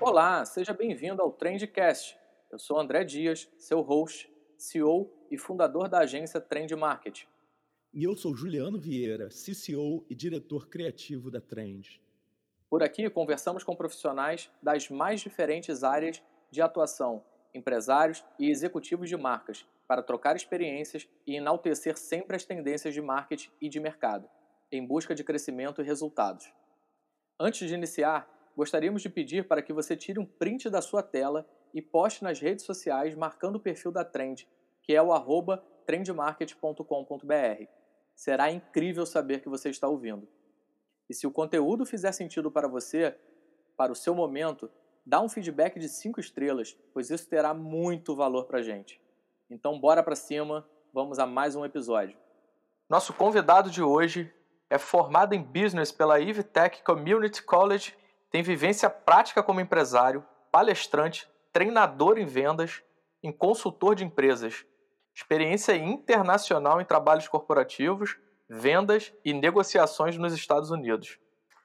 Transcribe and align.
Olá, 0.00 0.44
seja 0.44 0.72
bem-vindo 0.72 1.22
ao 1.22 1.30
Trendcast. 1.30 2.18
Eu 2.50 2.58
sou 2.58 2.80
André 2.80 3.04
Dias, 3.04 3.48
seu 3.56 3.80
host, 3.80 4.28
CEO 4.58 5.08
e 5.30 5.38
fundador 5.38 5.88
da 5.88 6.00
agência 6.00 6.40
Trend 6.40 6.74
Market. 6.74 7.24
E 7.94 8.02
eu 8.02 8.16
sou 8.16 8.34
Juliano 8.34 8.80
Vieira, 8.80 9.28
CCO 9.28 10.04
e 10.10 10.14
diretor 10.14 10.68
criativo 10.68 11.30
da 11.30 11.40
Trend. 11.40 12.02
Por 12.68 12.82
aqui 12.82 13.08
conversamos 13.08 13.62
com 13.62 13.76
profissionais 13.76 14.50
das 14.62 14.88
mais 14.88 15.20
diferentes 15.20 15.84
áreas 15.84 16.22
de 16.50 16.60
atuação, 16.60 17.22
empresários 17.54 18.24
e 18.38 18.50
executivos 18.50 19.08
de 19.08 19.16
marcas, 19.16 19.66
para 19.90 20.04
trocar 20.04 20.36
experiências 20.36 21.08
e 21.26 21.34
enaltecer 21.34 21.98
sempre 21.98 22.36
as 22.36 22.44
tendências 22.44 22.94
de 22.94 23.02
marketing 23.02 23.50
e 23.60 23.68
de 23.68 23.80
mercado, 23.80 24.30
em 24.70 24.86
busca 24.86 25.16
de 25.16 25.24
crescimento 25.24 25.82
e 25.82 25.84
resultados. 25.84 26.54
Antes 27.40 27.68
de 27.68 27.74
iniciar, 27.74 28.30
gostaríamos 28.56 29.02
de 29.02 29.08
pedir 29.08 29.48
para 29.48 29.60
que 29.60 29.72
você 29.72 29.96
tire 29.96 30.20
um 30.20 30.24
print 30.24 30.70
da 30.70 30.80
sua 30.80 31.02
tela 31.02 31.44
e 31.74 31.82
poste 31.82 32.22
nas 32.22 32.38
redes 32.38 32.64
sociais 32.64 33.16
marcando 33.16 33.56
o 33.56 33.60
perfil 33.60 33.90
da 33.90 34.04
Trend, 34.04 34.46
que 34.80 34.94
é 34.94 35.02
o 35.02 35.12
arroba 35.12 35.56
trendmarket.com.br. 35.86 37.64
Será 38.14 38.48
incrível 38.48 39.04
saber 39.04 39.40
que 39.40 39.48
você 39.48 39.70
está 39.70 39.88
ouvindo. 39.88 40.28
E 41.08 41.14
se 41.14 41.26
o 41.26 41.32
conteúdo 41.32 41.84
fizer 41.84 42.12
sentido 42.12 42.48
para 42.48 42.68
você, 42.68 43.18
para 43.76 43.90
o 43.90 43.96
seu 43.96 44.14
momento, 44.14 44.70
dá 45.04 45.20
um 45.20 45.28
feedback 45.28 45.80
de 45.80 45.88
5 45.88 46.20
estrelas, 46.20 46.78
pois 46.94 47.10
isso 47.10 47.28
terá 47.28 47.52
muito 47.52 48.14
valor 48.14 48.44
para 48.44 48.60
a 48.60 48.62
gente. 48.62 49.00
Então 49.50 49.80
bora 49.80 50.00
para 50.00 50.14
cima, 50.14 50.64
vamos 50.94 51.18
a 51.18 51.26
mais 51.26 51.56
um 51.56 51.64
episódio. 51.64 52.16
Nosso 52.88 53.12
convidado 53.12 53.68
de 53.68 53.82
hoje 53.82 54.32
é 54.70 54.78
formado 54.78 55.34
em 55.34 55.42
Business 55.42 55.90
pela 55.90 56.18
Tech 56.52 56.80
Community 56.84 57.42
College 57.42 57.96
tem 58.30 58.44
vivência 58.44 58.88
prática 58.88 59.42
como 59.42 59.60
empresário, 59.60 60.24
palestrante, 60.52 61.28
treinador 61.52 62.16
em 62.16 62.26
vendas, 62.26 62.80
em 63.24 63.32
consultor 63.32 63.96
de 63.96 64.04
empresas, 64.04 64.64
experiência 65.12 65.74
internacional 65.74 66.80
em 66.80 66.84
trabalhos 66.84 67.26
corporativos, 67.26 68.16
vendas 68.48 69.12
e 69.24 69.34
negociações 69.34 70.16
nos 70.16 70.32
Estados 70.32 70.70
Unidos. 70.70 71.18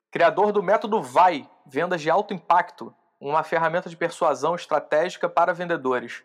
Criador 0.10 0.52
do 0.52 0.64
método 0.64 1.04
VAI, 1.04 1.48
vendas 1.68 2.02
de 2.02 2.10
alto 2.10 2.34
impacto, 2.34 2.92
uma 3.20 3.44
ferramenta 3.44 3.90
de 3.90 3.96
persuasão 3.96 4.56
estratégica 4.56 5.30
para 5.30 5.54
vendedores. 5.54 6.24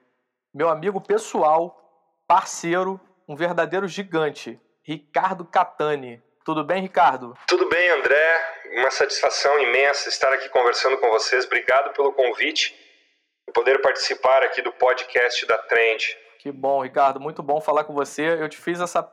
Meu 0.52 0.68
amigo 0.68 1.00
pessoal, 1.00 1.80
parceiro, 2.26 3.00
um 3.28 3.36
verdadeiro 3.36 3.86
gigante, 3.86 4.60
Ricardo 4.82 5.44
Catani. 5.44 6.22
Tudo 6.44 6.64
bem, 6.64 6.82
Ricardo? 6.82 7.36
Tudo 7.46 7.68
bem, 7.68 7.90
André 7.90 8.60
uma 8.72 8.90
satisfação 8.90 9.58
imensa 9.60 10.08
estar 10.08 10.32
aqui 10.32 10.48
conversando 10.48 10.98
com 10.98 11.08
vocês. 11.10 11.44
Obrigado 11.44 11.92
pelo 11.92 12.12
convite 12.12 12.74
e 13.48 13.52
poder 13.52 13.80
participar 13.80 14.42
aqui 14.42 14.62
do 14.62 14.72
podcast 14.72 15.44
da 15.46 15.58
Trend. 15.58 16.16
Que 16.38 16.52
bom, 16.52 16.82
Ricardo. 16.82 17.20
Muito 17.20 17.42
bom 17.42 17.60
falar 17.60 17.84
com 17.84 17.92
você. 17.92 18.22
Eu 18.40 18.48
te 18.48 18.56
fiz 18.56 18.80
essa 18.80 19.10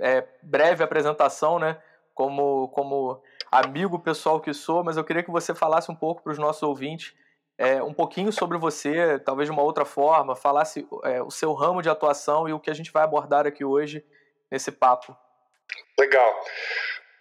é, 0.00 0.24
breve 0.42 0.82
apresentação, 0.82 1.58
né? 1.58 1.80
Como, 2.14 2.68
como 2.68 3.22
amigo 3.52 3.98
pessoal 3.98 4.40
que 4.40 4.54
sou, 4.54 4.82
mas 4.82 4.96
eu 4.96 5.04
queria 5.04 5.22
que 5.22 5.30
você 5.30 5.54
falasse 5.54 5.90
um 5.90 5.94
pouco 5.94 6.22
para 6.22 6.32
os 6.32 6.38
nossos 6.38 6.62
ouvintes 6.62 7.14
é, 7.58 7.82
um 7.82 7.92
pouquinho 7.92 8.30
sobre 8.30 8.58
você, 8.58 9.18
talvez 9.18 9.48
de 9.48 9.52
uma 9.52 9.62
outra 9.62 9.84
forma, 9.84 10.36
falasse 10.36 10.86
é, 11.04 11.22
o 11.22 11.30
seu 11.30 11.52
ramo 11.54 11.80
de 11.80 11.88
atuação 11.88 12.48
e 12.48 12.52
o 12.52 12.60
que 12.60 12.70
a 12.70 12.74
gente 12.74 12.92
vai 12.92 13.02
abordar 13.02 13.46
aqui 13.46 13.64
hoje 13.64 14.04
nesse 14.50 14.70
papo. 14.70 15.16
Legal. 15.98 16.44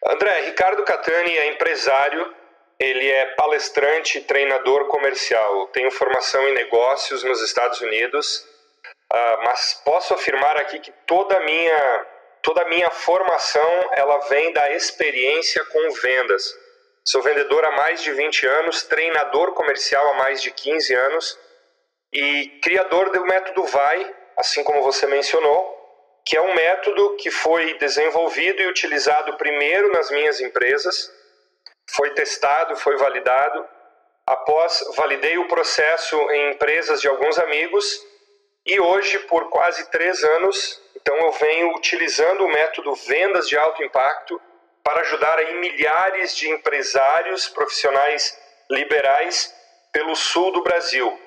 André, 0.06 0.42
Ricardo 0.42 0.84
Catani 0.84 1.38
é 1.38 1.48
empresário, 1.54 2.34
ele 2.80 3.10
é 3.10 3.28
palestrante 3.36 4.18
e 4.18 4.22
treinador 4.22 4.88
comercial. 4.88 5.68
Tenho 5.68 5.90
formação 5.90 6.48
em 6.48 6.54
negócios 6.54 7.24
nos 7.24 7.42
Estados 7.42 7.80
Unidos, 7.82 8.46
uh, 9.12 9.44
mas 9.46 9.82
posso 9.86 10.14
afirmar 10.14 10.58
aqui 10.58 10.80
que 10.80 10.92
toda 11.08 11.38
a 11.38 11.40
minha 11.42 12.06
toda 12.44 12.64
minha 12.66 12.92
formação 12.92 13.90
ela 13.94 14.20
vem 14.28 14.54
da 14.54 14.72
experiência 14.72 15.66
com 15.66 15.92
vendas. 15.94 16.65
Sou 17.08 17.22
vendedor 17.22 17.64
há 17.64 17.70
mais 17.70 18.02
de 18.02 18.12
20 18.12 18.48
anos, 18.48 18.82
treinador 18.82 19.54
comercial 19.54 20.08
há 20.10 20.14
mais 20.16 20.42
de 20.42 20.50
15 20.50 20.92
anos 20.96 21.38
e 22.12 22.60
criador 22.64 23.12
do 23.12 23.24
método 23.26 23.64
VAI, 23.64 24.16
assim 24.36 24.64
como 24.64 24.82
você 24.82 25.06
mencionou, 25.06 25.72
que 26.26 26.36
é 26.36 26.42
um 26.42 26.56
método 26.56 27.16
que 27.18 27.30
foi 27.30 27.78
desenvolvido 27.78 28.60
e 28.60 28.68
utilizado 28.68 29.38
primeiro 29.38 29.92
nas 29.92 30.10
minhas 30.10 30.42
empresas, 30.42 31.12
foi 31.92 32.10
testado, 32.16 32.76
foi 32.78 32.98
validado. 32.98 33.64
Após, 34.26 34.84
validei 34.96 35.38
o 35.38 35.48
processo 35.48 36.20
em 36.32 36.54
empresas 36.54 37.00
de 37.02 37.08
alguns 37.08 37.38
amigos 37.38 38.04
e 38.66 38.80
hoje, 38.80 39.20
por 39.20 39.52
quase 39.52 39.92
três 39.92 40.24
anos, 40.24 40.82
então 40.96 41.16
eu 41.18 41.32
venho 41.34 41.76
utilizando 41.76 42.44
o 42.44 42.52
método 42.52 42.96
Vendas 42.96 43.48
de 43.48 43.56
Alto 43.56 43.84
Impacto 43.84 44.42
para 44.86 45.02
ajudar 45.02 45.40
aí 45.40 45.60
milhares 45.60 46.38
de 46.38 46.48
empresários 46.48 47.50
profissionais 47.50 48.40
liberais 48.70 49.52
pelo 49.92 50.16
sul 50.16 50.54
do 50.54 50.62
Brasil, 50.62 51.20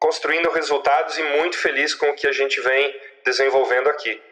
construindo 0.00 0.50
resultados 0.50 1.18
e 1.18 1.22
muito 1.22 1.58
feliz 1.58 1.94
com 1.94 2.06
o 2.06 2.14
que 2.14 2.26
a 2.26 2.32
gente 2.32 2.58
vem 2.62 2.98
desenvolvendo 3.22 3.88
aqui. 3.88 4.22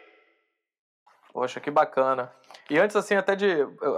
Poxa, 1.31 1.59
que 1.59 1.69
bacana. 1.69 2.33
E 2.67 2.79
antes, 2.79 2.95
assim, 2.95 3.15
até 3.15 3.35
de 3.35 3.47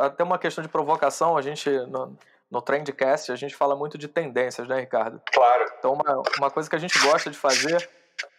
até 0.02 0.24
uma 0.24 0.38
questão 0.38 0.62
de 0.62 0.70
provocação, 0.70 1.38
a 1.38 1.42
gente 1.42 1.70
no, 1.70 2.18
no 2.52 2.62
Trendcast 2.62 3.32
a 3.32 3.36
gente 3.36 3.56
fala 3.56 3.74
muito 3.74 3.98
de 3.98 4.10
tendências, 4.10 4.68
né, 4.68 4.82
Ricardo? 4.82 5.22
Claro. 5.32 5.72
Então, 5.80 5.94
uma, 5.94 6.24
uma 6.38 6.52
coisa 6.52 6.70
que 6.70 6.76
a 6.76 6.80
gente 6.80 7.00
gosta 7.00 7.30
de 7.30 7.38
fazer 7.38 7.88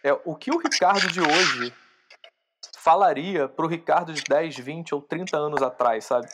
é 0.03 0.13
o 0.25 0.35
que 0.35 0.51
o 0.51 0.57
Ricardo 0.57 1.07
de 1.07 1.21
hoje 1.21 1.73
falaria 2.83 3.47
para 3.47 3.65
o 3.65 3.67
Ricardo 3.67 4.13
de 4.13 4.23
10, 4.23 4.57
20 4.57 4.95
ou 4.95 5.01
30 5.01 5.37
anos 5.37 5.61
atrás, 5.61 6.05
sabe? 6.05 6.27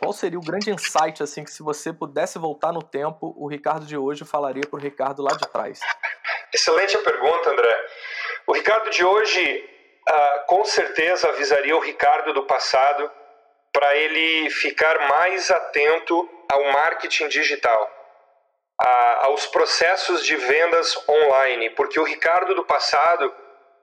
Qual 0.00 0.12
seria 0.12 0.38
o 0.38 0.42
grande 0.42 0.70
insight, 0.70 1.22
assim, 1.22 1.44
que 1.44 1.50
se 1.50 1.62
você 1.62 1.92
pudesse 1.92 2.38
voltar 2.38 2.72
no 2.72 2.82
tempo, 2.82 3.34
o 3.36 3.48
Ricardo 3.48 3.84
de 3.84 3.96
hoje 3.96 4.24
falaria 4.24 4.62
para 4.68 4.78
o 4.78 4.82
Ricardo 4.82 5.22
lá 5.22 5.32
de 5.32 5.46
trás? 5.48 5.80
Excelente 6.52 6.96
a 6.96 7.02
pergunta, 7.02 7.50
André. 7.50 7.86
O 8.46 8.52
Ricardo 8.52 8.90
de 8.90 9.04
hoje 9.04 9.64
uh, 10.08 10.46
com 10.46 10.64
certeza 10.64 11.28
avisaria 11.28 11.76
o 11.76 11.80
Ricardo 11.80 12.32
do 12.32 12.44
passado 12.44 13.10
para 13.72 13.96
ele 13.96 14.50
ficar 14.50 15.08
mais 15.08 15.50
atento 15.50 16.28
ao 16.50 16.64
marketing 16.72 17.28
digital, 17.28 17.90
a, 18.80 19.26
aos 19.26 19.46
processos 19.46 20.24
de 20.24 20.34
vendas 20.36 20.96
online, 21.08 21.70
porque 21.70 22.00
o 22.00 22.04
Ricardo 22.04 22.54
do 22.54 22.64
passado 22.64 23.32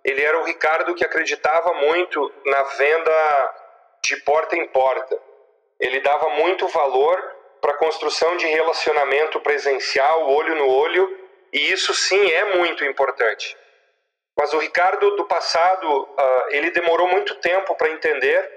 ele 0.05 0.21
era 0.21 0.39
o 0.39 0.43
Ricardo 0.43 0.93
que 0.93 1.03
acreditava 1.03 1.73
muito 1.73 2.31
na 2.45 2.61
venda 2.61 3.55
de 4.03 4.15
porta 4.17 4.55
em 4.55 4.67
porta. 4.67 5.19
Ele 5.79 5.99
dava 5.99 6.29
muito 6.29 6.67
valor 6.67 7.35
para 7.59 7.71
a 7.71 7.77
construção 7.77 8.37
de 8.37 8.45
relacionamento 8.45 9.41
presencial, 9.41 10.29
olho 10.29 10.53
no 10.53 10.69
olho, 10.69 11.19
e 11.51 11.71
isso 11.71 11.91
sim 11.95 12.31
é 12.31 12.55
muito 12.55 12.85
importante. 12.85 13.57
Mas 14.37 14.53
o 14.53 14.59
Ricardo 14.59 15.15
do 15.15 15.25
passado, 15.25 16.03
uh, 16.03 16.45
ele 16.49 16.69
demorou 16.69 17.07
muito 17.07 17.33
tempo 17.35 17.73
para 17.73 17.89
entender 17.89 18.47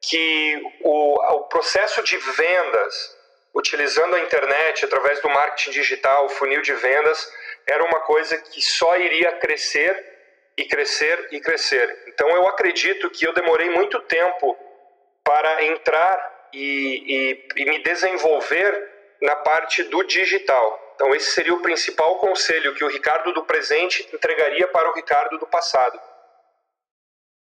que 0.00 0.62
o, 0.80 1.14
o 1.38 1.40
processo 1.48 2.04
de 2.04 2.16
vendas, 2.18 3.16
utilizando 3.52 4.14
a 4.14 4.20
internet, 4.20 4.84
através 4.84 5.20
do 5.20 5.28
marketing 5.28 5.72
digital, 5.72 6.26
o 6.26 6.28
funil 6.28 6.62
de 6.62 6.74
vendas, 6.74 7.32
era 7.66 7.82
uma 7.82 7.98
coisa 8.00 8.38
que 8.38 8.62
só 8.62 8.96
iria 8.96 9.32
crescer 9.32 10.13
e 10.56 10.64
crescer 10.64 11.28
e 11.32 11.40
crescer. 11.40 12.04
Então 12.08 12.28
eu 12.30 12.46
acredito 12.48 13.10
que 13.10 13.26
eu 13.26 13.32
demorei 13.32 13.70
muito 13.70 14.00
tempo 14.02 14.56
para 15.22 15.64
entrar 15.64 16.48
e, 16.52 17.46
e, 17.56 17.62
e 17.62 17.64
me 17.64 17.82
desenvolver 17.82 18.92
na 19.20 19.36
parte 19.36 19.82
do 19.84 20.02
digital. 20.04 20.80
Então, 20.94 21.12
esse 21.14 21.32
seria 21.32 21.54
o 21.54 21.62
principal 21.62 22.18
conselho 22.18 22.74
que 22.74 22.84
o 22.84 22.88
Ricardo 22.88 23.32
do 23.32 23.44
presente 23.44 24.08
entregaria 24.14 24.68
para 24.68 24.88
o 24.88 24.94
Ricardo 24.94 25.38
do 25.38 25.46
passado. 25.46 25.98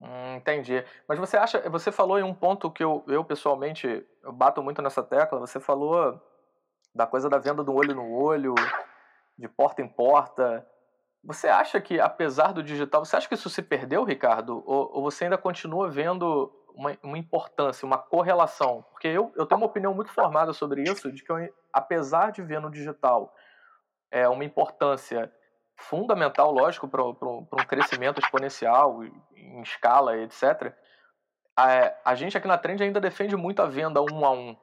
Hum, 0.02 0.36
entendi. 0.36 0.84
Mas 1.08 1.20
você 1.20 1.38
acha, 1.38 1.70
você 1.70 1.92
falou 1.92 2.18
em 2.18 2.24
um 2.24 2.34
ponto 2.34 2.72
que 2.72 2.84
eu, 2.84 3.04
eu 3.08 3.24
pessoalmente 3.24 4.06
eu 4.24 4.32
bato 4.32 4.64
muito 4.64 4.82
nessa 4.82 5.04
tecla. 5.04 5.40
Você 5.40 5.60
falou 5.60 6.20
da 6.96 7.06
coisa 7.06 7.30
da 7.30 7.38
venda 7.38 7.64
do 7.64 7.74
olho 7.74 7.94
no 7.94 8.12
olho, 8.12 8.56
de 9.38 9.48
porta 9.48 9.82
em 9.82 9.88
porta. 9.88 10.68
Você 11.24 11.48
acha 11.48 11.80
que, 11.80 12.00
apesar 12.00 12.52
do 12.52 12.62
digital, 12.62 13.06
você 13.06 13.16
acha 13.16 13.28
que 13.28 13.34
isso 13.34 13.50
se 13.50 13.62
perdeu, 13.62 14.04
Ricardo? 14.04 14.62
Ou, 14.66 14.92
ou 14.94 15.04
você 15.04 15.24
ainda 15.24 15.38
continua 15.38 15.90
vendo 15.90 16.52
uma, 16.76 16.98
uma, 17.02 17.18
importância, 17.18 17.86
uma 17.86 17.98
correlação? 17.98 18.84
Porque 18.92 19.08
eu, 19.08 19.32
eu 19.36 19.46
tenho 19.46 19.62
uma 19.62 19.68
opinião 19.68 19.94
muito 19.94 20.12
formada 20.12 20.52
sobre 20.52 20.84
isso, 20.84 21.12
de 21.12 21.24
que 21.24 21.32
eu, 21.32 21.38
apesar 21.72 22.32
de 22.32 22.42
ver 22.42 22.60
no 22.60 22.70
digital 22.70 23.34
é, 24.12 24.28
uma 24.28 24.44
importância 24.44 25.32
fundamental, 25.78 26.52
lógico, 26.52 26.88
para 26.88 27.04
um 27.04 27.66
crescimento 27.68 28.20
exponencial 28.20 29.04
em 29.04 29.62
escala, 29.62 30.18
etc. 30.18 30.74
a, 31.58 31.94
a 32.06 32.16
gente 32.16 32.38
aqui 32.38 32.48
na 32.48 32.58
Trend 32.58 32.82
ainda 32.82 33.02
defende 33.02 33.36
muito 33.36 33.62
a 33.62 33.66
venda 33.66 34.02
um 34.02 34.26
a 34.26 34.32
um. 34.32 34.56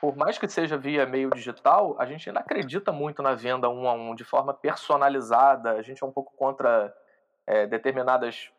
Por 0.00 0.16
mais 0.16 0.38
que 0.38 0.48
seja 0.48 0.78
via 0.78 1.04
meio 1.04 1.28
digital, 1.30 1.94
a 1.98 2.06
gente 2.06 2.28
ainda 2.28 2.40
acredita 2.40 2.90
muito 2.90 3.22
na 3.22 3.34
venda 3.34 3.68
um 3.68 3.86
a 3.86 3.92
um, 3.92 4.14
de 4.14 4.24
forma 4.24 4.54
personalizada. 4.54 5.72
A 5.72 5.82
gente 5.82 6.02
é 6.02 6.06
um 6.06 6.10
pouco 6.10 6.32
contra 6.36 6.94
é, 7.46 7.66
determinadas 7.66 8.50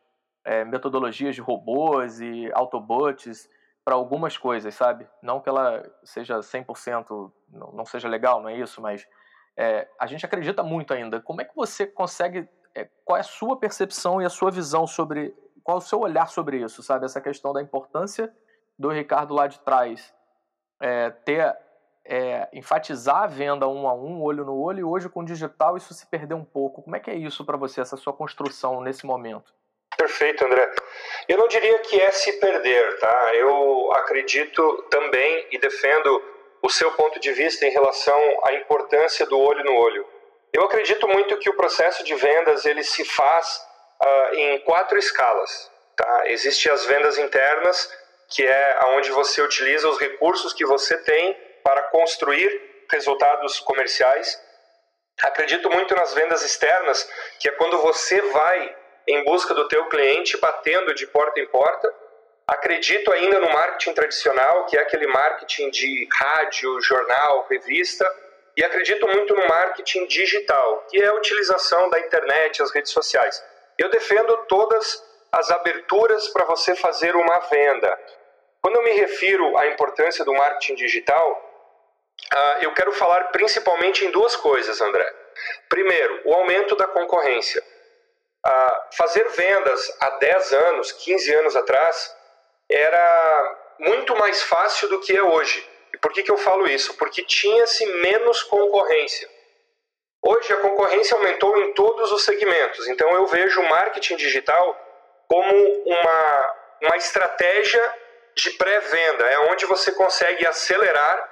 é, 0.46 0.64
metodologias 0.64 1.34
de 1.34 1.42
robôs 1.42 2.22
e 2.22 2.52
autobots 2.54 3.50
para 3.84 3.96
algumas 3.96 4.38
coisas, 4.38 4.76
sabe? 4.76 5.08
Não 5.20 5.42
que 5.42 5.50
ela 5.50 5.84
seja 6.04 6.38
100%, 6.40 7.32
não, 7.50 7.72
não 7.72 7.86
seja 7.86 8.08
legal, 8.08 8.40
não 8.40 8.50
é 8.50 8.58
isso, 8.58 8.80
mas 8.80 9.08
é, 9.58 9.88
a 10.00 10.06
gente 10.06 10.24
acredita 10.24 10.62
muito 10.62 10.94
ainda. 10.94 11.20
Como 11.20 11.42
é 11.42 11.46
que 11.46 11.56
você 11.56 11.88
consegue, 11.88 12.48
é, 12.76 12.88
qual 13.04 13.18
é 13.18 13.22
a 13.22 13.24
sua 13.24 13.58
percepção 13.58 14.22
e 14.22 14.26
a 14.26 14.30
sua 14.30 14.52
visão 14.52 14.86
sobre, 14.86 15.36
qual 15.64 15.78
é 15.78 15.80
o 15.80 15.84
seu 15.84 16.00
olhar 16.02 16.28
sobre 16.28 16.62
isso, 16.62 16.84
sabe? 16.84 17.06
Essa 17.06 17.20
questão 17.20 17.52
da 17.52 17.64
importância 17.64 18.32
do 18.78 18.90
Ricardo 18.90 19.34
lá 19.34 19.48
de 19.48 19.60
trás 19.62 20.14
é, 20.82 21.10
ter, 21.24 21.56
é, 22.04 22.48
enfatizar 22.52 23.24
a 23.24 23.28
venda 23.28 23.68
um 23.68 23.88
a 23.88 23.94
um, 23.94 24.22
olho 24.22 24.44
no 24.44 24.60
olho, 24.60 24.80
e 24.80 24.84
hoje 24.84 25.08
com 25.08 25.22
o 25.22 25.26
digital 25.26 25.78
isso 25.78 25.94
se 25.94 26.06
perdeu 26.08 26.38
um 26.38 26.44
pouco. 26.44 26.82
Como 26.82 26.96
é 26.96 27.00
que 27.00 27.10
é 27.10 27.16
isso 27.16 27.46
para 27.46 27.58
você, 27.58 27.80
essa 27.80 27.96
sua 27.96 28.12
construção 28.12 28.82
nesse 28.82 29.06
momento? 29.06 29.54
Perfeito, 29.98 30.44
André. 30.46 30.72
Eu 31.28 31.38
não 31.38 31.48
diria 31.48 31.80
que 31.80 32.02
é 32.02 32.12
se 32.12 32.34
perder, 32.40 33.00
tá? 33.00 33.36
Eu 33.36 33.92
acredito 33.94 34.88
também 34.90 35.48
e 35.52 35.60
defendo 35.60 36.24
o 36.62 36.70
seu 36.70 36.92
ponto 36.94 37.20
de 37.20 37.32
vista 37.34 37.66
em 37.66 37.72
relação 37.72 38.20
à 38.44 38.54
importância 38.54 39.26
do 39.26 39.38
olho 39.38 39.64
no 39.64 39.76
olho. 39.76 40.06
Eu 40.54 40.64
acredito 40.64 41.08
muito 41.08 41.38
que 41.38 41.50
o 41.50 41.56
processo 41.56 42.04
de 42.04 42.14
vendas 42.16 42.66
ele 42.66 42.84
se 42.84 43.06
faz 43.06 43.66
uh, 44.02 44.36
em 44.36 44.60
quatro 44.62 44.98
escalas. 44.98 45.72
Tá? 45.96 46.24
Existem 46.26 46.72
as 46.72 46.86
vendas 46.86 47.18
internas, 47.18 47.92
que 48.32 48.46
é 48.46 48.80
onde 48.96 49.12
você 49.12 49.42
utiliza 49.42 49.88
os 49.90 50.00
recursos 50.00 50.54
que 50.54 50.66
você 50.66 50.98
tem 51.00 51.34
para 51.64 51.84
construir 51.84 52.86
resultados 52.90 53.60
comerciais. 53.60 54.42
Acredito 55.22 55.70
muito 55.70 55.94
nas 55.94 56.14
vendas 56.14 56.42
externas, 56.42 57.08
que 57.40 57.50
é 57.50 57.52
quando 57.52 57.78
você 57.82 58.22
vai 58.22 58.76
em 59.08 59.24
busca 59.26 59.54
do 59.54 59.68
teu 59.68 59.86
cliente, 59.88 60.38
batendo 60.38 60.94
de 60.96 61.06
porta 61.08 61.40
em 61.40 61.48
porta. 61.48 61.94
Acredito 62.48 63.12
ainda 63.12 63.40
no 63.40 63.52
marketing 63.52 63.94
tradicional, 63.94 64.66
que 64.66 64.78
é 64.78 64.82
aquele 64.82 65.08
marketing 65.08 65.70
de 65.70 66.08
rádio, 66.12 66.82
jornal, 66.82 67.46
revista, 67.50 68.06
e 68.56 68.64
acredito 68.64 69.08
muito 69.08 69.36
no 69.36 69.48
marketing 69.48 70.06
digital, 70.08 70.86
que 70.90 71.02
é 71.02 71.08
a 71.08 71.14
utilização 71.14 71.90
da 71.90 72.00
internet, 72.00 72.62
as 72.62 72.72
redes 72.72 72.92
sociais. 72.92 73.44
Eu 73.78 73.90
defendo 73.90 74.38
todas 74.48 75.04
as 75.32 75.50
aberturas 75.50 76.28
para 76.30 76.46
você 76.46 76.76
fazer 76.76 77.16
uma 77.16 77.40
venda. 77.40 77.98
Quando 78.62 78.76
eu 78.76 78.84
me 78.84 78.92
refiro 78.92 79.58
à 79.58 79.68
importância 79.68 80.24
do 80.24 80.34
marketing 80.34 80.76
digital, 80.76 81.52
Uh, 82.34 82.64
eu 82.64 82.74
quero 82.74 82.94
falar 82.94 83.26
principalmente 83.32 84.06
em 84.06 84.12
duas 84.12 84.36
coisas, 84.36 84.80
André. 84.80 85.12
Primeiro, 85.68 86.22
o 86.26 86.34
aumento 86.34 86.76
da 86.76 86.88
concorrência. 86.88 87.62
Ah, 88.44 88.90
fazer 88.98 89.28
vendas 89.30 89.98
há 90.00 90.10
10 90.12 90.54
anos, 90.54 90.92
15 90.94 91.34
anos 91.36 91.56
atrás, 91.56 92.16
era 92.70 93.58
muito 93.80 94.16
mais 94.16 94.42
fácil 94.44 94.90
do 94.90 95.00
que 95.00 95.16
é 95.16 95.22
hoje. 95.22 95.68
E 95.94 95.98
por 95.98 96.12
que, 96.12 96.24
que 96.24 96.32
eu 96.32 96.38
falo 96.38 96.68
isso? 96.68 96.96
Porque 96.96 97.22
tinha-se 97.24 97.86
menos 97.86 98.42
concorrência. 98.44 99.30
Hoje 100.24 100.54
a 100.54 100.58
concorrência 100.58 101.16
aumentou 101.18 101.58
em 101.58 101.74
todos 101.74 102.12
os 102.12 102.24
segmentos, 102.24 102.88
então 102.88 103.12
eu 103.12 103.26
vejo 103.26 103.60
o 103.60 103.70
marketing 103.70 104.16
digital 104.16 104.76
como 105.28 105.56
uma, 105.86 106.56
uma 106.84 106.98
estratégia 106.98 107.94
de 108.36 108.52
pré-venda, 108.52 109.26
é 109.26 109.40
onde 109.52 109.66
você 109.66 109.92
consegue 109.92 110.46
acelerar, 110.46 111.30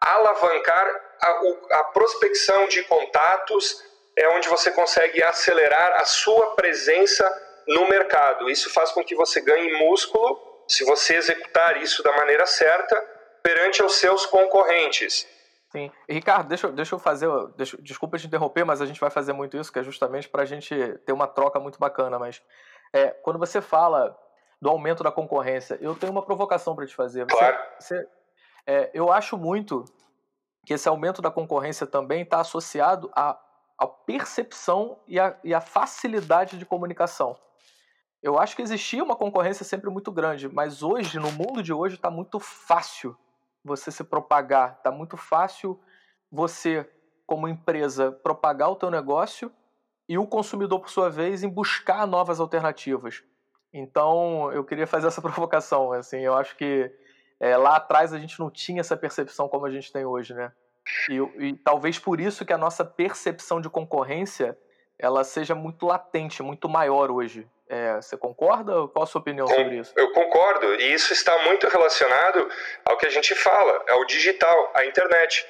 alavancar 0.00 0.86
a, 1.20 1.78
a 1.78 1.84
prospecção 1.84 2.68
de 2.68 2.82
contatos, 2.84 3.82
é 4.16 4.28
onde 4.28 4.48
você 4.48 4.70
consegue 4.70 5.22
acelerar 5.22 6.00
a 6.00 6.04
sua 6.04 6.54
presença 6.54 7.24
no 7.66 7.88
mercado. 7.88 8.50
Isso 8.50 8.70
faz 8.72 8.90
com 8.90 9.04
que 9.04 9.14
você 9.14 9.40
ganhe 9.40 9.72
músculo 9.78 10.64
se 10.68 10.84
você 10.84 11.16
executar 11.16 11.76
isso 11.82 12.02
da 12.02 12.12
maneira 12.12 12.46
certa 12.46 13.00
perante 13.42 13.82
os 13.82 13.96
seus 13.96 14.26
concorrentes. 14.26 15.26
Sim. 15.70 15.90
Ricardo, 16.08 16.48
deixa, 16.48 16.68
deixa 16.68 16.94
eu 16.94 16.98
fazer. 16.98 17.28
Deixa, 17.56 17.76
desculpa 17.80 18.18
te 18.18 18.26
interromper, 18.26 18.64
mas 18.64 18.82
a 18.82 18.86
gente 18.86 19.00
vai 19.00 19.10
fazer 19.10 19.32
muito 19.32 19.56
isso, 19.56 19.72
que 19.72 19.78
é 19.78 19.82
justamente 19.82 20.28
para 20.28 20.42
a 20.42 20.46
gente 20.46 20.74
ter 21.06 21.12
uma 21.12 21.26
troca 21.26 21.58
muito 21.58 21.78
bacana. 21.78 22.18
Mas 22.18 22.42
é, 22.92 23.08
quando 23.08 23.38
você 23.38 23.60
fala 23.60 24.16
do 24.62 24.70
aumento 24.70 25.02
da 25.02 25.12
concorrência, 25.12 25.76
eu 25.82 25.94
tenho 25.94 26.12
uma 26.12 26.24
provocação 26.24 26.74
para 26.74 26.86
te 26.86 26.94
fazer. 26.94 27.26
Você, 27.28 27.36
claro. 27.36 27.58
Você, 27.78 28.08
é, 28.66 28.90
eu 28.94 29.12
acho 29.12 29.36
muito 29.36 29.84
que 30.64 30.72
esse 30.72 30.88
aumento 30.88 31.20
da 31.20 31.30
concorrência 31.30 31.86
também 31.86 32.22
está 32.22 32.40
associado 32.40 33.10
a 33.14 33.38
a 33.82 33.86
percepção 33.86 35.00
e 35.08 35.18
a, 35.18 35.36
e 35.42 35.52
a 35.52 35.60
facilidade 35.60 36.56
de 36.56 36.64
comunicação. 36.64 37.36
Eu 38.22 38.38
acho 38.38 38.54
que 38.54 38.62
existia 38.62 39.02
uma 39.02 39.16
concorrência 39.16 39.64
sempre 39.64 39.90
muito 39.90 40.12
grande, 40.12 40.48
mas 40.48 40.82
hoje, 40.84 41.18
no 41.18 41.32
mundo 41.32 41.62
de 41.62 41.72
hoje, 41.72 41.96
está 41.96 42.08
muito 42.08 42.38
fácil 42.38 43.16
você 43.64 43.90
se 43.90 44.04
propagar, 44.04 44.76
está 44.78 44.92
muito 44.92 45.16
fácil 45.16 45.80
você, 46.30 46.88
como 47.26 47.48
empresa, 47.48 48.12
propagar 48.12 48.70
o 48.70 48.76
teu 48.76 48.90
negócio 48.90 49.50
e 50.08 50.16
o 50.16 50.26
consumidor, 50.26 50.78
por 50.78 50.88
sua 50.88 51.10
vez, 51.10 51.42
em 51.42 51.48
buscar 51.48 52.06
novas 52.06 52.38
alternativas. 52.38 53.24
Então, 53.72 54.52
eu 54.52 54.64
queria 54.64 54.86
fazer 54.86 55.06
essa 55.06 55.22
provocação. 55.22 55.92
Assim, 55.92 56.20
eu 56.20 56.34
acho 56.34 56.56
que 56.56 56.90
é, 57.40 57.56
lá 57.56 57.76
atrás 57.76 58.12
a 58.12 58.18
gente 58.18 58.38
não 58.38 58.50
tinha 58.50 58.80
essa 58.80 58.96
percepção 58.96 59.48
como 59.48 59.66
a 59.66 59.70
gente 59.70 59.92
tem 59.92 60.04
hoje, 60.04 60.34
né? 60.34 60.52
E, 61.08 61.46
e, 61.46 61.56
talvez 61.56 61.98
por 61.98 62.20
isso 62.20 62.44
que 62.44 62.52
a 62.52 62.58
nossa 62.58 62.84
percepção 62.84 63.60
de 63.60 63.70
concorrência 63.70 64.58
ela 64.98 65.24
seja 65.24 65.54
muito 65.54 65.86
latente, 65.86 66.42
muito 66.42 66.68
maior 66.68 67.10
hoje. 67.10 67.46
É, 67.68 67.96
você 67.96 68.16
concorda? 68.16 68.86
Qual 68.88 69.02
a 69.02 69.06
sua 69.06 69.20
opinião 69.20 69.46
sobre 69.46 69.78
isso? 69.78 69.92
Eu 69.96 70.12
concordo, 70.12 70.74
e 70.74 70.92
isso 70.92 71.12
está 71.12 71.36
muito 71.44 71.66
relacionado 71.68 72.48
ao 72.84 72.96
que 72.98 73.06
a 73.06 73.10
gente 73.10 73.34
fala, 73.34 73.84
ao 73.88 74.04
digital, 74.04 74.70
à 74.74 74.84
internet. 74.84 75.44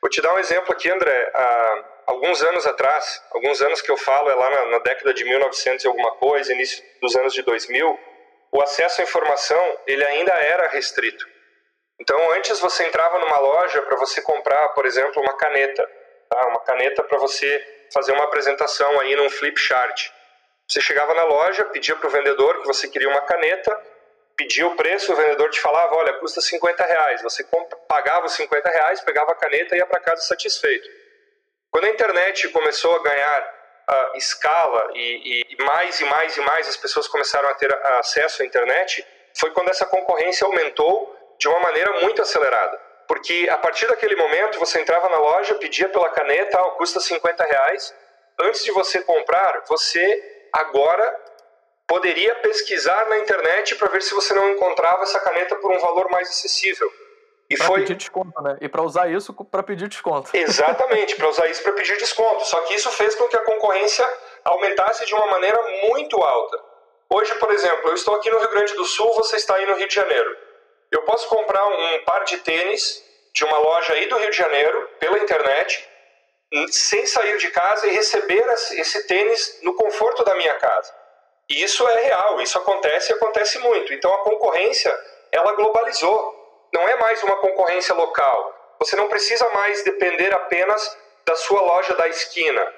Vou 0.00 0.10
te 0.10 0.20
dar 0.20 0.34
um 0.34 0.38
exemplo 0.38 0.72
aqui, 0.72 0.90
André. 0.90 1.32
Há 1.34 1.91
alguns 2.06 2.42
anos 2.42 2.66
atrás, 2.66 3.22
alguns 3.32 3.60
anos 3.62 3.80
que 3.80 3.90
eu 3.90 3.96
falo, 3.96 4.30
é 4.30 4.34
lá 4.34 4.50
na, 4.50 4.66
na 4.66 4.78
década 4.78 5.12
de 5.14 5.24
1900 5.24 5.84
e 5.84 5.88
alguma 5.88 6.12
coisa, 6.16 6.52
início 6.52 6.82
dos 7.00 7.14
anos 7.16 7.32
de 7.32 7.42
2000, 7.42 7.98
o 8.52 8.60
acesso 8.60 9.00
à 9.00 9.04
informação 9.04 9.78
ele 9.86 10.04
ainda 10.04 10.32
era 10.32 10.68
restrito. 10.68 11.26
Então, 12.00 12.32
antes 12.32 12.58
você 12.58 12.84
entrava 12.84 13.18
numa 13.18 13.38
loja 13.38 13.80
para 13.82 13.96
você 13.96 14.20
comprar, 14.20 14.70
por 14.70 14.84
exemplo, 14.86 15.22
uma 15.22 15.36
caneta, 15.36 15.88
tá? 16.28 16.48
uma 16.48 16.60
caneta 16.60 17.02
para 17.02 17.18
você 17.18 17.86
fazer 17.92 18.12
uma 18.12 18.24
apresentação 18.24 18.98
aí 19.00 19.14
num 19.14 19.30
flip 19.30 19.58
chart. 19.58 20.10
Você 20.68 20.80
chegava 20.80 21.14
na 21.14 21.24
loja, 21.24 21.64
pedia 21.66 21.94
para 21.94 22.08
o 22.08 22.10
vendedor 22.10 22.60
que 22.60 22.66
você 22.66 22.88
queria 22.88 23.08
uma 23.08 23.20
caneta, 23.20 23.78
pedia 24.36 24.66
o 24.66 24.74
preço, 24.74 25.12
o 25.12 25.16
vendedor 25.16 25.50
te 25.50 25.60
falava, 25.60 25.94
olha, 25.94 26.14
custa 26.14 26.40
50 26.40 26.84
reais. 26.84 27.22
Você 27.22 27.46
pagava 27.86 28.26
os 28.26 28.32
50 28.32 28.68
reais, 28.68 29.00
pegava 29.02 29.32
a 29.32 29.36
caneta 29.36 29.74
e 29.74 29.78
ia 29.78 29.86
para 29.86 30.00
casa 30.00 30.22
satisfeito. 30.22 30.88
Quando 31.72 31.86
a 31.86 31.88
internet 31.88 32.48
começou 32.50 32.94
a 32.94 33.02
ganhar 33.02 33.40
uh, 33.88 34.16
escala 34.18 34.90
e, 34.94 35.46
e, 35.48 35.64
mais 35.64 35.98
e 36.00 36.04
mais 36.04 36.36
e 36.36 36.40
mais 36.42 36.68
as 36.68 36.76
pessoas 36.76 37.08
começaram 37.08 37.48
a 37.48 37.54
ter 37.54 37.74
acesso 37.98 38.42
à 38.42 38.44
internet, 38.44 39.02
foi 39.34 39.50
quando 39.52 39.70
essa 39.70 39.86
concorrência 39.86 40.46
aumentou 40.46 41.16
de 41.38 41.48
uma 41.48 41.60
maneira 41.60 41.90
muito 42.00 42.20
acelerada. 42.20 42.78
Porque 43.08 43.48
a 43.50 43.56
partir 43.56 43.86
daquele 43.86 44.14
momento 44.16 44.58
você 44.58 44.82
entrava 44.82 45.08
na 45.08 45.16
loja, 45.16 45.54
pedia 45.54 45.88
pela 45.88 46.10
caneta, 46.10 46.60
ah, 46.60 46.70
custa 46.72 47.00
50 47.00 47.42
reais. 47.42 47.94
Antes 48.38 48.62
de 48.64 48.70
você 48.70 49.02
comprar, 49.02 49.62
você 49.66 50.48
agora 50.52 51.20
poderia 51.86 52.34
pesquisar 52.36 53.08
na 53.08 53.18
internet 53.18 53.76
para 53.76 53.88
ver 53.88 54.02
se 54.02 54.12
você 54.12 54.34
não 54.34 54.50
encontrava 54.50 55.04
essa 55.04 55.20
caneta 55.20 55.56
por 55.56 55.72
um 55.72 55.80
valor 55.80 56.10
mais 56.10 56.28
acessível. 56.28 56.92
E 57.52 57.56
pra 57.56 57.66
foi... 57.66 57.80
pedir 57.80 57.96
desconto, 57.96 58.42
né? 58.42 58.56
E 58.62 58.68
para 58.68 58.82
usar 58.82 59.10
isso 59.10 59.34
para 59.34 59.62
pedir 59.62 59.86
desconto. 59.86 60.30
Exatamente, 60.36 61.16
para 61.16 61.28
usar 61.28 61.46
isso 61.48 61.62
para 61.62 61.72
pedir 61.72 61.98
desconto. 61.98 62.46
Só 62.46 62.60
que 62.62 62.74
isso 62.74 62.90
fez 62.92 63.14
com 63.14 63.28
que 63.28 63.36
a 63.36 63.44
concorrência 63.44 64.08
aumentasse 64.42 65.04
de 65.04 65.14
uma 65.14 65.26
maneira 65.26 65.60
muito 65.88 66.16
alta. 66.16 66.58
Hoje, 67.10 67.34
por 67.34 67.52
exemplo, 67.52 67.90
eu 67.90 67.94
estou 67.94 68.14
aqui 68.14 68.30
no 68.30 68.38
Rio 68.38 68.50
Grande 68.50 68.72
do 68.74 68.86
Sul, 68.86 69.12
você 69.14 69.36
está 69.36 69.56
aí 69.56 69.66
no 69.66 69.76
Rio 69.76 69.86
de 69.86 69.94
Janeiro. 69.94 70.34
Eu 70.90 71.02
posso 71.02 71.28
comprar 71.28 71.66
um 71.66 72.04
par 72.04 72.24
de 72.24 72.38
tênis 72.38 73.04
de 73.34 73.44
uma 73.44 73.58
loja 73.58 73.92
aí 73.92 74.06
do 74.06 74.16
Rio 74.16 74.30
de 74.30 74.36
Janeiro 74.36 74.88
pela 74.98 75.18
internet, 75.18 75.88
sem 76.70 77.06
sair 77.06 77.36
de 77.36 77.50
casa 77.50 77.86
e 77.86 77.90
receber 77.90 78.44
esse 78.48 79.06
tênis 79.06 79.58
no 79.62 79.74
conforto 79.74 80.24
da 80.24 80.34
minha 80.34 80.54
casa. 80.54 80.90
E 81.50 81.62
isso 81.62 81.86
é 81.86 82.02
real, 82.02 82.40
isso 82.40 82.56
acontece 82.56 83.12
e 83.12 83.14
acontece 83.14 83.58
muito. 83.58 83.92
Então 83.92 84.12
a 84.14 84.18
concorrência, 84.18 84.90
ela 85.30 85.52
globalizou. 85.52 86.41
Não 86.72 86.88
é 86.88 86.96
mais 86.96 87.22
uma 87.22 87.36
concorrência 87.36 87.94
local. 87.94 88.76
Você 88.78 88.96
não 88.96 89.08
precisa 89.08 89.48
mais 89.50 89.82
depender 89.84 90.34
apenas 90.34 90.96
da 91.24 91.36
sua 91.36 91.60
loja 91.60 91.94
da 91.94 92.08
esquina. 92.08 92.74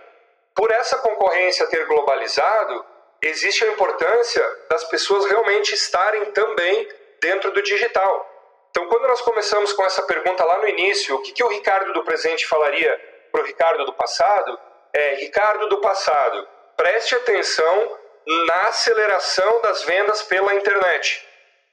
Por 0.54 0.70
essa 0.70 0.98
concorrência 0.98 1.66
ter 1.68 1.86
globalizado, 1.86 2.84
existe 3.22 3.64
a 3.64 3.68
importância 3.68 4.44
das 4.68 4.84
pessoas 4.84 5.24
realmente 5.26 5.74
estarem 5.74 6.26
também 6.26 6.88
dentro 7.20 7.50
do 7.52 7.62
digital. 7.62 8.30
Então, 8.70 8.88
quando 8.88 9.06
nós 9.06 9.20
começamos 9.20 9.72
com 9.72 9.84
essa 9.84 10.02
pergunta 10.02 10.44
lá 10.44 10.58
no 10.58 10.68
início, 10.68 11.14
o 11.14 11.22
que, 11.22 11.32
que 11.32 11.44
o 11.44 11.48
Ricardo 11.48 11.92
do 11.92 12.04
presente 12.04 12.46
falaria 12.46 13.00
para 13.30 13.40
o 13.40 13.44
Ricardo 13.44 13.84
do 13.84 13.92
passado? 13.92 14.58
É, 14.92 15.14
Ricardo 15.14 15.68
do 15.68 15.80
passado, 15.80 16.48
preste 16.76 17.14
atenção 17.14 17.98
na 18.26 18.68
aceleração 18.68 19.60
das 19.60 19.82
vendas 19.84 20.22
pela 20.22 20.54
internet. 20.54 21.23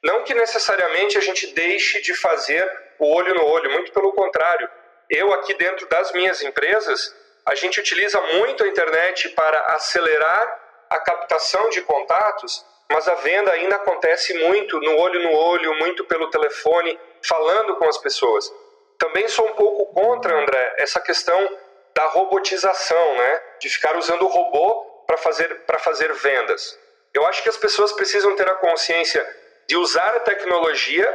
Não 0.03 0.23
que 0.23 0.33
necessariamente 0.33 1.17
a 1.17 1.21
gente 1.21 1.47
deixe 1.53 2.01
de 2.01 2.13
fazer 2.15 2.67
o 2.97 3.13
olho 3.15 3.35
no 3.35 3.45
olho, 3.45 3.71
muito 3.71 3.91
pelo 3.91 4.13
contrário. 4.13 4.69
Eu, 5.09 5.31
aqui 5.33 5.53
dentro 5.53 5.87
das 5.87 6.11
minhas 6.11 6.41
empresas, 6.41 7.15
a 7.45 7.53
gente 7.55 7.79
utiliza 7.79 8.19
muito 8.19 8.63
a 8.63 8.67
internet 8.67 9.29
para 9.29 9.59
acelerar 9.73 10.59
a 10.89 10.97
captação 10.99 11.69
de 11.69 11.81
contatos, 11.81 12.65
mas 12.91 13.07
a 13.07 13.15
venda 13.15 13.51
ainda 13.51 13.75
acontece 13.75 14.33
muito 14.33 14.79
no 14.79 14.97
olho 14.97 15.21
no 15.23 15.33
olho, 15.33 15.73
muito 15.75 16.03
pelo 16.05 16.29
telefone, 16.29 16.99
falando 17.21 17.75
com 17.77 17.87
as 17.87 17.97
pessoas. 17.97 18.51
Também 18.97 19.27
sou 19.27 19.47
um 19.47 19.53
pouco 19.53 19.93
contra, 19.93 20.35
André, 20.35 20.75
essa 20.77 20.99
questão 20.99 21.57
da 21.95 22.05
robotização, 22.07 23.17
né? 23.17 23.41
De 23.59 23.69
ficar 23.69 23.97
usando 23.97 24.23
o 24.23 24.27
robô 24.27 25.03
para 25.07 25.17
fazer, 25.17 25.65
para 25.65 25.79
fazer 25.79 26.13
vendas. 26.13 26.77
Eu 27.13 27.25
acho 27.25 27.43
que 27.43 27.49
as 27.49 27.57
pessoas 27.57 27.91
precisam 27.93 28.35
ter 28.35 28.47
a 28.49 28.55
consciência 28.55 29.40
de 29.71 29.77
usar 29.77 30.17
a 30.17 30.19
tecnologia 30.19 31.07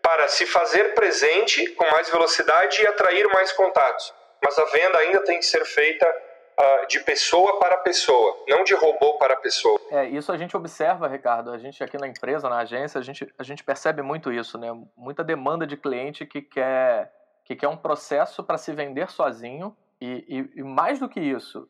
para 0.00 0.28
se 0.28 0.46
fazer 0.46 0.94
presente 0.94 1.72
com 1.72 1.90
mais 1.90 2.08
velocidade 2.08 2.80
e 2.80 2.86
atrair 2.86 3.26
mais 3.32 3.50
contatos. 3.50 4.14
Mas 4.40 4.56
a 4.56 4.64
venda 4.66 4.96
ainda 4.98 5.24
tem 5.24 5.40
que 5.40 5.44
ser 5.44 5.64
feita 5.64 6.06
uh, 6.06 6.86
de 6.86 7.00
pessoa 7.00 7.58
para 7.58 7.78
pessoa, 7.78 8.44
não 8.46 8.62
de 8.62 8.74
robô 8.74 9.18
para 9.18 9.34
pessoa. 9.34 9.80
É, 9.90 10.04
isso 10.04 10.30
a 10.30 10.36
gente 10.36 10.56
observa, 10.56 11.08
Ricardo. 11.08 11.50
A 11.50 11.58
gente 11.58 11.82
aqui 11.82 11.98
na 11.98 12.06
empresa, 12.06 12.48
na 12.48 12.58
agência, 12.58 13.00
a 13.00 13.02
gente, 13.02 13.26
a 13.36 13.42
gente 13.42 13.64
percebe 13.64 14.02
muito 14.02 14.32
isso, 14.32 14.56
né? 14.56 14.68
Muita 14.96 15.24
demanda 15.24 15.66
de 15.66 15.76
cliente 15.76 16.24
que 16.24 16.40
quer, 16.40 17.12
que 17.44 17.56
quer 17.56 17.66
um 17.66 17.76
processo 17.76 18.44
para 18.44 18.56
se 18.56 18.72
vender 18.72 19.10
sozinho 19.10 19.76
e, 20.00 20.24
e, 20.28 20.60
e 20.60 20.62
mais 20.62 21.00
do 21.00 21.08
que 21.08 21.18
isso, 21.18 21.68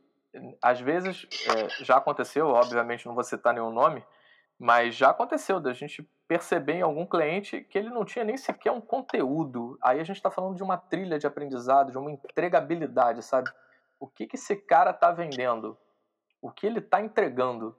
às 0.60 0.80
vezes 0.80 1.26
é, 1.48 1.82
já 1.82 1.96
aconteceu, 1.96 2.48
obviamente 2.48 3.06
não 3.06 3.14
vou 3.14 3.24
citar 3.24 3.54
nenhum 3.54 3.70
nome, 3.70 4.04
mas 4.58 4.94
já 4.94 5.08
aconteceu 5.08 5.58
da 5.58 5.72
gente 5.72 6.06
perceber 6.28 6.74
em 6.74 6.82
algum 6.82 7.06
cliente 7.06 7.60
que 7.62 7.78
ele 7.78 7.90
não 7.90 8.04
tinha 8.04 8.24
nem 8.24 8.36
sequer 8.36 8.72
um 8.72 8.80
conteúdo. 8.80 9.78
Aí 9.82 10.00
a 10.00 10.04
gente 10.04 10.16
está 10.16 10.30
falando 10.30 10.56
de 10.56 10.62
uma 10.62 10.76
trilha 10.76 11.18
de 11.18 11.26
aprendizado, 11.26 11.92
de 11.92 11.98
uma 11.98 12.10
entregabilidade, 12.10 13.22
sabe? 13.22 13.50
O 13.98 14.06
que, 14.06 14.26
que 14.26 14.36
esse 14.36 14.56
cara 14.56 14.90
está 14.90 15.10
vendendo? 15.10 15.76
O 16.42 16.50
que 16.50 16.66
ele 16.66 16.80
está 16.80 17.00
entregando? 17.00 17.76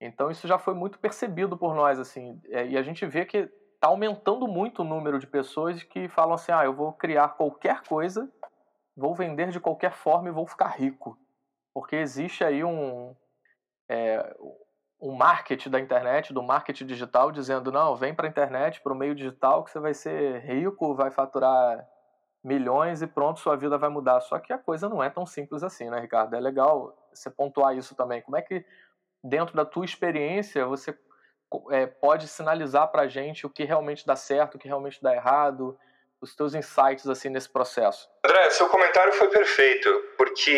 Então 0.00 0.30
isso 0.30 0.46
já 0.46 0.58
foi 0.58 0.74
muito 0.74 0.98
percebido 0.98 1.56
por 1.56 1.74
nós, 1.74 1.98
assim, 1.98 2.40
é, 2.48 2.66
e 2.66 2.76
a 2.76 2.82
gente 2.82 3.06
vê 3.06 3.24
que 3.24 3.48
está 3.74 3.88
aumentando 3.88 4.46
muito 4.46 4.82
o 4.82 4.84
número 4.84 5.18
de 5.18 5.26
pessoas 5.26 5.82
que 5.82 6.08
falam 6.08 6.34
assim, 6.34 6.52
ah, 6.52 6.64
eu 6.64 6.74
vou 6.74 6.92
criar 6.92 7.28
qualquer 7.28 7.82
coisa, 7.82 8.30
vou 8.96 9.14
vender 9.14 9.50
de 9.50 9.60
qualquer 9.60 9.92
forma 9.92 10.28
e 10.28 10.32
vou 10.32 10.46
ficar 10.46 10.68
rico 10.68 11.18
porque 11.74 11.96
existe 11.96 12.44
aí 12.44 12.62
um, 12.62 13.14
é, 13.88 14.36
um 15.04 15.12
marketing 15.12 15.68
da 15.68 15.78
internet, 15.78 16.32
do 16.32 16.42
marketing 16.42 16.86
digital, 16.86 17.30
dizendo, 17.30 17.70
não, 17.70 17.94
vem 17.94 18.14
para 18.14 18.26
a 18.26 18.30
internet, 18.30 18.80
para 18.80 18.94
o 18.94 18.96
meio 18.96 19.14
digital, 19.14 19.62
que 19.62 19.70
você 19.70 19.78
vai 19.78 19.92
ser 19.92 20.40
rico, 20.40 20.94
vai 20.94 21.10
faturar 21.10 21.86
milhões 22.42 23.02
e 23.02 23.06
pronto, 23.06 23.38
sua 23.38 23.54
vida 23.54 23.76
vai 23.76 23.90
mudar. 23.90 24.22
Só 24.22 24.38
que 24.38 24.50
a 24.50 24.56
coisa 24.56 24.88
não 24.88 25.04
é 25.04 25.10
tão 25.10 25.26
simples 25.26 25.62
assim, 25.62 25.90
né, 25.90 26.00
Ricardo? 26.00 26.34
É 26.34 26.40
legal 26.40 26.96
você 27.12 27.28
pontuar 27.28 27.76
isso 27.76 27.94
também. 27.94 28.22
Como 28.22 28.38
é 28.38 28.40
que, 28.40 28.64
dentro 29.22 29.54
da 29.54 29.66
tua 29.66 29.84
experiência, 29.84 30.64
você 30.64 30.98
é, 31.70 31.86
pode 31.86 32.26
sinalizar 32.26 32.88
para 32.88 33.02
a 33.02 33.08
gente 33.08 33.44
o 33.44 33.50
que 33.50 33.64
realmente 33.64 34.06
dá 34.06 34.16
certo, 34.16 34.54
o 34.54 34.58
que 34.58 34.68
realmente 34.68 35.02
dá 35.02 35.14
errado, 35.14 35.78
os 36.18 36.34
teus 36.34 36.54
insights 36.54 37.06
assim 37.06 37.28
nesse 37.28 37.50
processo? 37.50 38.08
André, 38.24 38.48
seu 38.48 38.70
comentário 38.70 39.12
foi 39.12 39.28
perfeito, 39.28 39.90
porque 40.16 40.50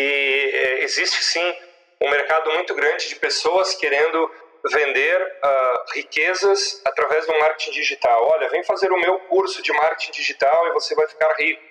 é, 0.53 0.85
existe 0.85 1.21
sim 1.21 1.66
um 2.01 2.09
mercado 2.09 2.51
muito 2.51 2.73
grande 2.75 3.09
de 3.09 3.15
pessoas 3.15 3.73
querendo 3.75 4.31
vender 4.71 5.21
uh, 5.21 5.93
riquezas 5.93 6.81
através 6.85 7.25
do 7.25 7.37
marketing 7.39 7.71
digital. 7.71 8.25
Olha, 8.25 8.49
vem 8.49 8.63
fazer 8.63 8.91
o 8.91 8.99
meu 8.99 9.19
curso 9.21 9.61
de 9.61 9.71
marketing 9.73 10.11
digital 10.11 10.67
e 10.67 10.71
você 10.71 10.95
vai 10.95 11.07
ficar 11.07 11.33
rico. 11.35 11.61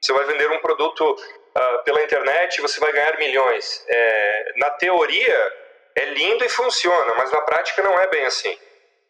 Você 0.00 0.12
vai 0.12 0.24
vender 0.24 0.50
um 0.50 0.60
produto 0.60 1.02
uh, 1.02 1.84
pela 1.84 2.02
internet 2.02 2.56
e 2.56 2.62
você 2.62 2.78
vai 2.80 2.92
ganhar 2.92 3.18
milhões. 3.18 3.84
É, 3.88 4.52
na 4.56 4.70
teoria 4.70 5.52
é 5.94 6.04
lindo 6.06 6.44
e 6.44 6.48
funciona, 6.48 7.14
mas 7.14 7.30
na 7.32 7.40
prática 7.42 7.82
não 7.82 7.98
é 7.98 8.06
bem 8.08 8.24
assim. 8.26 8.56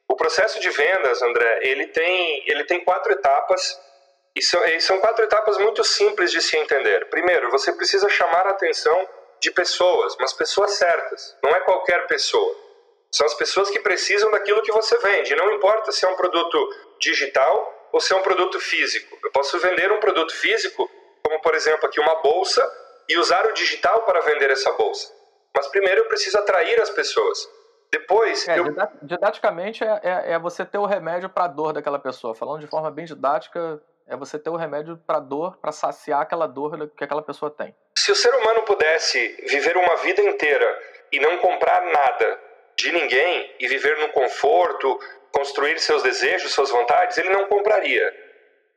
O 0.09 0.15
processo 0.15 0.61
de 0.61 0.71
vendas, 0.71 1.21
André, 1.21 1.61
ele 1.63 1.89
tem, 1.89 2.45
ele 2.47 2.65
tem 2.65 2.83
quatro 2.85 3.13
etapas 3.13 3.79
e 4.35 4.43
são, 4.43 4.65
e 4.67 4.81
são 4.81 5.01
quatro 5.01 5.25
etapas 5.25 5.59
muito 5.59 5.83
simples 5.83 6.31
de 6.31 6.41
se 6.41 6.57
entender. 6.57 7.07
Primeiro, 7.07 7.51
você 7.51 7.73
precisa 7.73 8.09
chamar 8.09 8.47
a 8.47 8.51
atenção 8.51 9.09
de 9.47 9.53
pessoas, 9.53 10.17
mas 10.19 10.33
pessoas 10.33 10.73
certas. 10.73 11.37
Não 11.41 11.51
é 11.51 11.61
qualquer 11.61 12.05
pessoa. 12.09 12.53
São 13.13 13.25
as 13.25 13.35
pessoas 13.35 13.71
que 13.71 13.79
precisam 13.79 14.29
daquilo 14.33 14.61
que 14.63 14.73
você 14.73 14.99
vende. 14.99 15.37
Não 15.37 15.53
importa 15.53 15.93
se 15.93 16.05
é 16.05 16.09
um 16.09 16.17
produto 16.17 16.59
digital 16.99 17.89
ou 17.93 18.01
se 18.01 18.13
é 18.13 18.17
um 18.17 18.23
produto 18.23 18.59
físico. 18.59 19.17
Eu 19.23 19.31
posso 19.31 19.57
vender 19.61 19.93
um 19.93 20.01
produto 20.01 20.35
físico, 20.35 20.91
como 21.23 21.41
por 21.41 21.55
exemplo 21.55 21.87
aqui 21.87 22.01
uma 22.01 22.17
bolsa, 22.17 22.61
e 23.09 23.17
usar 23.17 23.47
o 23.47 23.53
digital 23.53 24.03
para 24.03 24.21
vender 24.21 24.51
essa 24.51 24.73
bolsa. 24.73 25.15
Mas 25.55 25.69
primeiro 25.69 26.01
eu 26.01 26.09
preciso 26.09 26.37
atrair 26.39 26.81
as 26.81 26.91
pessoas. 26.91 27.49
Depois. 27.93 28.49
É, 28.49 28.59
eu... 28.59 28.65
Didaticamente 29.01 29.85
é, 29.85 30.01
é, 30.03 30.33
é 30.33 30.39
você 30.41 30.65
ter 30.65 30.79
o 30.79 30.87
remédio 30.87 31.31
para 31.31 31.45
a 31.45 31.49
dor 31.49 31.73
daquela 31.73 32.01
pessoa. 32.01 32.35
Falando 32.35 32.63
de 32.63 32.67
forma 32.67 32.91
bem 32.91 33.05
didática, 33.05 33.81
é 34.07 34.17
você 34.17 34.39
ter 34.39 34.51
o 34.51 34.57
remédio 34.57 34.97
para 35.07 35.19
dor, 35.19 35.57
para 35.57 35.73
saciar 35.73 36.21
aquela 36.21 36.47
dor 36.47 36.89
que 36.97 37.03
aquela 37.03 37.23
pessoa 37.23 37.51
tem. 37.51 37.75
Se 37.99 38.13
o 38.13 38.15
ser 38.15 38.35
humano 38.35 38.63
pudesse 38.63 39.29
viver 39.49 39.77
uma 39.77 39.97
vida 39.97 40.23
inteira 40.23 40.83
e 41.11 41.19
não 41.19 41.39
comprar 41.39 41.83
nada 41.83 42.41
de 42.77 42.93
ninguém 42.93 43.55
e 43.59 43.67
viver 43.67 43.99
no 43.99 44.11
conforto, 44.11 45.01
construir 45.33 45.79
seus 45.81 46.03
desejos, 46.03 46.53
suas 46.53 46.71
vontades, 46.71 47.19
ele 47.19 47.31
não 47.31 47.47
compraria. 47.47 48.15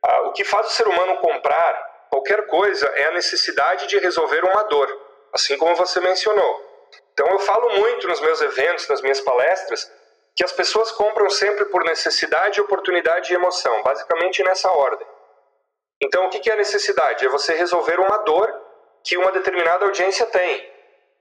Ah, 0.02 0.22
o 0.22 0.32
que 0.32 0.44
faz 0.44 0.68
o 0.68 0.70
ser 0.70 0.88
humano 0.88 1.18
comprar 1.18 1.74
qualquer 2.10 2.46
coisa 2.46 2.86
é 2.86 3.06
a 3.06 3.12
necessidade 3.12 3.86
de 3.86 3.98
resolver 3.98 4.42
uma 4.44 4.64
dor, 4.64 4.88
assim 5.32 5.56
como 5.58 5.76
você 5.76 6.00
mencionou. 6.00 6.70
Então 7.12 7.28
eu 7.28 7.38
falo 7.38 7.78
muito 7.78 8.08
nos 8.08 8.20
meus 8.20 8.40
eventos, 8.40 8.88
nas 8.88 9.00
minhas 9.00 9.20
palestras, 9.20 9.90
que 10.34 10.42
as 10.42 10.52
pessoas 10.52 10.90
compram 10.92 11.28
sempre 11.30 11.66
por 11.66 11.84
necessidade, 11.84 12.60
oportunidade 12.60 13.32
e 13.32 13.36
emoção, 13.36 13.82
basicamente 13.82 14.42
nessa 14.42 14.70
ordem. 14.70 15.06
Então, 16.00 16.26
o 16.26 16.30
que 16.30 16.48
é 16.48 16.54
a 16.54 16.56
necessidade? 16.56 17.24
É 17.24 17.28
você 17.28 17.54
resolver 17.54 18.00
uma 18.00 18.18
dor 18.18 18.48
que 19.04 19.16
uma 19.16 19.32
determinada 19.32 19.84
audiência 19.84 20.26
tem. 20.26 20.70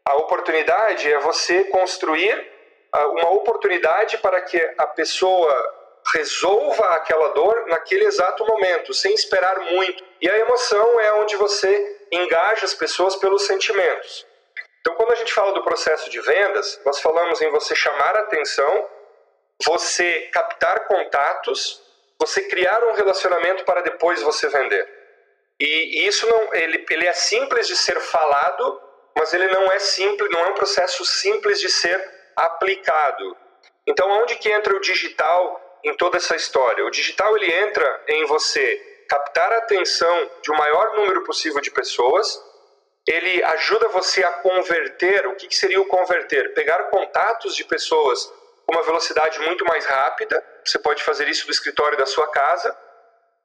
A 0.06 0.16
oportunidade 0.16 1.12
é 1.12 1.20
você 1.20 1.66
construir 1.66 2.52
ah, 2.92 3.08
uma 3.10 3.32
oportunidade 3.32 4.18
para 4.20 4.42
que 4.42 4.58
a 4.78 4.88
pessoa 4.88 5.80
resolva 6.14 6.86
aquela 6.96 7.30
dor 7.30 7.68
naquele 7.68 8.06
exato 8.06 8.46
momento, 8.46 8.94
sem 8.94 9.14
esperar 9.14 9.60
muito. 9.60 10.04
E 10.22 10.30
a 10.30 10.38
emoção 10.40 11.00
é 11.00 11.14
onde 11.16 11.36
você 11.36 12.08
engaja 12.12 12.66
as 12.66 12.74
pessoas 12.74 13.16
pelos 13.18 13.46
sentimentos. 13.46 14.26
Então, 14.82 14.96
quando 14.96 15.12
a 15.12 15.16
gente 15.16 15.34
fala 15.34 15.54
do 15.54 15.64
processo 15.64 16.10
de 16.10 16.20
vendas, 16.22 16.82
nós 16.86 17.02
falamos 17.02 17.42
em 17.42 17.50
você 17.52 17.76
chamar 17.76 18.16
atenção, 18.16 18.88
você 19.64 20.30
captar 20.32 20.88
contatos 20.88 21.84
você 22.20 22.42
criar 22.44 22.84
um 22.84 22.94
relacionamento 22.94 23.64
para 23.64 23.82
depois 23.82 24.22
você 24.22 24.48
vender. 24.50 24.88
E, 25.60 26.08
isso 26.08 26.28
não, 26.28 26.54
ele, 26.54 26.86
ele 26.90 27.08
é 27.08 27.14
simples 27.14 27.68
de 27.68 27.76
ser 27.76 28.00
falado, 28.00 28.82
mas 29.18 29.34
ele 29.34 29.48
não 29.48 29.72
é 29.72 29.80
simples, 29.80 30.30
não 30.32 30.40
é 30.40 30.50
um 30.50 30.54
processo 30.54 31.06
simples 31.06 31.60
de 31.60 31.70
ser 31.70 32.00
aplicado. 32.36 33.36
Então, 33.88 34.10
onde 34.22 34.36
que 34.36 34.50
entra 34.50 34.76
o 34.76 34.80
digital 34.80 35.80
em 35.84 35.96
toda 35.96 36.18
essa 36.18 36.36
história? 36.36 36.86
O 36.86 36.92
digital 36.92 37.36
ele 37.36 37.52
entra 37.52 38.04
em 38.08 38.26
você 38.26 39.06
captar 39.10 39.52
a 39.52 39.58
atenção 39.58 40.30
de 40.42 40.52
um 40.52 40.56
maior 40.56 40.96
número 40.96 41.24
possível 41.24 41.60
de 41.60 41.72
pessoas. 41.72 42.40
Ele 43.08 43.44
ajuda 43.44 43.90
você 43.90 44.24
a 44.24 44.32
converter. 44.34 45.26
O 45.28 45.36
que 45.36 45.54
seria 45.56 45.82
o 45.82 45.88
converter? 45.88 46.54
Pegar 46.54 46.84
contatos 46.86 47.56
de 47.56 47.66
pessoas 47.66 48.32
com 48.66 48.76
uma 48.76 48.84
velocidade 48.84 49.40
muito 49.40 49.66
mais 49.66 49.86
rápida. 49.86 50.42
Você 50.66 50.80
pode 50.80 51.04
fazer 51.04 51.28
isso 51.28 51.46
do 51.46 51.52
escritório 51.52 51.98
da 51.98 52.06
sua 52.06 52.28
casa. 52.28 52.76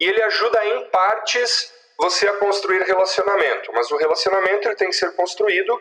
E 0.00 0.06
ele 0.06 0.22
ajuda 0.22 0.64
em 0.66 0.90
partes 0.90 1.72
você 1.98 2.26
a 2.26 2.34
construir 2.34 2.82
relacionamento. 2.82 3.72
Mas 3.72 3.90
o 3.90 3.96
relacionamento 3.96 4.68
ele 4.68 4.76
tem 4.76 4.88
que 4.88 4.96
ser 4.96 5.14
construído 5.14 5.80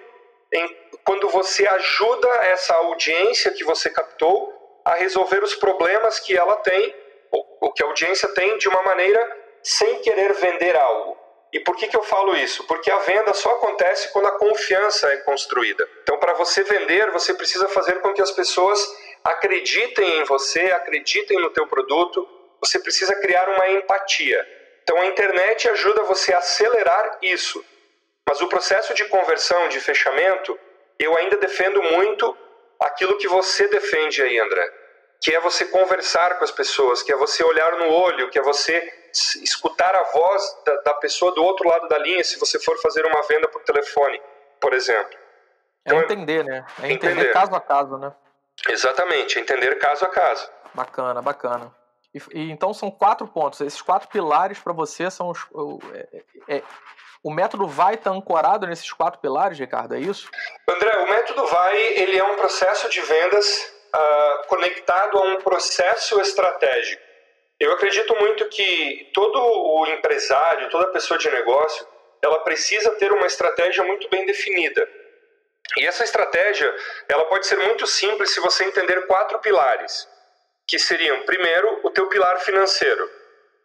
em, 0.54 0.90
quando 1.04 1.28
você 1.30 1.68
ajuda 1.68 2.28
essa 2.44 2.76
audiência 2.76 3.52
que 3.52 3.64
você 3.64 3.90
captou 3.90 4.54
a 4.86 4.94
resolver 4.94 5.44
os 5.44 5.56
problemas 5.56 6.20
que 6.20 6.38
ela 6.38 6.58
tem, 6.58 6.96
ou, 7.32 7.58
ou 7.62 7.74
que 7.74 7.84
a 7.84 7.88
audiência 7.88 8.30
tem, 8.30 8.58
de 8.58 8.68
uma 8.68 8.84
maneira 8.84 9.44
sem 9.64 10.02
querer 10.02 10.34
vender 10.34 10.76
algo. 10.78 11.18
E 11.52 11.60
por 11.60 11.76
que, 11.76 11.88
que 11.88 11.96
eu 11.96 12.04
falo 12.04 12.36
isso? 12.36 12.66
Porque 12.66 12.90
a 12.90 12.98
venda 13.00 13.34
só 13.34 13.52
acontece 13.52 14.12
quando 14.12 14.28
a 14.28 14.38
confiança 14.40 15.08
é 15.14 15.18
construída. 15.18 15.88
Então, 16.02 16.18
para 16.18 16.34
você 16.34 16.64
vender, 16.64 17.12
você 17.12 17.34
precisa 17.34 17.68
fazer 17.70 18.02
com 18.02 18.12
que 18.12 18.22
as 18.22 18.32
pessoas 18.32 18.84
acreditem 19.24 20.20
em 20.20 20.24
você, 20.26 20.72
acreditem 20.72 21.40
no 21.40 21.50
teu 21.52 21.66
produto, 21.68 22.28
você 22.60 22.80
precisa 22.80 23.16
criar 23.16 23.48
uma 23.50 23.70
empatia. 23.70 24.46
Então 24.84 24.98
a 25.00 25.06
internet 25.06 25.70
ajuda 25.70 26.04
você 26.04 26.34
a 26.34 26.40
acelerar 26.40 27.20
isso. 27.22 27.64
Mas 28.28 28.42
o 28.42 28.48
processo 28.48 28.94
de 28.94 29.06
conversão, 29.06 29.68
de 29.70 29.80
fechamento, 29.80 30.58
eu 31.00 31.16
ainda 31.18 31.38
defendo 31.38 31.82
muito 31.82 32.38
aquilo 32.80 33.18
que 33.18 33.28
você 33.28 33.68
defende 33.68 34.22
aí, 34.22 34.40
André, 34.40 34.70
que 35.22 35.34
é 35.34 35.40
você 35.40 35.66
conversar 35.66 36.38
com 36.38 36.44
as 36.44 36.52
pessoas, 36.52 37.02
que 37.02 37.12
é 37.12 37.16
você 37.16 37.44
olhar 37.44 37.78
no 37.78 37.90
olho, 37.92 38.30
que 38.30 38.40
é 38.40 38.42
você 38.42 38.94
escutar 39.14 39.96
a 39.96 40.04
voz 40.04 40.64
da, 40.66 40.76
da 40.82 40.94
pessoa 40.96 41.34
do 41.34 41.44
outro 41.44 41.68
lado 41.68 41.88
da 41.88 41.98
linha, 41.98 42.24
se 42.24 42.40
você 42.40 42.60
for 42.60 42.78
fazer 42.82 43.06
uma 43.06 43.22
venda 43.24 43.48
por 43.48 43.62
telefone, 43.64 44.22
por 44.60 44.74
exemplo. 44.74 45.18
É 45.86 45.92
então, 45.92 46.00
é 46.00 46.04
entender, 46.04 46.44
né? 46.44 46.66
É 46.82 46.92
entender, 46.92 47.14
entender 47.14 47.34
caso 47.34 47.54
a 47.54 47.62
caso, 47.62 47.98
né? 47.98 48.14
Exatamente, 48.70 49.40
entender 49.40 49.78
caso 49.80 50.06
a 50.06 50.10
caso. 50.10 50.50
Bacana, 50.74 51.22
bacana. 51.22 51.74
E, 52.14 52.22
e 52.34 52.52
então 52.52 52.74
são 52.74 52.92
quatro 52.92 53.28
pontos. 53.28 53.62
Esses 53.62 53.82
quatro 53.82 54.08
pilares 54.10 54.60
para 54.60 54.74
você 54.74 55.10
são 55.10 55.30
os. 55.30 55.44
O, 55.52 55.80
é, 55.94 56.56
é, 56.58 56.64
o 57.24 57.32
método 57.32 57.68
vai 57.68 57.96
estar 57.96 58.12
tá 58.12 58.16
ancorado 58.16 58.68
nesses 58.68 58.92
quatro 58.92 59.20
pilares, 59.20 59.58
Ricardo, 59.58 59.96
é 59.96 60.00
isso? 60.00 60.30
André, 60.70 60.98
o 60.98 61.10
método 61.10 61.46
vai 61.46 61.78
ele 61.78 62.18
é 62.18 62.24
um 62.24 62.36
processo 62.36 62.90
de 62.90 63.02
vendas 63.02 63.74
uh, 63.96 64.48
conectado 64.48 65.18
a 65.18 65.22
um 65.22 65.38
processo 65.38 66.20
estratégico. 66.20 67.02
Eu 67.60 67.72
acredito 67.72 68.14
muito 68.16 68.46
que 68.50 69.10
todo 69.14 69.40
o 69.40 69.88
empresário, 69.88 70.70
toda 70.70 70.92
pessoa 70.92 71.18
de 71.18 71.30
negócio, 71.30 71.88
ela 72.22 72.40
precisa 72.40 72.92
ter 72.92 73.12
uma 73.12 73.26
estratégia 73.26 73.84
muito 73.86 74.10
bem 74.10 74.26
definida. 74.26 74.86
E 75.78 75.86
essa 75.86 76.04
estratégia, 76.04 76.74
ela 77.08 77.26
pode 77.26 77.48
ser 77.48 77.58
muito 77.58 77.88
simples 77.88 78.32
se 78.32 78.40
você 78.40 78.66
entender 78.66 79.08
quatro 79.08 79.40
pilares, 79.40 80.08
que 80.68 80.78
seriam, 80.78 81.22
primeiro, 81.24 81.80
o 81.84 81.90
teu 81.90 82.08
pilar 82.08 82.40
financeiro. 82.42 83.10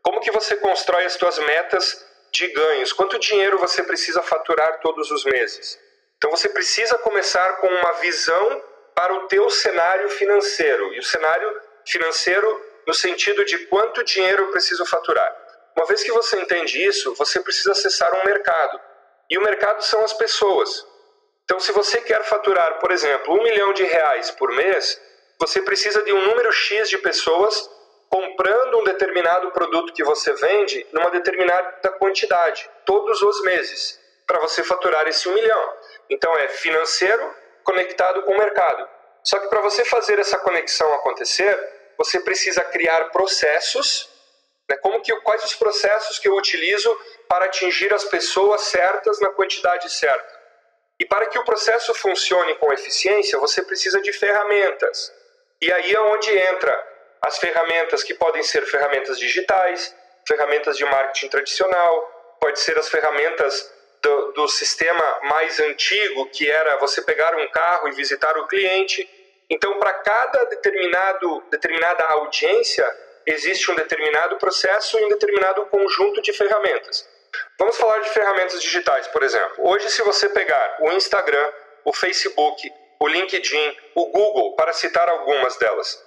Como 0.02 0.20
que 0.20 0.30
você 0.30 0.56
constrói 0.56 1.04
as 1.04 1.16
tuas 1.16 1.38
metas 1.38 2.06
de 2.32 2.48
ganhos? 2.48 2.92
Quanto 2.92 3.18
dinheiro 3.18 3.58
você 3.58 3.82
precisa 3.82 4.22
faturar 4.22 4.80
todos 4.80 5.10
os 5.10 5.24
meses? 5.24 5.78
Então 6.16 6.30
você 6.30 6.48
precisa 6.48 6.96
começar 6.98 7.56
com 7.56 7.66
uma 7.66 7.92
visão 7.94 8.62
para 8.94 9.14
o 9.14 9.28
teu 9.28 9.48
cenário 9.50 10.08
financeiro. 10.10 10.92
E 10.94 10.98
o 10.98 11.02
cenário 11.02 11.60
financeiro 11.84 12.66
no 12.86 12.94
sentido 12.94 13.44
de 13.44 13.58
quanto 13.66 14.02
dinheiro 14.02 14.44
eu 14.44 14.50
preciso 14.50 14.84
faturar. 14.86 15.30
Uma 15.76 15.86
vez 15.86 16.02
que 16.02 16.10
você 16.10 16.40
entende 16.40 16.82
isso, 16.84 17.14
você 17.14 17.38
precisa 17.38 17.72
acessar 17.72 18.12
um 18.14 18.24
mercado. 18.24 18.80
E 19.30 19.38
o 19.38 19.42
mercado 19.42 19.82
são 19.84 20.02
as 20.02 20.12
pessoas. 20.12 20.86
Então, 21.48 21.58
se 21.58 21.72
você 21.72 22.02
quer 22.02 22.22
faturar, 22.24 22.78
por 22.78 22.92
exemplo, 22.92 23.32
um 23.32 23.42
milhão 23.42 23.72
de 23.72 23.82
reais 23.82 24.30
por 24.30 24.52
mês, 24.52 25.00
você 25.38 25.62
precisa 25.62 26.02
de 26.02 26.12
um 26.12 26.26
número 26.26 26.52
X 26.52 26.90
de 26.90 26.98
pessoas 26.98 27.70
comprando 28.10 28.78
um 28.78 28.84
determinado 28.84 29.50
produto 29.52 29.94
que 29.94 30.04
você 30.04 30.30
vende 30.34 30.86
numa 30.92 31.10
determinada 31.10 31.88
quantidade, 31.92 32.68
todos 32.84 33.22
os 33.22 33.40
meses, 33.44 33.98
para 34.26 34.38
você 34.40 34.62
faturar 34.62 35.08
esse 35.08 35.26
um 35.26 35.32
milhão. 35.32 35.72
Então, 36.10 36.36
é 36.36 36.48
financeiro 36.48 37.34
conectado 37.64 38.24
com 38.24 38.32
o 38.32 38.38
mercado. 38.38 38.86
Só 39.24 39.38
que 39.38 39.48
para 39.48 39.62
você 39.62 39.86
fazer 39.86 40.18
essa 40.18 40.36
conexão 40.40 40.92
acontecer, 40.92 41.58
você 41.96 42.20
precisa 42.20 42.62
criar 42.64 43.10
processos. 43.10 44.06
Né? 44.68 44.76
Como 44.76 45.00
que, 45.00 45.16
quais 45.20 45.42
os 45.44 45.54
processos 45.54 46.18
que 46.18 46.28
eu 46.28 46.36
utilizo 46.36 46.94
para 47.26 47.46
atingir 47.46 47.94
as 47.94 48.04
pessoas 48.04 48.60
certas 48.64 49.18
na 49.18 49.30
quantidade 49.30 49.90
certa? 49.90 50.37
E 51.00 51.04
para 51.06 51.26
que 51.26 51.38
o 51.38 51.44
processo 51.44 51.94
funcione 51.94 52.56
com 52.56 52.72
eficiência, 52.72 53.38
você 53.38 53.62
precisa 53.62 54.00
de 54.00 54.12
ferramentas. 54.12 55.12
E 55.60 55.72
aí 55.72 55.94
é 55.94 56.00
onde 56.00 56.36
entra 56.36 56.86
as 57.22 57.38
ferramentas 57.38 58.02
que 58.02 58.14
podem 58.14 58.42
ser 58.42 58.64
ferramentas 58.66 59.18
digitais, 59.18 59.94
ferramentas 60.26 60.76
de 60.76 60.84
marketing 60.84 61.28
tradicional, 61.28 62.36
pode 62.40 62.60
ser 62.60 62.78
as 62.78 62.88
ferramentas 62.88 63.72
do, 64.02 64.32
do 64.32 64.48
sistema 64.48 65.18
mais 65.22 65.58
antigo, 65.60 66.28
que 66.30 66.48
era 66.50 66.76
você 66.76 67.02
pegar 67.02 67.34
um 67.36 67.48
carro 67.48 67.88
e 67.88 67.92
visitar 67.92 68.36
o 68.36 68.46
cliente. 68.46 69.08
Então, 69.50 69.78
para 69.78 69.92
cada 69.94 70.44
determinado, 70.44 71.42
determinada 71.50 72.04
audiência, 72.04 72.86
existe 73.26 73.70
um 73.70 73.74
determinado 73.74 74.36
processo 74.36 74.98
e 74.98 75.04
um 75.04 75.08
determinado 75.08 75.66
conjunto 75.66 76.20
de 76.22 76.32
ferramentas. 76.32 77.08
Vamos 77.58 77.76
falar 77.76 77.98
de 78.00 78.10
ferramentas 78.10 78.62
digitais, 78.62 79.08
por 79.08 79.22
exemplo. 79.22 79.68
Hoje, 79.68 79.90
se 79.90 80.02
você 80.02 80.28
pegar 80.28 80.78
o 80.80 80.92
Instagram, 80.92 81.52
o 81.84 81.92
Facebook, 81.92 82.72
o 83.00 83.08
LinkedIn, 83.08 83.76
o 83.94 84.06
Google, 84.06 84.54
para 84.56 84.72
citar 84.72 85.08
algumas 85.08 85.56
delas, 85.56 86.02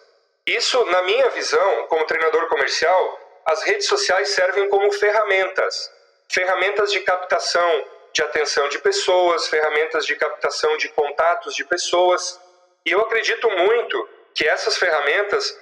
isso, 0.48 0.84
na 0.86 1.02
minha 1.04 1.30
visão, 1.30 1.88
como 1.88 2.06
treinador 2.06 2.48
comercial, 2.48 3.20
as 3.46 3.64
redes 3.64 3.88
sociais 3.88 4.30
servem 4.30 4.70
como 4.70 4.92
ferramentas 4.92 5.92
ferramentas 6.32 6.92
de 6.92 7.02
captação 7.02 7.86
de 8.14 8.22
atenção 8.24 8.68
de 8.70 8.80
pessoas, 8.80 9.48
ferramentas 9.48 10.06
de 10.06 10.16
captação 10.16 10.76
de 10.78 10.90
contatos 10.90 11.56
de 11.56 11.64
pessoas. 11.66 12.40
E 12.86 12.92
eu 12.92 13.02
acredito 13.02 13.50
muito 13.50 14.10
que 14.34 14.48
essas 14.48 14.78
ferramentas, 14.78 15.58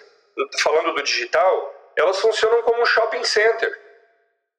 falando 0.61 0.93
do 0.93 1.03
digital, 1.03 1.91
elas 1.95 2.19
funcionam 2.19 2.61
como 2.63 2.81
um 2.81 2.85
shopping 2.85 3.23
center. 3.23 3.88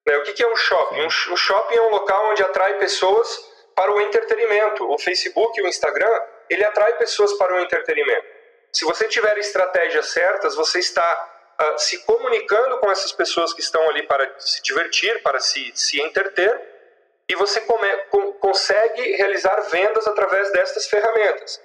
Né? 0.07 0.17
O 0.17 0.23
que 0.23 0.43
é 0.43 0.49
um 0.49 0.57
shopping? 0.57 1.03
Um 1.03 1.37
shopping 1.37 1.77
é 1.77 1.83
um 1.83 1.91
local 1.91 2.31
onde 2.31 2.43
atrai 2.43 2.79
pessoas 2.79 3.51
para 3.75 3.93
o 3.93 4.01
entretenimento. 4.01 4.91
O 4.91 4.99
Facebook 4.99 5.59
e 5.59 5.63
o 5.63 5.69
Instagram, 5.69 6.21
ele 6.49 6.65
atrai 6.65 6.97
pessoas 6.97 7.33
para 7.35 7.55
o 7.55 7.61
entretenimento. 7.61 8.27
Se 8.73 8.85
você 8.85 9.09
tiver 9.09 9.37
estratégias 9.39 10.07
certas, 10.11 10.55
você 10.55 10.79
está 10.79 11.57
uh, 11.61 11.79
se 11.79 12.05
comunicando 12.05 12.79
com 12.79 12.91
essas 12.91 13.13
pessoas 13.13 13.53
que 13.53 13.61
estão 13.61 13.83
ali 13.89 14.05
para 14.05 14.33
se 14.39 14.63
divertir, 14.63 15.23
para 15.23 15.41
se, 15.41 15.73
se 15.75 16.01
entreter, 16.01 16.69
e 17.29 17.35
você 17.35 17.61
come, 17.63 17.89
com, 18.11 18.33
consegue 18.35 19.03
realizar 19.17 19.57
vendas 19.71 20.07
através 20.07 20.53
destas 20.53 20.87
ferramentas. 20.87 21.61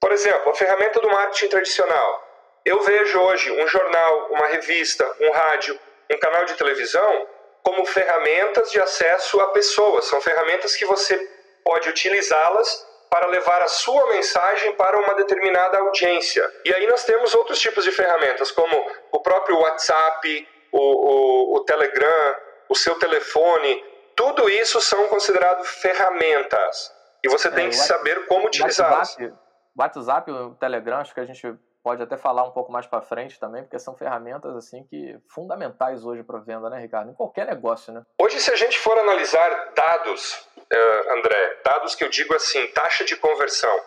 Por 0.00 0.12
exemplo, 0.12 0.50
a 0.50 0.54
ferramenta 0.54 1.00
do 1.00 1.08
marketing 1.08 1.48
tradicional. 1.48 2.28
Eu 2.64 2.80
vejo 2.82 3.20
hoje 3.20 3.50
um 3.50 3.66
jornal, 3.66 4.32
uma 4.32 4.46
revista, 4.46 5.04
um 5.20 5.30
rádio, 5.30 5.78
um 6.10 6.18
canal 6.18 6.44
de 6.44 6.54
televisão 6.54 7.28
como 7.62 7.86
ferramentas 7.86 8.70
de 8.70 8.80
acesso 8.80 9.40
a 9.40 9.48
pessoas. 9.48 10.06
São 10.06 10.20
ferramentas 10.20 10.74
que 10.74 10.84
você 10.84 11.16
pode 11.64 11.88
utilizá-las 11.88 12.86
para 13.08 13.28
levar 13.28 13.62
a 13.62 13.68
sua 13.68 14.08
mensagem 14.08 14.74
para 14.74 14.98
uma 14.98 15.14
determinada 15.14 15.78
audiência. 15.78 16.50
E 16.64 16.72
aí 16.72 16.86
nós 16.86 17.04
temos 17.04 17.34
outros 17.34 17.60
tipos 17.60 17.84
de 17.84 17.92
ferramentas, 17.92 18.50
como 18.50 18.74
o 19.12 19.20
próprio 19.20 19.58
WhatsApp, 19.60 20.48
o, 20.72 20.78
o, 20.78 21.56
o 21.56 21.64
Telegram, 21.64 22.36
o 22.68 22.74
seu 22.74 22.98
telefone. 22.98 23.84
Tudo 24.16 24.48
isso 24.48 24.80
são 24.80 25.08
considerados 25.08 25.68
ferramentas. 25.68 26.90
E 27.22 27.28
você 27.28 27.50
tem 27.50 27.66
é, 27.66 27.68
que 27.68 27.76
saber 27.76 28.26
como 28.26 28.46
utilizá-las. 28.46 29.16
WhatsApp, 29.16 29.38
WhatsApp, 29.76 30.30
o 30.30 30.54
Telegram, 30.54 30.98
acho 30.98 31.14
que 31.14 31.20
a 31.20 31.24
gente 31.24 31.54
pode 31.82 32.02
até 32.02 32.16
falar 32.16 32.44
um 32.44 32.50
pouco 32.50 32.70
mais 32.70 32.86
para 32.86 33.02
frente 33.02 33.38
também, 33.38 33.62
porque 33.62 33.78
são 33.78 33.96
ferramentas 33.96 34.54
assim 34.56 34.84
que 34.84 35.18
fundamentais 35.28 36.04
hoje 36.04 36.22
para 36.22 36.38
venda, 36.38 36.70
né, 36.70 36.80
Ricardo? 36.80 37.10
Em 37.10 37.14
qualquer 37.14 37.46
negócio, 37.46 37.92
né? 37.92 38.02
Hoje, 38.20 38.40
se 38.40 38.50
a 38.50 38.56
gente 38.56 38.78
for 38.78 38.96
analisar 38.98 39.72
dados, 39.74 40.46
uh, 40.56 41.12
André, 41.18 41.60
dados 41.64 41.94
que 41.94 42.04
eu 42.04 42.08
digo 42.08 42.34
assim, 42.34 42.66
taxa 42.68 43.04
de 43.04 43.16
conversão, 43.16 43.80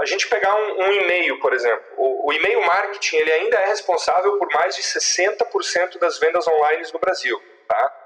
a 0.00 0.04
gente 0.04 0.28
pegar 0.28 0.54
um, 0.54 0.80
um 0.80 0.92
e-mail, 0.92 1.38
por 1.40 1.52
exemplo, 1.52 1.84
o, 1.96 2.28
o 2.28 2.32
e-mail 2.32 2.64
marketing 2.66 3.16
ele 3.16 3.32
ainda 3.32 3.56
é 3.56 3.66
responsável 3.66 4.38
por 4.38 4.48
mais 4.52 4.74
de 4.74 4.82
60% 4.82 5.98
das 5.98 6.18
vendas 6.18 6.46
online 6.46 6.82
no 6.92 6.98
Brasil, 6.98 7.40
tá? 7.68 8.05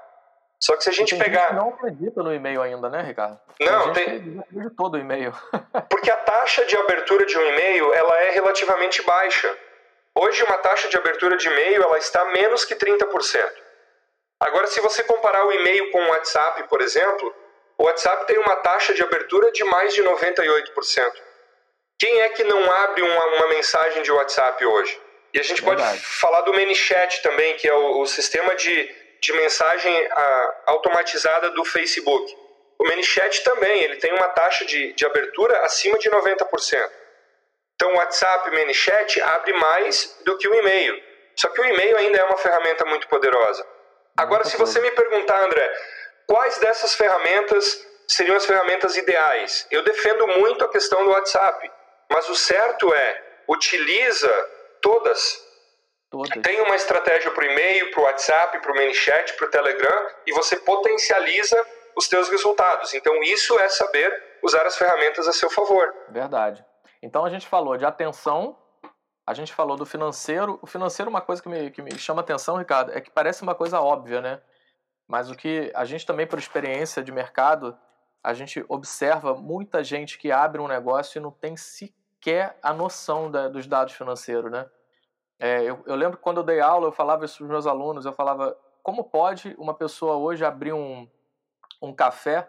Só 0.63 0.75
que 0.75 0.83
se 0.83 0.89
a 0.89 0.93
gente 0.93 1.17
pegar. 1.17 1.49
Gente 1.49 1.55
não 1.55 1.69
acredita 1.69 2.21
no 2.21 2.33
e-mail 2.33 2.61
ainda, 2.61 2.87
né, 2.87 3.01
Ricardo? 3.01 3.39
Não, 3.59 3.93
tem. 3.93 4.05
tem... 4.05 4.69
todo 4.77 4.93
o 4.93 4.99
e-mail. 4.99 5.33
Porque 5.89 6.11
a 6.11 6.17
taxa 6.17 6.65
de 6.65 6.77
abertura 6.77 7.25
de 7.25 7.37
um 7.37 7.41
e-mail 7.41 7.93
ela 7.93 8.15
é 8.19 8.31
relativamente 8.31 9.01
baixa. 9.01 9.57
Hoje, 10.13 10.43
uma 10.43 10.57
taxa 10.59 10.87
de 10.87 10.97
abertura 10.97 11.35
de 11.35 11.47
e-mail 11.47 11.81
ela 11.81 11.97
está 11.97 12.25
menos 12.25 12.63
que 12.63 12.75
30%. 12.75 13.49
Agora, 14.39 14.67
se 14.67 14.79
você 14.81 15.03
comparar 15.03 15.45
o 15.45 15.51
e-mail 15.51 15.91
com 15.91 15.99
o 15.99 16.09
WhatsApp, 16.09 16.63
por 16.67 16.81
exemplo, 16.81 17.33
o 17.77 17.85
WhatsApp 17.85 18.27
tem 18.27 18.37
uma 18.37 18.55
taxa 18.57 18.93
de 18.93 19.01
abertura 19.01 19.51
de 19.51 19.63
mais 19.63 19.93
de 19.93 20.03
98%. 20.03 21.11
Quem 21.97 22.21
é 22.21 22.29
que 22.29 22.43
não 22.43 22.71
abre 22.71 23.01
uma, 23.01 23.25
uma 23.37 23.47
mensagem 23.49 24.03
de 24.03 24.11
WhatsApp 24.11 24.63
hoje? 24.65 24.99
E 25.33 25.39
a 25.39 25.43
gente 25.43 25.63
Verdade. 25.63 25.99
pode 25.99 26.05
falar 26.05 26.41
do 26.41 26.53
ManyChat 26.53 27.21
também, 27.23 27.55
que 27.55 27.67
é 27.67 27.73
o, 27.73 28.01
o 28.01 28.05
sistema 28.05 28.55
de 28.55 29.00
de 29.21 29.31
mensagem 29.33 29.95
a, 30.11 30.55
automatizada 30.65 31.51
do 31.51 31.63
Facebook. 31.63 32.35
O 32.79 32.87
ManyChat 32.87 33.43
também, 33.43 33.83
ele 33.83 33.97
tem 33.97 34.11
uma 34.13 34.29
taxa 34.29 34.65
de, 34.65 34.93
de 34.93 35.05
abertura 35.05 35.59
acima 35.61 35.99
de 35.99 36.09
90%. 36.09 36.89
Então 37.75 37.93
o 37.93 37.97
WhatsApp 37.97 38.49
e 38.49 38.51
ManyChat 38.51 39.21
abre 39.21 39.53
mais 39.53 40.17
do 40.25 40.37
que 40.37 40.47
o 40.47 40.55
e-mail. 40.55 41.01
Só 41.35 41.49
que 41.49 41.61
o 41.61 41.65
e-mail 41.65 41.97
ainda 41.97 42.17
é 42.17 42.23
uma 42.23 42.37
ferramenta 42.37 42.83
muito 42.85 43.07
poderosa. 43.07 43.65
Agora, 44.17 44.43
se 44.43 44.57
você 44.57 44.79
me 44.79 44.91
perguntar, 44.91 45.43
André, 45.45 45.71
quais 46.27 46.57
dessas 46.57 46.95
ferramentas 46.95 47.87
seriam 48.07 48.35
as 48.35 48.45
ferramentas 48.45 48.97
ideais? 48.97 49.65
Eu 49.71 49.83
defendo 49.83 50.27
muito 50.27 50.65
a 50.65 50.69
questão 50.69 51.03
do 51.03 51.11
WhatsApp, 51.11 51.71
mas 52.09 52.27
o 52.29 52.35
certo 52.35 52.93
é 52.93 53.23
utiliza 53.47 54.49
todas 54.81 55.39
Todas. 56.11 56.41
Tem 56.43 56.59
uma 56.59 56.75
estratégia 56.75 57.31
para 57.31 57.41
o 57.41 57.49
e-mail, 57.49 57.89
para 57.91 58.01
o 58.01 58.03
WhatsApp, 58.03 58.59
para 58.59 58.71
o 58.73 58.75
ManyChat, 58.75 59.33
para 59.37 59.47
o 59.47 59.49
Telegram 59.49 60.09
e 60.27 60.33
você 60.33 60.57
potencializa 60.57 61.55
os 61.95 62.09
teus 62.09 62.27
resultados. 62.27 62.93
Então 62.93 63.23
isso 63.23 63.57
é 63.57 63.69
saber 63.69 64.39
usar 64.43 64.65
as 64.65 64.77
ferramentas 64.77 65.25
a 65.25 65.31
seu 65.31 65.49
favor. 65.49 65.95
Verdade. 66.09 66.65
Então 67.01 67.23
a 67.23 67.29
gente 67.29 67.47
falou 67.47 67.77
de 67.77 67.85
atenção, 67.85 68.57
a 69.25 69.33
gente 69.33 69.53
falou 69.53 69.77
do 69.77 69.85
financeiro. 69.85 70.59
O 70.61 70.67
financeiro, 70.67 71.09
uma 71.09 71.21
coisa 71.21 71.41
que 71.41 71.47
me, 71.47 71.71
que 71.71 71.81
me 71.81 71.97
chama 71.97 72.19
atenção, 72.19 72.57
Ricardo, 72.57 72.91
é 72.91 72.99
que 72.99 73.09
parece 73.09 73.41
uma 73.41 73.55
coisa 73.55 73.79
óbvia, 73.79 74.19
né? 74.19 74.41
Mas 75.07 75.31
o 75.31 75.35
que 75.35 75.71
a 75.73 75.85
gente 75.85 76.05
também, 76.05 76.27
por 76.27 76.37
experiência 76.37 77.01
de 77.01 77.11
mercado, 77.11 77.77
a 78.21 78.33
gente 78.33 78.65
observa 78.67 79.33
muita 79.33 79.81
gente 79.81 80.17
que 80.17 80.29
abre 80.29 80.59
um 80.59 80.67
negócio 80.67 81.19
e 81.19 81.21
não 81.21 81.31
tem 81.31 81.55
sequer 81.55 82.57
a 82.61 82.73
noção 82.73 83.31
da, 83.31 83.47
dos 83.47 83.65
dados 83.65 83.93
financeiros, 83.93 84.51
né? 84.51 84.69
É, 85.41 85.63
eu, 85.63 85.79
eu, 85.87 85.95
lembro 85.95 86.17
que 86.17 86.23
quando 86.23 86.37
eu 86.37 86.43
dei 86.43 86.61
aula, 86.61 86.85
eu 86.85 86.91
falava 86.91 87.25
isso 87.25 87.37
para 87.37 87.45
os 87.45 87.49
meus 87.49 87.65
alunos, 87.65 88.05
eu 88.05 88.13
falava, 88.13 88.55
como 88.83 89.03
pode 89.03 89.55
uma 89.57 89.73
pessoa 89.73 90.15
hoje 90.15 90.45
abrir 90.45 90.71
um, 90.71 91.09
um 91.81 91.91
café 91.91 92.47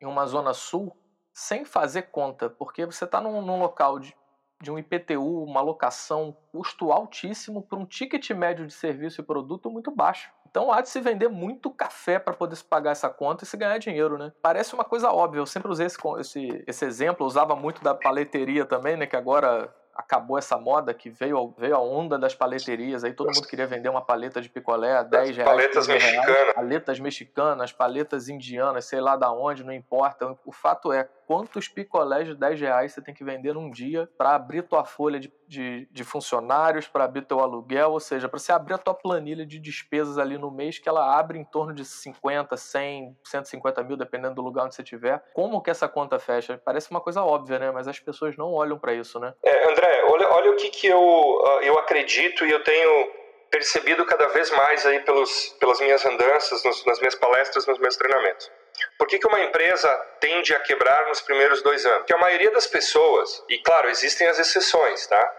em 0.00 0.06
uma 0.06 0.24
zona 0.24 0.54
sul 0.54 0.96
sem 1.34 1.66
fazer 1.66 2.04
conta, 2.04 2.48
porque 2.48 2.86
você 2.86 3.04
está 3.04 3.20
num, 3.20 3.42
num, 3.42 3.60
local 3.60 3.98
de, 3.98 4.16
de 4.58 4.70
um 4.70 4.78
IPTU, 4.78 5.44
uma 5.44 5.60
locação, 5.60 6.34
custo 6.50 6.90
altíssimo 6.90 7.60
para 7.60 7.78
um 7.78 7.84
ticket 7.84 8.30
médio 8.30 8.66
de 8.66 8.72
serviço 8.72 9.20
e 9.20 9.24
produto 9.24 9.70
muito 9.70 9.90
baixo. 9.90 10.32
Então 10.48 10.72
há 10.72 10.80
de 10.80 10.88
se 10.88 10.98
vender 10.98 11.28
muito 11.28 11.70
café 11.70 12.18
para 12.18 12.32
poder 12.32 12.56
se 12.56 12.64
pagar 12.64 12.92
essa 12.92 13.10
conta 13.10 13.44
e 13.44 13.46
se 13.46 13.56
ganhar 13.56 13.76
dinheiro, 13.76 14.16
né? 14.16 14.32
Parece 14.40 14.72
uma 14.72 14.84
coisa 14.84 15.12
óbvia. 15.12 15.40
Eu 15.40 15.46
sempre 15.46 15.70
usei 15.70 15.86
esse, 15.86 15.98
esse, 16.18 16.64
esse 16.66 16.84
exemplo, 16.86 17.26
usava 17.26 17.54
muito 17.54 17.84
da 17.84 17.94
paleteria 17.94 18.64
também, 18.64 18.96
né? 18.96 19.06
Que 19.06 19.14
agora 19.14 19.72
acabou 20.00 20.38
essa 20.38 20.56
moda 20.56 20.92
que 20.94 21.10
veio, 21.10 21.54
veio 21.56 21.76
a 21.76 21.80
onda 21.80 22.18
das 22.18 22.34
paleterias, 22.34 23.04
aí 23.04 23.12
todo 23.12 23.26
mundo 23.26 23.46
queria 23.46 23.66
vender 23.66 23.88
uma 23.88 24.00
paleta 24.00 24.40
de 24.40 24.48
picolé 24.48 24.96
a 24.96 25.02
10 25.02 25.36
reais. 25.36 25.50
Paletas 25.50 25.86
mexicanas. 25.86 26.54
Paletas 26.54 27.00
mexicanas, 27.00 27.72
paletas 27.72 28.28
indianas, 28.28 28.84
sei 28.86 29.00
lá 29.00 29.16
da 29.16 29.30
onde, 29.30 29.62
não 29.62 29.72
importa. 29.72 30.36
O 30.44 30.52
fato 30.52 30.92
é, 30.92 31.08
quantos 31.26 31.68
picolés 31.68 32.26
de 32.26 32.34
10 32.34 32.60
reais 32.60 32.92
você 32.92 33.00
tem 33.00 33.14
que 33.14 33.22
vender 33.22 33.52
num 33.52 33.70
dia 33.70 34.08
para 34.18 34.34
abrir 34.34 34.62
tua 34.62 34.84
folha 34.84 35.20
de, 35.20 35.32
de, 35.46 35.86
de 35.90 36.02
funcionários, 36.02 36.88
para 36.88 37.04
abrir 37.04 37.22
teu 37.22 37.40
aluguel, 37.40 37.92
ou 37.92 38.00
seja, 38.00 38.28
para 38.28 38.38
você 38.38 38.52
abrir 38.52 38.74
a 38.74 38.78
tua 38.78 38.94
planilha 38.94 39.46
de 39.46 39.58
despesas 39.58 40.18
ali 40.18 40.38
no 40.38 40.50
mês, 40.50 40.78
que 40.78 40.88
ela 40.88 41.16
abre 41.16 41.38
em 41.38 41.44
torno 41.44 41.72
de 41.72 41.84
50, 41.84 42.56
100, 42.56 43.16
150 43.22 43.82
mil, 43.84 43.96
dependendo 43.96 44.34
do 44.34 44.42
lugar 44.42 44.64
onde 44.64 44.74
você 44.74 44.82
estiver. 44.82 45.22
Como 45.34 45.60
que 45.60 45.70
essa 45.70 45.88
conta 45.88 46.18
fecha? 46.18 46.60
Parece 46.64 46.90
uma 46.90 47.00
coisa 47.00 47.22
óbvia, 47.22 47.58
né? 47.58 47.70
Mas 47.70 47.86
as 47.86 48.00
pessoas 48.00 48.36
não 48.36 48.52
olham 48.52 48.78
para 48.78 48.94
isso, 48.94 49.20
né? 49.20 49.34
É, 49.44 49.70
André, 49.70 49.89
olha, 50.04 50.28
olha 50.30 50.50
o 50.52 50.56
que, 50.56 50.70
que 50.70 50.86
eu, 50.86 51.42
ah, 51.46 51.60
eu 51.62 51.78
acredito 51.78 52.44
e 52.46 52.50
eu 52.50 52.62
tenho 52.62 53.12
percebido 53.50 54.04
cada 54.06 54.28
vez 54.28 54.50
mais 54.50 54.86
aí 54.86 55.00
pelos, 55.00 55.48
pelas 55.58 55.80
minhas 55.80 56.04
andanças, 56.06 56.62
nos, 56.62 56.84
nas 56.84 56.98
minhas 57.00 57.14
palestras, 57.14 57.66
nos 57.66 57.78
meus 57.78 57.96
treinamentos. 57.96 58.50
Por 58.96 59.06
que, 59.06 59.18
que 59.18 59.26
uma 59.26 59.40
empresa 59.40 59.88
tende 60.20 60.54
a 60.54 60.60
quebrar 60.60 61.06
nos 61.08 61.20
primeiros 61.20 61.60
dois 61.62 61.84
anos? 61.84 61.98
Porque 61.98 62.14
a 62.14 62.18
maioria 62.18 62.50
das 62.50 62.66
pessoas, 62.66 63.42
e 63.48 63.58
claro, 63.58 63.90
existem 63.90 64.26
as 64.28 64.38
exceções, 64.38 65.06
tá? 65.06 65.36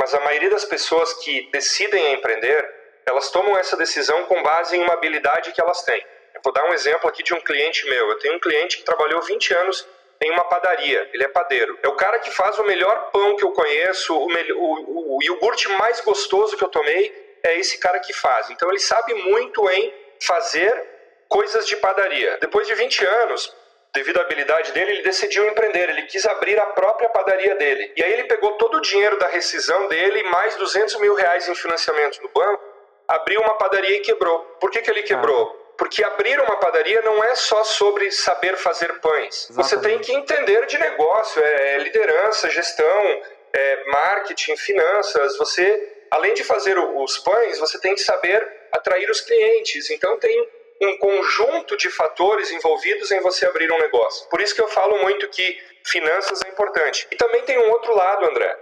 Mas 0.00 0.14
a 0.14 0.20
maioria 0.20 0.50
das 0.50 0.64
pessoas 0.64 1.12
que 1.14 1.50
decidem 1.50 2.14
empreender, 2.14 2.74
elas 3.04 3.30
tomam 3.30 3.58
essa 3.58 3.76
decisão 3.76 4.24
com 4.26 4.42
base 4.42 4.76
em 4.76 4.80
uma 4.80 4.94
habilidade 4.94 5.52
que 5.52 5.60
elas 5.60 5.82
têm. 5.82 6.04
Eu 6.34 6.40
vou 6.44 6.52
dar 6.52 6.64
um 6.64 6.72
exemplo 6.72 7.08
aqui 7.08 7.22
de 7.22 7.34
um 7.34 7.40
cliente 7.40 7.88
meu. 7.88 8.08
Eu 8.10 8.18
tenho 8.18 8.36
um 8.36 8.40
cliente 8.40 8.78
que 8.78 8.84
trabalhou 8.84 9.20
20 9.22 9.54
anos 9.54 9.86
em 10.20 10.30
uma 10.32 10.44
padaria, 10.44 11.08
ele 11.12 11.24
é 11.24 11.28
padeiro. 11.28 11.78
É 11.82 11.88
o 11.88 11.94
cara 11.94 12.18
que 12.18 12.30
faz 12.30 12.58
o 12.58 12.64
melhor 12.64 13.10
pão 13.12 13.36
que 13.36 13.44
eu 13.44 13.52
conheço, 13.52 14.16
o, 14.16 14.26
o, 14.26 15.16
o 15.16 15.22
iogurte 15.22 15.68
mais 15.72 16.00
gostoso 16.00 16.56
que 16.56 16.64
eu 16.64 16.68
tomei, 16.68 17.38
é 17.42 17.58
esse 17.58 17.78
cara 17.78 18.00
que 18.00 18.12
faz. 18.12 18.50
Então 18.50 18.68
ele 18.68 18.80
sabe 18.80 19.14
muito 19.14 19.68
em 19.70 19.94
fazer 20.20 20.74
coisas 21.28 21.66
de 21.66 21.76
padaria. 21.76 22.36
Depois 22.40 22.66
de 22.66 22.74
20 22.74 23.04
anos, 23.04 23.54
devido 23.92 24.18
à 24.18 24.22
habilidade 24.22 24.72
dele, 24.72 24.92
ele 24.92 25.02
decidiu 25.02 25.46
empreender. 25.46 25.90
Ele 25.90 26.02
quis 26.02 26.26
abrir 26.26 26.58
a 26.58 26.66
própria 26.66 27.08
padaria 27.10 27.54
dele. 27.54 27.92
E 27.96 28.02
aí 28.02 28.12
ele 28.12 28.24
pegou 28.24 28.52
todo 28.52 28.78
o 28.78 28.80
dinheiro 28.80 29.18
da 29.18 29.28
rescisão 29.28 29.86
dele, 29.88 30.22
mais 30.24 30.56
200 30.56 30.96
mil 31.00 31.14
reais 31.14 31.48
em 31.48 31.54
financiamento 31.54 32.20
no 32.22 32.28
banco, 32.30 32.62
abriu 33.06 33.40
uma 33.40 33.56
padaria 33.56 33.96
e 33.96 34.00
quebrou. 34.00 34.40
Por 34.60 34.70
que, 34.70 34.82
que 34.82 34.90
ele 34.90 35.02
quebrou? 35.02 35.67
Porque 35.78 36.02
abrir 36.02 36.40
uma 36.40 36.56
padaria 36.56 37.00
não 37.02 37.22
é 37.22 37.36
só 37.36 37.62
sobre 37.62 38.10
saber 38.10 38.56
fazer 38.56 38.98
pães. 39.00 39.48
Exatamente. 39.48 39.54
Você 39.54 39.78
tem 39.78 39.98
que 40.00 40.12
entender 40.12 40.66
de 40.66 40.76
negócio, 40.76 41.40
é, 41.42 41.76
é 41.76 41.78
liderança, 41.78 42.50
gestão, 42.50 43.22
é 43.52 43.84
marketing, 43.86 44.56
finanças. 44.56 45.38
Você, 45.38 46.04
além 46.10 46.34
de 46.34 46.42
fazer 46.42 46.76
os 46.76 47.18
pães, 47.18 47.60
você 47.60 47.78
tem 47.80 47.94
que 47.94 48.00
saber 48.00 48.44
atrair 48.72 49.08
os 49.08 49.20
clientes. 49.20 49.88
Então 49.90 50.18
tem 50.18 50.48
um 50.80 50.98
conjunto 50.98 51.76
de 51.76 51.88
fatores 51.90 52.50
envolvidos 52.50 53.12
em 53.12 53.20
você 53.20 53.46
abrir 53.46 53.70
um 53.72 53.78
negócio. 53.78 54.28
Por 54.28 54.40
isso 54.40 54.54
que 54.54 54.60
eu 54.60 54.68
falo 54.68 54.98
muito 54.98 55.28
que 55.28 55.60
finanças 55.84 56.42
é 56.44 56.48
importante. 56.48 57.06
E 57.10 57.16
também 57.16 57.42
tem 57.42 57.56
um 57.56 57.70
outro 57.70 57.94
lado, 57.94 58.26
André. 58.26 58.56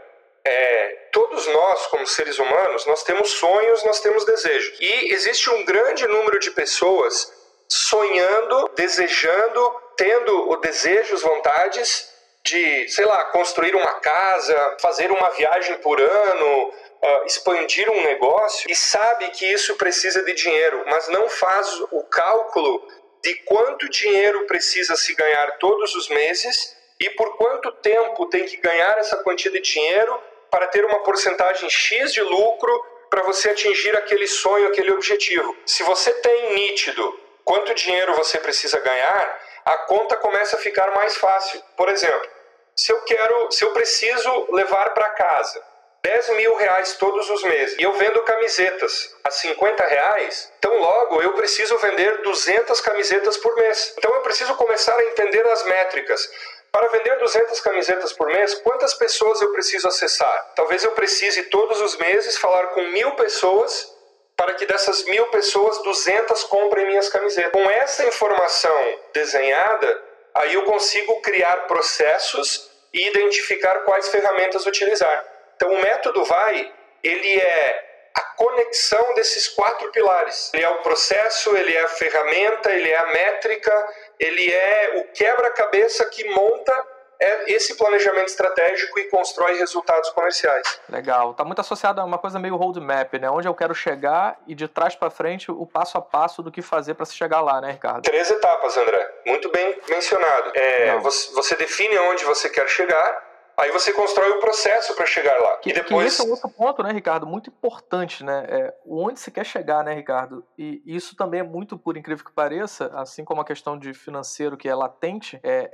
É, 0.48 1.08
todos 1.10 1.44
nós, 1.48 1.86
como 1.88 2.06
seres 2.06 2.38
humanos, 2.38 2.86
nós 2.86 3.02
temos 3.02 3.30
sonhos, 3.32 3.82
nós 3.82 3.98
temos 3.98 4.24
desejos. 4.24 4.78
E 4.78 5.12
existe 5.12 5.50
um 5.50 5.64
grande 5.64 6.06
número 6.06 6.38
de 6.38 6.52
pessoas 6.52 7.32
sonhando, 7.68 8.70
desejando, 8.76 9.82
tendo 9.96 10.50
o 10.50 10.56
desejos, 10.58 11.22
vontades 11.22 12.14
de, 12.44 12.88
sei 12.88 13.04
lá, 13.04 13.24
construir 13.24 13.74
uma 13.74 13.94
casa, 13.94 14.76
fazer 14.80 15.10
uma 15.10 15.30
viagem 15.30 15.78
por 15.78 16.00
ano, 16.00 16.68
uh, 16.68 17.26
expandir 17.26 17.90
um 17.90 18.02
negócio 18.02 18.70
e 18.70 18.74
sabe 18.76 19.30
que 19.30 19.44
isso 19.44 19.74
precisa 19.74 20.22
de 20.22 20.32
dinheiro, 20.32 20.84
mas 20.86 21.08
não 21.08 21.28
faz 21.28 21.68
o 21.90 22.04
cálculo 22.04 22.86
de 23.20 23.34
quanto 23.46 23.88
dinheiro 23.88 24.46
precisa 24.46 24.94
se 24.94 25.12
ganhar 25.16 25.58
todos 25.58 25.92
os 25.96 26.08
meses 26.08 26.76
e 27.00 27.10
por 27.10 27.36
quanto 27.36 27.72
tempo 27.72 28.26
tem 28.26 28.44
que 28.44 28.58
ganhar 28.58 28.96
essa 28.98 29.16
quantia 29.24 29.50
de 29.50 29.60
dinheiro 29.60 30.35
para 30.50 30.66
ter 30.68 30.84
uma 30.84 31.02
porcentagem 31.02 31.68
X 31.68 32.12
de 32.12 32.20
lucro 32.20 32.84
para 33.10 33.22
você 33.22 33.50
atingir 33.50 33.96
aquele 33.96 34.26
sonho, 34.26 34.68
aquele 34.68 34.92
objetivo. 34.92 35.56
Se 35.64 35.82
você 35.82 36.12
tem 36.12 36.54
nítido 36.54 37.20
quanto 37.44 37.74
dinheiro 37.74 38.14
você 38.14 38.38
precisa 38.38 38.80
ganhar, 38.80 39.40
a 39.64 39.76
conta 39.78 40.16
começa 40.16 40.56
a 40.56 40.60
ficar 40.60 40.90
mais 40.92 41.16
fácil. 41.16 41.62
Por 41.76 41.88
exemplo, 41.88 42.28
se 42.74 42.92
eu 42.92 43.00
quero, 43.02 43.50
se 43.50 43.64
eu 43.64 43.72
preciso 43.72 44.48
levar 44.52 44.92
para 44.94 45.10
casa 45.10 45.62
10 46.02 46.28
mil 46.30 46.54
reais 46.54 46.94
todos 46.94 47.28
os 47.28 47.42
meses 47.42 47.76
e 47.78 47.82
eu 47.82 47.92
vendo 47.94 48.22
camisetas 48.22 49.12
a 49.24 49.30
50 49.30 49.84
reais, 49.86 50.52
então 50.58 50.78
logo 50.78 51.20
eu 51.20 51.32
preciso 51.32 51.76
vender 51.78 52.22
200 52.22 52.80
camisetas 52.80 53.36
por 53.38 53.56
mês. 53.56 53.92
Então 53.98 54.14
eu 54.14 54.20
preciso 54.20 54.54
começar 54.54 54.96
a 54.96 55.04
entender 55.04 55.44
as 55.48 55.64
métricas. 55.64 56.30
Para 56.76 56.88
vender 56.88 57.16
200 57.16 57.58
camisetas 57.60 58.12
por 58.12 58.26
mês, 58.26 58.52
quantas 58.56 58.92
pessoas 58.92 59.40
eu 59.40 59.50
preciso 59.50 59.88
acessar? 59.88 60.52
Talvez 60.54 60.84
eu 60.84 60.92
precise 60.92 61.44
todos 61.44 61.80
os 61.80 61.96
meses 61.96 62.36
falar 62.36 62.66
com 62.66 62.82
mil 62.88 63.12
pessoas 63.12 63.96
para 64.36 64.52
que 64.52 64.66
dessas 64.66 65.02
mil 65.04 65.24
pessoas, 65.28 65.82
200 65.82 66.44
comprem 66.44 66.86
minhas 66.86 67.08
camisetas. 67.08 67.50
Com 67.50 67.70
essa 67.70 68.04
informação 68.04 69.00
desenhada, 69.14 70.02
aí 70.34 70.52
eu 70.52 70.64
consigo 70.64 71.18
criar 71.22 71.66
processos 71.66 72.70
e 72.92 73.08
identificar 73.08 73.76
quais 73.84 74.10
ferramentas 74.10 74.66
utilizar. 74.66 75.24
Então 75.56 75.72
o 75.72 75.80
método 75.80 76.26
vai, 76.26 76.70
ele 77.02 77.40
é 77.40 78.10
a 78.16 78.20
conexão 78.36 79.14
desses 79.14 79.48
quatro 79.48 79.90
pilares. 79.92 80.50
Ele 80.52 80.64
é 80.64 80.68
o 80.68 80.82
processo, 80.82 81.56
ele 81.56 81.74
é 81.74 81.80
a 81.80 81.88
ferramenta, 81.88 82.70
ele 82.70 82.90
é 82.90 82.98
a 82.98 83.06
métrica, 83.06 83.94
ele 84.18 84.52
é 84.52 85.00
o 85.00 85.12
quebra-cabeça 85.12 86.04
que 86.06 86.24
monta 86.30 86.72
é 87.18 87.52
esse 87.52 87.76
planejamento 87.76 88.28
estratégico 88.28 88.98
e 88.98 89.04
constrói 89.08 89.56
resultados 89.58 90.10
comerciais. 90.10 90.80
Legal. 90.88 91.30
Está 91.30 91.44
muito 91.44 91.60
associado 91.60 92.00
a 92.00 92.04
uma 92.04 92.18
coisa 92.18 92.38
meio 92.38 92.56
roadmap, 92.56 93.14
né? 93.14 93.30
Onde 93.30 93.48
eu 93.48 93.54
quero 93.54 93.74
chegar 93.74 94.38
e 94.46 94.54
de 94.54 94.68
trás 94.68 94.94
para 94.94 95.10
frente 95.10 95.50
o 95.50 95.66
passo 95.66 95.96
a 95.96 96.02
passo 96.02 96.42
do 96.42 96.50
que 96.50 96.60
fazer 96.60 96.94
para 96.94 97.06
se 97.06 97.14
chegar 97.14 97.40
lá, 97.40 97.60
né, 97.60 97.72
Ricardo? 97.72 98.02
Três 98.02 98.30
etapas, 98.30 98.76
André. 98.76 99.10
Muito 99.26 99.50
bem 99.50 99.80
mencionado. 99.88 100.52
É, 100.54 100.98
você, 100.98 101.32
você 101.32 101.56
define 101.56 101.96
onde 101.98 102.24
você 102.24 102.48
quer 102.48 102.68
chegar, 102.68 103.25
Aí 103.58 103.72
você 103.72 103.92
constrói 103.92 104.30
o 104.30 104.40
processo 104.40 104.94
para 104.94 105.06
chegar 105.06 105.38
lá. 105.40 105.56
Que, 105.58 105.70
e 105.70 105.72
depois... 105.72 106.12
esse 106.12 106.26
é 106.26 106.30
outro 106.30 106.48
ponto, 106.50 106.82
né, 106.82 106.92
Ricardo? 106.92 107.26
Muito 107.26 107.48
importante, 107.48 108.22
né? 108.22 108.44
É, 108.48 108.74
onde 108.86 109.18
você 109.18 109.30
quer 109.30 109.46
chegar, 109.46 109.82
né, 109.82 109.94
Ricardo? 109.94 110.44
E 110.58 110.82
isso 110.84 111.16
também 111.16 111.40
é 111.40 111.42
muito, 111.42 111.78
por 111.78 111.96
incrível 111.96 112.24
que 112.24 112.32
pareça, 112.32 112.90
assim 112.94 113.24
como 113.24 113.40
a 113.40 113.44
questão 113.44 113.78
de 113.78 113.94
financeiro 113.94 114.58
que 114.58 114.68
é 114.68 114.74
latente, 114.74 115.40
é 115.42 115.70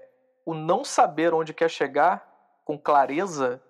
o 0.47 0.55
não 0.55 0.85
saber 0.85 1.35
onde 1.35 1.53
quer 1.53 1.69
chegar 1.69 2.25
com 2.65 2.79
clareza 2.79 3.61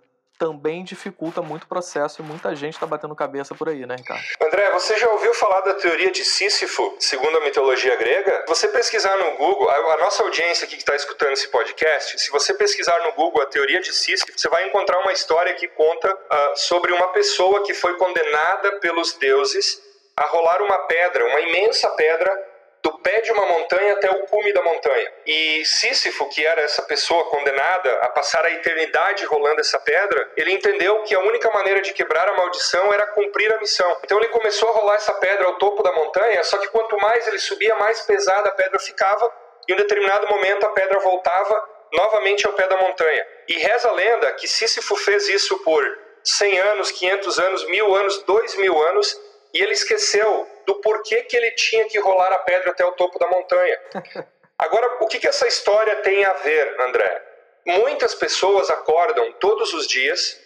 também 0.42 0.83
dificulta 0.83 1.40
muito 1.40 1.62
o 1.62 1.66
processo 1.68 2.20
e 2.20 2.24
muita 2.24 2.52
gente 2.57 2.74
está 2.74 2.85
batendo 2.85 3.14
cabeça 3.14 3.55
por 3.55 3.68
aí, 3.68 3.87
né, 3.87 3.94
Ricardo? 3.94 4.24
André, 4.42 4.72
você 4.72 4.98
já 4.98 5.09
ouviu 5.09 5.33
falar 5.35 5.61
da 5.61 5.74
teoria 5.74 6.11
de 6.11 6.24
Sísifo, 6.24 6.96
segundo 6.98 7.38
a 7.38 7.40
mitologia 7.42 7.94
grega? 7.94 8.44
Você 8.48 8.66
pesquisar 8.66 9.16
no 9.18 9.37
Google, 9.37 9.70
a, 9.70 9.98
nossa 9.98 10.24
audiência 10.24 10.64
aqui 10.64 10.74
que 10.74 10.83
está 10.83 10.96
escutando 10.96 11.35
esse 11.35 11.46
podcast, 11.46 12.18
se 12.18 12.28
você 12.33 12.52
pesquisar 12.55 12.98
no 13.05 13.12
Google 13.12 13.40
a 13.40 13.46
teoria 13.46 13.81
de 13.81 13.92
Sísifo, 13.92 14.33
você 14.37 14.48
vai 14.48 14.66
encontrar 14.66 14.98
uma 14.98 15.12
história 15.12 15.55
que 15.55 15.68
conta 15.68 16.12
uh, 16.12 16.57
sobre 16.57 16.92
uma 16.92 17.12
pessoa 17.12 17.62
que 17.62 17.72
foi 17.72 17.96
condenada 17.96 18.81
pelos 18.81 19.12
deuses 19.12 19.81
a 20.16 20.26
rolar 20.26 20.61
uma 20.61 20.88
pedra, 20.88 21.24
uma 21.24 21.40
imensa 21.40 21.88
pedra 21.90 22.51
pé 22.98 23.20
de 23.20 23.33
uma 23.33 23.46
montanha 23.46 23.92
até 23.94 24.11
o 24.11 24.26
cume 24.26 24.52
da 24.52 24.62
montanha. 24.62 25.12
E 25.26 25.64
Sísifo, 25.64 26.28
que 26.28 26.44
era 26.44 26.61
essa 26.62 26.83
pessoa 26.83 27.24
condenada 27.24 27.90
a 28.02 28.09
passar 28.09 28.44
a 28.44 28.50
eternidade 28.50 29.24
rolando 29.24 29.61
essa 29.61 29.78
pedra, 29.78 30.31
ele 30.37 30.52
entendeu 30.52 31.02
que 31.02 31.14
a 31.14 31.20
única 31.20 31.50
maneira 31.50 31.81
de 31.81 31.92
quebrar 31.92 32.28
a 32.28 32.37
maldição 32.37 32.92
era 32.92 33.07
cumprir 33.09 33.52
a 33.52 33.59
missão. 33.59 33.96
Então 34.05 34.18
ele 34.18 34.28
começou 34.28 34.68
a 34.68 34.72
rolar 34.72 34.96
essa 34.96 35.14
pedra 35.14 35.46
ao 35.46 35.59
topo 35.59 35.83
da 35.83 35.92
montanha, 35.92 36.42
só 36.44 36.59
que 36.59 36.68
quanto 36.68 36.96
mais 36.98 37.26
ele 37.28 37.38
subia, 37.38 37.74
mais 37.76 38.00
pesada 38.02 38.48
a 38.48 38.52
pedra 38.52 38.78
ficava, 38.78 39.33
e 39.68 39.72
em 39.72 39.74
um 39.74 39.78
determinado 39.78 40.26
momento 40.28 40.66
a 40.66 40.70
pedra 40.70 40.98
voltava 41.00 41.68
novamente 41.92 42.46
ao 42.46 42.52
pé 42.55 42.66
da 42.66 42.76
montanha. 42.76 43.26
E 43.48 43.59
reza 43.59 43.88
a 43.88 43.92
lenda 43.92 44.33
que 44.33 44.48
Sísifo 44.48 44.96
fez 44.96 45.28
isso 45.28 45.59
por 45.61 45.85
100 46.24 46.59
anos, 46.59 46.90
500 46.90 47.38
anos, 47.38 47.66
mil 47.66 47.94
anos, 47.94 48.22
dois 48.22 48.55
mil 48.57 48.81
anos, 48.83 49.20
e 49.52 49.61
ele 49.61 49.72
esqueceu 49.72 50.48
do 50.72 50.80
porquê 50.80 51.22
que 51.24 51.37
ele 51.37 51.50
tinha 51.52 51.85
que 51.87 51.98
rolar 51.98 52.32
a 52.32 52.38
pedra 52.38 52.70
até 52.70 52.85
o 52.85 52.92
topo 52.92 53.18
da 53.18 53.28
montanha. 53.28 53.78
Agora, 54.58 54.98
o 55.00 55.06
que, 55.06 55.18
que 55.18 55.28
essa 55.28 55.46
história 55.46 55.96
tem 55.96 56.24
a 56.24 56.32
ver, 56.35 56.80
André? 56.80 57.22
Muitas 57.66 58.14
pessoas 58.14 58.70
acordam 58.70 59.32
todos 59.32 59.72
os 59.74 59.87
dias, 59.87 60.40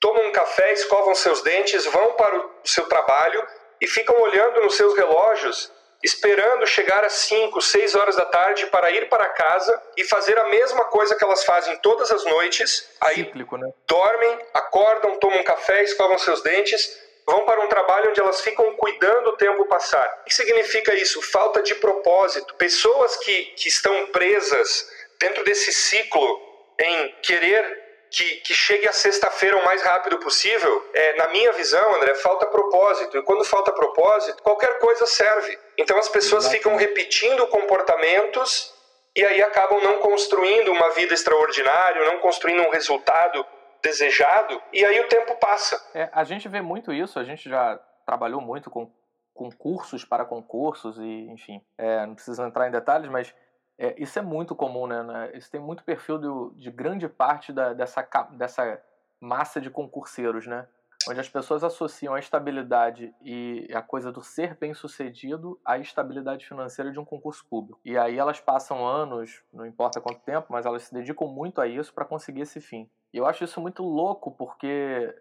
tomam 0.00 0.26
um 0.26 0.32
café, 0.32 0.72
escovam 0.72 1.14
seus 1.14 1.42
dentes, 1.42 1.84
vão 1.86 2.14
para 2.14 2.36
o 2.38 2.50
seu 2.64 2.86
trabalho 2.88 3.44
e 3.80 3.86
ficam 3.86 4.18
olhando 4.20 4.62
nos 4.62 4.76
seus 4.76 4.96
relógios, 4.96 5.70
esperando 6.02 6.66
chegar 6.66 7.04
às 7.04 7.12
5, 7.12 7.60
6 7.60 7.94
horas 7.94 8.16
da 8.16 8.24
tarde 8.26 8.66
para 8.66 8.90
ir 8.90 9.08
para 9.08 9.28
casa 9.30 9.82
e 9.96 10.04
fazer 10.04 10.38
a 10.38 10.48
mesma 10.48 10.84
coisa 10.84 11.16
que 11.16 11.24
elas 11.24 11.44
fazem 11.44 11.76
todas 11.78 12.10
as 12.10 12.24
noites. 12.24 12.88
Aí 13.00 13.16
Cíclico, 13.16 13.56
né? 13.56 13.68
dormem, 13.86 14.38
acordam, 14.54 15.18
tomam 15.18 15.40
um 15.40 15.44
café, 15.44 15.82
escovam 15.82 16.18
seus 16.18 16.42
dentes 16.42 17.05
vão 17.26 17.44
para 17.44 17.60
um 17.60 17.68
trabalho 17.68 18.10
onde 18.10 18.20
elas 18.20 18.40
ficam 18.40 18.72
cuidando 18.76 19.30
o 19.30 19.36
tempo 19.36 19.66
passar. 19.66 20.20
O 20.22 20.24
que 20.24 20.34
significa 20.34 20.94
isso? 20.94 21.20
Falta 21.20 21.62
de 21.62 21.74
propósito. 21.74 22.54
Pessoas 22.54 23.16
que, 23.16 23.46
que 23.56 23.68
estão 23.68 24.06
presas 24.06 24.88
dentro 25.18 25.44
desse 25.44 25.72
ciclo 25.72 26.40
em 26.78 27.14
querer 27.22 27.86
que, 28.10 28.36
que 28.36 28.54
chegue 28.54 28.88
a 28.88 28.92
sexta-feira 28.92 29.56
o 29.56 29.64
mais 29.64 29.82
rápido 29.82 30.18
possível, 30.18 30.88
é, 30.94 31.14
na 31.14 31.28
minha 31.28 31.52
visão, 31.52 31.96
André, 31.96 32.14
falta 32.14 32.46
propósito. 32.46 33.18
E 33.18 33.22
quando 33.22 33.44
falta 33.44 33.72
propósito, 33.72 34.42
qualquer 34.42 34.78
coisa 34.78 35.04
serve. 35.06 35.58
Então 35.76 35.98
as 35.98 36.08
pessoas 36.08 36.48
ficam 36.48 36.76
repetindo 36.76 37.46
comportamentos 37.48 38.72
e 39.14 39.24
aí 39.24 39.42
acabam 39.42 39.82
não 39.82 39.98
construindo 39.98 40.70
uma 40.70 40.90
vida 40.90 41.14
extraordinária, 41.14 42.04
não 42.04 42.18
construindo 42.18 42.62
um 42.62 42.70
resultado 42.70 43.44
desejado, 43.86 44.60
e 44.72 44.84
aí 44.84 44.98
o 45.00 45.08
tempo 45.08 45.36
passa. 45.36 45.80
É, 45.94 46.10
a 46.12 46.24
gente 46.24 46.48
vê 46.48 46.60
muito 46.60 46.92
isso, 46.92 47.20
a 47.20 47.24
gente 47.24 47.48
já 47.48 47.78
trabalhou 48.04 48.40
muito 48.40 48.68
com 48.68 48.90
concursos 49.32 50.04
para 50.04 50.24
concursos, 50.24 50.98
e 50.98 51.28
enfim, 51.30 51.62
é, 51.78 52.04
não 52.04 52.14
precisa 52.14 52.46
entrar 52.46 52.66
em 52.66 52.72
detalhes, 52.72 53.08
mas 53.08 53.32
é, 53.78 53.94
isso 53.96 54.18
é 54.18 54.22
muito 54.22 54.56
comum, 54.56 54.86
né, 54.86 55.02
né? 55.02 55.30
Isso 55.34 55.50
tem 55.50 55.60
muito 55.60 55.84
perfil 55.84 56.18
do, 56.18 56.52
de 56.56 56.70
grande 56.70 57.08
parte 57.08 57.52
da, 57.52 57.74
dessa, 57.74 58.02
dessa 58.32 58.82
massa 59.20 59.60
de 59.60 59.70
concurseiros, 59.70 60.46
né? 60.46 60.66
Onde 61.08 61.20
as 61.20 61.28
pessoas 61.28 61.62
associam 61.62 62.14
a 62.14 62.18
estabilidade 62.18 63.14
e 63.22 63.68
a 63.72 63.80
coisa 63.80 64.10
do 64.10 64.24
ser 64.24 64.56
bem 64.56 64.74
sucedido 64.74 65.60
à 65.64 65.78
estabilidade 65.78 66.44
financeira 66.44 66.90
de 66.90 66.98
um 66.98 67.04
concurso 67.04 67.46
público. 67.48 67.78
E 67.84 67.96
aí 67.96 68.18
elas 68.18 68.40
passam 68.40 68.84
anos, 68.84 69.44
não 69.52 69.64
importa 69.64 70.00
quanto 70.00 70.18
tempo, 70.20 70.48
mas 70.50 70.66
elas 70.66 70.82
se 70.84 70.92
dedicam 70.92 71.28
muito 71.28 71.60
a 71.60 71.68
isso 71.68 71.94
para 71.94 72.04
conseguir 72.04 72.40
esse 72.40 72.60
fim. 72.60 72.90
E 73.12 73.18
eu 73.18 73.26
acho 73.26 73.44
isso 73.44 73.60
muito 73.60 73.82
louco, 73.82 74.30
porque 74.32 75.14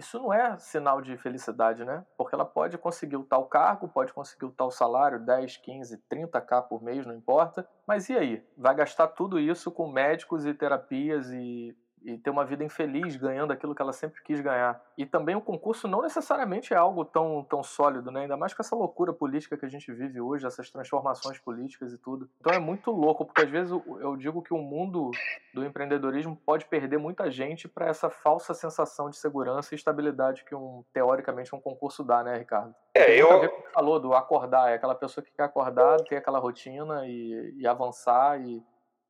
isso 0.00 0.18
não 0.18 0.32
é 0.32 0.56
sinal 0.58 1.02
de 1.02 1.16
felicidade, 1.18 1.84
né? 1.84 2.04
Porque 2.16 2.34
ela 2.34 2.44
pode 2.44 2.78
conseguir 2.78 3.16
o 3.16 3.24
tal 3.24 3.46
cargo, 3.46 3.86
pode 3.86 4.12
conseguir 4.12 4.46
o 4.46 4.50
tal 4.50 4.70
salário, 4.70 5.24
10, 5.24 5.58
15, 5.58 6.02
30k 6.10 6.68
por 6.68 6.82
mês, 6.82 7.06
não 7.06 7.14
importa. 7.14 7.68
Mas 7.86 8.08
e 8.08 8.16
aí? 8.16 8.42
Vai 8.56 8.74
gastar 8.74 9.08
tudo 9.08 9.38
isso 9.38 9.70
com 9.70 9.92
médicos 9.92 10.46
e 10.46 10.54
terapias 10.54 11.30
e 11.30 11.76
e 12.02 12.16
ter 12.18 12.30
uma 12.30 12.44
vida 12.44 12.64
infeliz 12.64 13.16
ganhando 13.16 13.52
aquilo 13.52 13.74
que 13.74 13.82
ela 13.82 13.92
sempre 13.92 14.22
quis 14.22 14.40
ganhar. 14.40 14.80
E 14.96 15.04
também 15.04 15.34
o 15.34 15.40
concurso 15.40 15.86
não 15.86 16.02
necessariamente 16.02 16.72
é 16.72 16.76
algo 16.76 17.04
tão, 17.04 17.44
tão 17.48 17.62
sólido, 17.62 18.10
né? 18.10 18.22
ainda 18.22 18.36
mais 18.36 18.54
com 18.54 18.62
essa 18.62 18.74
loucura 18.74 19.12
política 19.12 19.56
que 19.56 19.66
a 19.66 19.68
gente 19.68 19.92
vive 19.92 20.20
hoje, 20.20 20.46
essas 20.46 20.70
transformações 20.70 21.38
políticas 21.38 21.92
e 21.92 21.98
tudo. 21.98 22.28
Então 22.40 22.52
é 22.52 22.58
muito 22.58 22.90
louco, 22.90 23.24
porque 23.24 23.42
às 23.42 23.50
vezes 23.50 23.70
eu 23.70 24.16
digo 24.16 24.42
que 24.42 24.54
o 24.54 24.58
mundo 24.58 25.10
do 25.52 25.64
empreendedorismo 25.64 26.36
pode 26.44 26.64
perder 26.66 26.98
muita 26.98 27.30
gente 27.30 27.68
para 27.68 27.86
essa 27.86 28.08
falsa 28.08 28.54
sensação 28.54 29.10
de 29.10 29.16
segurança 29.16 29.74
e 29.74 29.76
estabilidade 29.76 30.44
que 30.44 30.54
um 30.54 30.84
teoricamente 30.92 31.54
um 31.54 31.60
concurso 31.60 32.02
dá, 32.02 32.22
né, 32.22 32.36
Ricardo? 32.36 32.74
É, 32.94 33.14
eu 33.14 33.28
falou 33.72 34.00
do 34.00 34.14
acordar, 34.14 34.70
é 34.70 34.74
aquela 34.74 34.94
pessoa 34.94 35.24
que 35.24 35.32
quer 35.32 35.44
acordar, 35.44 36.00
ter 36.02 36.16
aquela 36.16 36.38
rotina 36.38 37.06
e, 37.06 37.54
e 37.56 37.66
avançar 37.66 38.40
e 38.40 38.62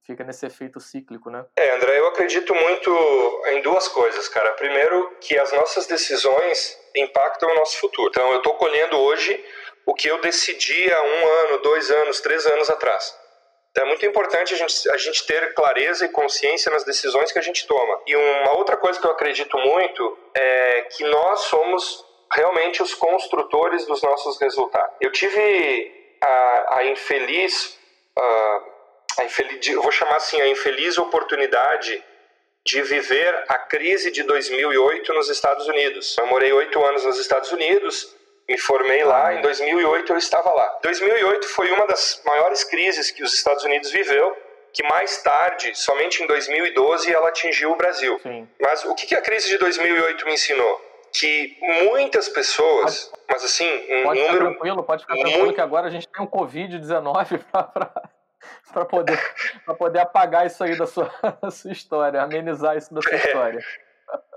fica 0.07 0.25
nesse 0.25 0.47
efeito 0.47 0.81
cíclico, 0.81 1.31
né? 1.31 1.45
É, 1.57 1.75
André, 1.75 1.99
eu 1.99 2.07
acredito 2.09 2.55
muito 2.55 3.43
em 3.49 3.63
duas 3.63 3.89
coisas, 3.89 4.29
cara. 4.29 4.53
Primeiro, 4.53 5.17
que 5.21 5.39
as 5.39 5.53
nossas 5.53 5.87
decisões 5.87 6.79
impactam 6.95 7.51
o 7.51 7.55
nosso 7.55 7.79
futuro. 7.79 8.09
Então, 8.09 8.31
eu 8.33 8.39
estou 8.39 8.55
colhendo 8.55 8.99
hoje 8.99 9.45
o 9.87 9.95
que 9.95 10.09
eu 10.09 10.21
decidi 10.21 10.93
há 10.93 11.03
um 11.03 11.29
ano, 11.29 11.59
dois 11.63 11.91
anos, 11.91 12.21
três 12.21 12.47
anos 12.47 12.71
atrás. 12.71 13.17
Então, 13.71 13.85
é 13.85 13.87
muito 13.87 14.05
importante 14.05 14.53
a 14.53 14.57
gente, 14.57 14.91
a 14.91 14.97
gente 14.97 15.27
ter 15.27 15.55
clareza 15.55 16.05
e 16.05 16.09
consciência 16.09 16.73
nas 16.73 16.85
decisões 16.85 17.31
que 17.31 17.39
a 17.39 17.43
gente 17.43 17.67
toma. 17.67 18.01
E 18.07 18.17
uma 18.17 18.57
outra 18.57 18.77
coisa 18.77 19.01
que 19.01 19.07
eu 19.07 19.13
acredito 19.13 19.57
muito 19.59 20.19
é 20.35 20.83
que 20.83 21.05
nós 21.05 21.41
somos 21.43 22.05
realmente 22.33 22.83
os 22.83 22.95
construtores 22.95 23.87
dos 23.87 24.03
nossos 24.03 24.41
resultados. 24.41 24.97
Eu 25.01 25.13
tive 25.13 26.17
a, 26.21 26.79
a 26.79 26.85
infeliz 26.87 27.79
uh, 28.19 28.80
a 29.18 29.25
infeliz, 29.25 29.66
eu 29.66 29.83
vou 29.83 29.92
chamar 29.92 30.16
assim, 30.16 30.40
a 30.40 30.49
infeliz 30.49 30.99
oportunidade 30.99 32.03
de 32.64 32.83
viver 32.83 33.44
a 33.49 33.59
crise 33.59 34.11
de 34.11 34.23
2008 34.23 35.12
nos 35.14 35.29
Estados 35.29 35.66
Unidos. 35.66 36.16
Eu 36.18 36.27
morei 36.27 36.53
oito 36.53 36.85
anos 36.85 37.05
nos 37.05 37.18
Estados 37.18 37.51
Unidos, 37.53 38.14
me 38.49 38.59
formei 38.59 39.05
lá, 39.05 39.35
em 39.35 39.40
2008 39.40 40.12
eu 40.12 40.18
estava 40.18 40.53
lá. 40.53 40.79
2008 40.83 41.49
foi 41.49 41.70
uma 41.70 41.87
das 41.87 42.20
maiores 42.25 42.64
crises 42.64 43.11
que 43.11 43.23
os 43.23 43.33
Estados 43.35 43.64
Unidos 43.64 43.90
viveu, 43.90 44.37
que 44.73 44.83
mais 44.85 45.23
tarde, 45.23 45.75
somente 45.75 46.23
em 46.23 46.27
2012, 46.27 47.12
ela 47.12 47.29
atingiu 47.29 47.73
o 47.73 47.77
Brasil. 47.77 48.18
Sim. 48.23 48.49
Mas 48.61 48.85
o 48.85 48.94
que 48.94 49.14
a 49.14 49.23
crise 49.23 49.49
de 49.49 49.59
2008 49.59 50.25
me 50.27 50.35
ensinou? 50.35 50.81
Que 51.12 51.57
muitas 51.61 52.29
pessoas, 52.29 53.05
pode, 53.05 53.23
mas 53.29 53.44
assim, 53.44 53.68
um 53.90 54.03
pode 54.05 54.20
número. 54.20 54.33
Ficar 54.33 54.51
tranquilo, 54.51 54.83
pode 54.85 55.03
ficar 55.03 55.14
tranquilo 55.14 55.38
muito... 55.40 55.55
que 55.55 55.61
agora 55.61 55.88
a 55.88 55.90
gente 55.90 56.07
tem 56.07 56.23
um 56.23 56.29
Covid-19 56.29 57.40
para 57.51 58.11
para 58.72 58.85
poder, 58.85 59.18
poder 59.79 59.98
apagar 60.00 60.46
isso 60.46 60.62
aí 60.62 60.76
da 60.76 60.87
sua, 60.87 61.12
da 61.42 61.50
sua 61.50 61.72
história, 61.72 62.22
amenizar 62.22 62.76
isso 62.76 62.92
da 62.92 63.03
sua 63.03 63.14
é. 63.14 63.16
história. 63.16 63.64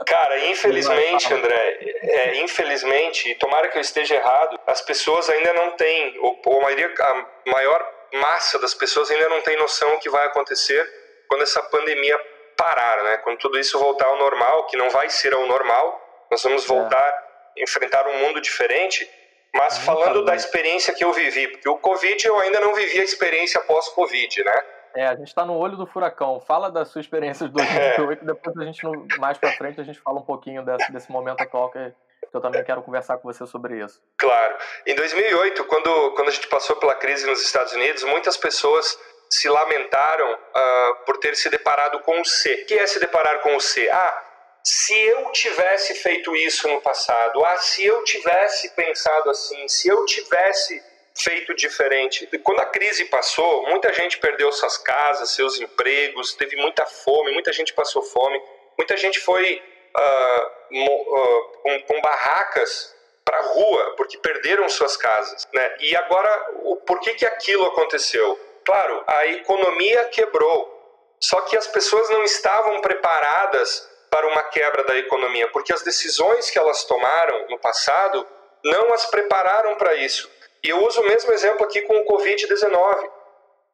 Cara, 0.06 0.46
infelizmente, 0.48 1.34
André, 1.34 1.78
é, 2.02 2.36
infelizmente, 2.42 3.30
e 3.30 3.36
tomara 3.36 3.70
que 3.70 3.78
eu 3.78 3.82
esteja 3.82 4.16
errado, 4.16 4.60
as 4.68 4.82
pessoas 4.82 5.30
ainda 5.30 5.52
não 5.54 5.72
têm, 5.72 6.20
ou, 6.20 6.40
ou 6.46 6.60
a, 6.60 6.64
maioria, 6.64 6.94
a 7.00 7.50
maior 7.50 7.94
massa 8.14 8.60
das 8.60 8.74
pessoas 8.74 9.10
ainda 9.10 9.28
não 9.30 9.42
tem 9.42 9.58
noção 9.58 9.90
do 9.92 10.00
que 10.00 10.10
vai 10.10 10.28
acontecer 10.28 10.88
quando 11.28 11.42
essa 11.42 11.64
pandemia 11.64 12.20
parar, 12.56 13.04
né? 13.04 13.18
Quando 13.18 13.40
tudo 13.40 13.58
isso 13.58 13.80
voltar 13.80 14.06
ao 14.06 14.18
normal, 14.18 14.68
que 14.68 14.78
não 14.78 14.90
vai 14.90 15.10
ser 15.10 15.34
ao 15.34 15.48
normal, 15.48 16.28
nós 16.30 16.44
vamos 16.44 16.64
é. 16.64 16.68
voltar 16.68 16.98
a 16.98 17.24
enfrentar 17.58 18.08
um 18.08 18.18
mundo 18.20 18.40
diferente. 18.42 19.10
Mas 19.54 19.78
falando 19.80 20.26
da 20.26 20.36
experiência 20.36 20.94
que 20.94 21.04
eu 21.04 21.14
vivi, 21.14 21.48
porque 21.48 21.70
o 21.70 21.78
Covid 21.78 22.26
eu 22.26 22.40
ainda 22.40 22.60
não 22.60 22.74
vivi 22.74 23.00
a 23.00 23.04
experiência 23.04 23.62
pós-Covid, 23.62 24.44
né? 24.44 24.64
É, 24.96 25.08
a 25.08 25.16
gente 25.16 25.28
está 25.28 25.46
no 25.46 25.58
olho 25.58 25.76
do 25.76 25.88
furacão. 25.88 26.40
Fala 26.40 26.72
da 26.72 26.86
sua 26.86 27.02
experiência 27.02 27.48
de 27.48 27.54
2008, 27.54 28.22
é. 28.22 28.26
depois 28.26 28.58
a 28.58 28.64
gente, 28.64 28.82
mais 29.20 29.38
para 29.38 29.52
frente, 29.54 29.80
a 29.80 29.84
gente 29.84 30.00
fala 30.00 30.20
um 30.20 30.26
pouquinho 30.26 30.64
desse, 30.64 30.92
desse 30.92 31.12
momento 31.12 31.42
atual 31.42 31.70
que, 31.70 31.94
que 32.30 32.36
eu 32.36 32.42
também 32.42 32.64
quero 32.64 32.82
conversar 32.82 33.18
com 33.18 33.32
você 33.32 33.46
sobre 33.46 33.84
isso. 33.84 34.02
Claro. 34.18 34.56
Em 34.86 34.96
2008, 34.96 35.64
quando, 35.66 36.12
quando 36.12 36.28
a 36.30 36.32
gente 36.32 36.48
passou 36.48 36.76
pela 36.76 36.96
crise 36.96 37.26
nos 37.28 37.42
Estados 37.42 37.74
Unidos, 37.74 38.04
muitas 38.04 38.38
pessoas 38.38 39.00
se 39.30 39.50
lamentaram 39.50 40.34
uh, 40.34 40.96
por 41.06 41.18
ter 41.18 41.36
se 41.36 41.50
deparado 41.50 42.00
com 42.02 42.22
o 42.22 42.26
C. 42.26 42.54
O 42.54 42.66
que 42.66 42.76
é 42.76 42.86
se 42.86 43.00
deparar 43.00 43.40
com 43.42 43.56
o 43.56 43.62
C? 43.62 43.90
Ah, 43.90 44.24
se 44.64 44.98
eu 44.98 45.30
tivesse 45.32 45.94
feito 45.96 46.34
isso 46.36 46.68
no 46.70 46.82
passado, 46.82 47.44
ah, 47.44 47.58
se 47.58 47.86
eu 47.86 48.04
tivesse 48.06 48.70
pensado 48.70 49.30
assim, 49.30 49.68
se 49.68 49.90
eu 49.90 50.06
tivesse 50.06 50.82
feito 51.16 51.54
diferente. 51.54 52.26
Quando 52.44 52.62
a 52.62 52.66
crise 52.66 53.06
passou, 53.06 53.68
muita 53.70 53.94
gente 53.94 54.18
perdeu 54.18 54.52
suas 54.52 54.78
casas, 54.78 55.32
seus 55.32 55.60
empregos, 55.60 56.34
teve 56.34 56.56
muita 56.56 56.86
fome, 56.86 57.32
muita 57.34 57.52
gente 57.52 57.74
passou 57.74 58.02
fome, 58.02 58.42
muita 58.78 58.98
gente 58.98 59.20
foi 59.20 59.62
uh, 59.96 60.80
uh, 60.80 61.44
com, 61.62 61.82
com 61.82 62.02
barracas 62.02 62.96
para 63.24 63.42
rua 63.42 63.94
porque 63.96 64.18
perderam 64.18 64.68
suas 64.70 64.98
casas, 64.98 65.48
né? 65.54 65.76
E 65.80 65.96
agora, 65.96 66.52
o, 66.64 66.78
por 66.78 67.00
que 67.00 67.14
que 67.14 67.26
aquilo 67.26 67.66
aconteceu? 67.66 68.40
Claro, 68.66 69.04
a 69.08 69.28
economia 69.28 70.06
quebrou, 70.06 71.16
só 71.20 71.42
que 71.42 71.56
as 71.56 71.68
pessoas 71.68 72.10
não 72.10 72.24
estavam 72.24 72.82
preparadas 72.82 73.93
para 74.14 74.28
uma 74.28 74.44
quebra 74.44 74.84
da 74.84 74.96
economia, 74.96 75.48
porque 75.48 75.74
as 75.74 75.82
decisões 75.82 76.48
que 76.52 76.60
elas 76.60 76.84
tomaram 76.84 77.48
no 77.50 77.58
passado 77.58 78.24
não 78.64 78.94
as 78.94 79.08
prepararam 79.08 79.76
para 79.76 79.96
isso. 79.96 80.30
E 80.64 80.70
eu 80.70 80.86
uso 80.86 81.02
o 81.02 81.06
mesmo 81.06 81.34
exemplo 81.34 81.66
aqui 81.66 81.82
com 81.82 81.98
o 81.98 82.06
Covid-19. 82.06 83.10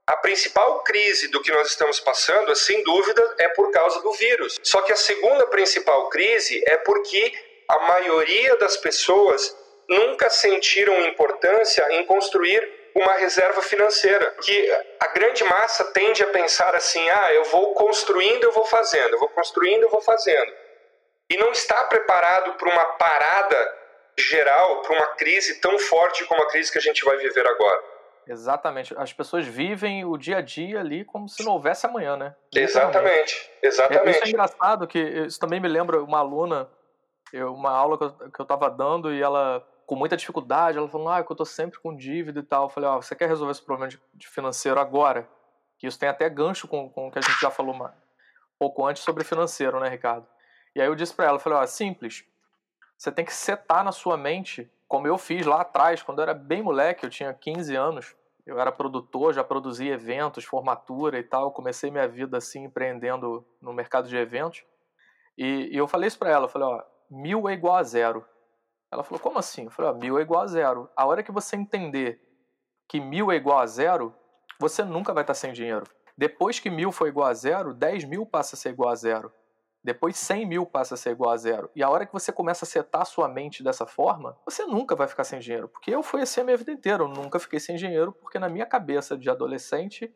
A 0.07 0.15
principal 0.15 0.81
crise 0.81 1.27
do 1.27 1.41
que 1.41 1.51
nós 1.51 1.67
estamos 1.67 1.99
passando, 1.99 2.55
sem 2.55 2.81
dúvida, 2.85 3.35
é 3.37 3.49
por 3.49 3.69
causa 3.71 4.01
do 4.01 4.13
vírus. 4.13 4.57
Só 4.63 4.81
que 4.81 4.93
a 4.93 4.95
segunda 4.95 5.45
principal 5.47 6.07
crise 6.07 6.63
é 6.65 6.77
porque 6.77 7.33
a 7.67 7.79
maioria 7.79 8.55
das 8.55 8.77
pessoas 8.77 9.53
nunca 9.89 10.29
sentiram 10.29 11.05
importância 11.05 11.85
em 11.91 12.05
construir 12.05 12.78
uma 12.99 13.13
reserva 13.13 13.61
financeira. 13.61 14.31
Que 14.41 14.71
a 14.99 15.07
grande 15.07 15.43
massa 15.43 15.85
tende 15.91 16.23
a 16.23 16.27
pensar 16.27 16.75
assim: 16.75 17.07
ah, 17.09 17.33
eu 17.33 17.45
vou 17.45 17.73
construindo, 17.73 18.43
eu 18.43 18.51
vou 18.51 18.65
fazendo, 18.65 19.13
eu 19.13 19.19
vou 19.19 19.29
construindo, 19.29 19.83
eu 19.83 19.89
vou 19.89 20.01
fazendo. 20.01 20.51
E 21.29 21.37
não 21.37 21.51
está 21.51 21.83
preparado 21.85 22.53
para 22.55 22.71
uma 22.71 22.85
parada 22.97 23.79
geral, 24.17 24.81
para 24.81 24.95
uma 24.95 25.07
crise 25.15 25.61
tão 25.61 25.77
forte 25.79 26.25
como 26.25 26.41
a 26.43 26.47
crise 26.47 26.71
que 26.71 26.77
a 26.77 26.81
gente 26.81 27.05
vai 27.05 27.17
viver 27.17 27.47
agora. 27.47 27.83
Exatamente. 28.27 28.93
As 28.97 29.11
pessoas 29.11 29.45
vivem 29.45 30.05
o 30.05 30.15
dia 30.17 30.37
a 30.37 30.41
dia 30.41 30.79
ali 30.79 31.03
como 31.03 31.27
se 31.27 31.43
não 31.43 31.53
houvesse 31.53 31.85
amanhã, 31.85 32.15
né? 32.15 32.35
Exatamente. 32.53 33.49
Exatamente. 33.61 34.07
É, 34.07 34.11
isso 34.11 34.23
é 34.23 34.29
engraçado 34.29 34.87
que 34.87 34.99
isso 34.99 35.39
também 35.39 35.59
me 35.59 35.67
lembra 35.67 36.03
uma 36.03 36.19
aluna, 36.19 36.69
eu, 37.33 37.53
uma 37.53 37.71
aula 37.71 37.97
que 37.97 38.39
eu 38.39 38.43
estava 38.43 38.69
dando 38.69 39.11
e 39.11 39.21
ela 39.21 39.65
com 39.89 39.95
muita 39.95 40.15
dificuldade, 40.15 40.77
ela 40.77 40.87
falou, 40.87 41.09
ah, 41.09 41.25
eu 41.27 41.35
tô 41.35 41.43
sempre 41.43 41.79
com 41.79 41.95
dívida 41.95 42.41
e 42.41 42.43
tal. 42.43 42.65
Eu 42.65 42.69
falei, 42.69 42.87
ó, 42.87 42.97
oh, 42.97 43.01
você 43.01 43.15
quer 43.15 43.27
resolver 43.27 43.53
esse 43.53 43.63
problema 43.63 43.89
de, 43.89 43.99
de 44.13 44.27
financeiro 44.27 44.79
agora? 44.79 45.27
Que 45.79 45.87
isso 45.87 45.97
tem 45.97 46.07
até 46.07 46.29
gancho 46.29 46.67
com, 46.67 46.87
com 46.87 47.07
o 47.07 47.11
que 47.11 47.17
a 47.17 47.21
gente 47.23 47.41
já 47.41 47.49
falou 47.49 47.73
um 47.73 47.89
pouco 48.59 48.85
antes 48.85 49.01
sobre 49.01 49.23
financeiro, 49.23 49.79
né, 49.79 49.89
Ricardo? 49.89 50.27
E 50.75 50.79
aí 50.79 50.85
eu 50.85 50.93
disse 50.93 51.11
para 51.11 51.25
ela, 51.25 51.39
falei, 51.39 51.57
ó, 51.57 51.63
oh, 51.63 51.67
simples. 51.67 52.23
Você 52.95 53.11
tem 53.11 53.25
que 53.25 53.33
setar 53.33 53.83
na 53.83 53.91
sua 53.91 54.15
mente, 54.15 54.71
como 54.87 55.07
eu 55.07 55.17
fiz 55.17 55.43
lá 55.47 55.61
atrás, 55.61 56.03
quando 56.03 56.19
eu 56.19 56.23
era 56.23 56.35
bem 56.35 56.61
moleque, 56.61 57.03
eu 57.03 57.09
tinha 57.09 57.33
15 57.33 57.75
anos, 57.75 58.15
eu 58.45 58.59
era 58.59 58.71
produtor, 58.71 59.33
já 59.33 59.43
produzia 59.43 59.95
eventos, 59.95 60.45
formatura 60.45 61.17
e 61.17 61.23
tal. 61.23 61.51
Comecei 61.51 61.89
minha 61.89 62.07
vida 62.07 62.37
assim, 62.37 62.65
empreendendo 62.65 63.43
no 63.59 63.73
mercado 63.73 64.07
de 64.07 64.15
eventos. 64.15 64.63
E, 65.35 65.67
e 65.71 65.75
eu 65.75 65.87
falei 65.87 66.09
isso 66.09 66.19
para 66.19 66.29
ela, 66.29 66.45
eu 66.45 66.49
falei, 66.49 66.67
ó, 66.67 66.83
mil 67.09 67.49
é 67.49 67.53
igual 67.53 67.77
a 67.77 67.81
zero. 67.81 68.23
Ela 68.91 69.03
falou, 69.03 69.19
como 69.19 69.37
assim? 69.37 69.65
Eu 69.65 69.71
falei, 69.71 69.91
ah, 69.91 69.93
mil 69.93 70.17
é 70.17 70.21
igual 70.21 70.41
a 70.41 70.47
zero. 70.47 70.89
A 70.95 71.05
hora 71.05 71.23
que 71.23 71.31
você 71.31 71.55
entender 71.55 72.19
que 72.87 72.99
mil 72.99 73.31
é 73.31 73.35
igual 73.35 73.59
a 73.59 73.65
zero, 73.65 74.15
você 74.59 74.83
nunca 74.83 75.13
vai 75.13 75.23
estar 75.23 75.35
sem 75.35 75.53
dinheiro. 75.53 75.85
Depois 76.17 76.59
que 76.59 76.69
mil 76.69 76.91
for 76.91 77.07
igual 77.07 77.27
a 77.27 77.33
zero, 77.33 77.73
dez 77.73 78.03
mil 78.03 78.25
passa 78.25 78.55
a 78.55 78.57
ser 78.57 78.69
igual 78.69 78.89
a 78.89 78.95
zero. 78.95 79.31
Depois 79.81 80.17
cem 80.17 80.45
mil 80.45 80.65
passa 80.65 80.95
a 80.95 80.97
ser 80.97 81.11
igual 81.11 81.31
a 81.31 81.37
zero. 81.37 81.69
E 81.73 81.81
a 81.81 81.89
hora 81.89 82.05
que 82.05 82.11
você 82.11 82.31
começa 82.31 82.65
a 82.65 82.67
setar 82.67 83.05
sua 83.05 83.29
mente 83.29 83.63
dessa 83.63 83.85
forma, 83.85 84.37
você 84.43 84.65
nunca 84.65 84.95
vai 84.95 85.07
ficar 85.07 85.23
sem 85.23 85.39
dinheiro. 85.39 85.69
Porque 85.69 85.89
eu 85.89 86.03
fui 86.03 86.21
assim 86.21 86.41
a 86.41 86.43
minha 86.43 86.57
vida 86.57 86.71
inteira. 86.71 87.03
Eu 87.03 87.07
nunca 87.07 87.39
fiquei 87.39 87.59
sem 87.59 87.77
dinheiro, 87.77 88.11
porque 88.11 88.37
na 88.37 88.49
minha 88.49 88.65
cabeça 88.65 89.17
de 89.17 89.29
adolescente, 89.29 90.13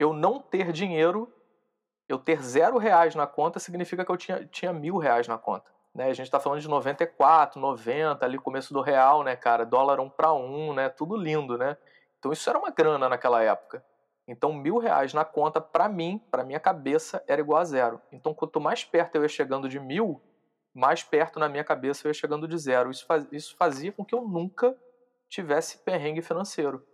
eu 0.00 0.12
não 0.12 0.40
ter 0.40 0.72
dinheiro, 0.72 1.32
eu 2.08 2.18
ter 2.18 2.42
zero 2.42 2.78
reais 2.78 3.14
na 3.14 3.26
conta, 3.26 3.60
significa 3.60 4.04
que 4.04 4.10
eu 4.10 4.16
tinha, 4.16 4.44
tinha 4.46 4.72
mil 4.72 4.96
reais 4.96 5.28
na 5.28 5.38
conta. 5.38 5.70
Né? 5.98 6.04
A 6.04 6.12
gente 6.12 6.26
está 6.26 6.38
falando 6.38 6.60
de 6.60 6.68
94, 6.68 7.60
90, 7.60 8.24
ali 8.24 8.38
começo 8.38 8.72
do 8.72 8.80
real, 8.80 9.24
né, 9.24 9.34
cara? 9.34 9.66
Dólar 9.66 9.98
um 9.98 10.08
para 10.08 10.32
um, 10.32 10.72
né? 10.72 10.88
Tudo 10.88 11.16
lindo, 11.16 11.58
né? 11.58 11.76
Então 12.16 12.32
isso 12.32 12.48
era 12.48 12.56
uma 12.56 12.70
grana 12.70 13.08
naquela 13.08 13.42
época. 13.42 13.84
Então 14.24 14.52
mil 14.52 14.78
reais 14.78 15.12
na 15.12 15.24
conta, 15.24 15.60
para 15.60 15.88
mim, 15.88 16.22
para 16.30 16.44
minha 16.44 16.60
cabeça, 16.60 17.20
era 17.26 17.40
igual 17.40 17.60
a 17.60 17.64
zero. 17.64 18.00
Então 18.12 18.32
quanto 18.32 18.60
mais 18.60 18.84
perto 18.84 19.16
eu 19.16 19.22
ia 19.22 19.28
chegando 19.28 19.68
de 19.68 19.80
mil, 19.80 20.22
mais 20.72 21.02
perto 21.02 21.40
na 21.40 21.48
minha 21.48 21.64
cabeça 21.64 22.06
eu 22.06 22.10
ia 22.10 22.14
chegando 22.14 22.46
de 22.46 22.56
zero. 22.56 22.92
Isso, 22.92 23.04
faz, 23.04 23.26
isso 23.32 23.56
fazia 23.56 23.90
com 23.90 24.04
que 24.04 24.14
eu 24.14 24.22
nunca 24.22 24.76
tivesse 25.28 25.78
perrengue 25.78 26.22
financeiro. 26.22 26.86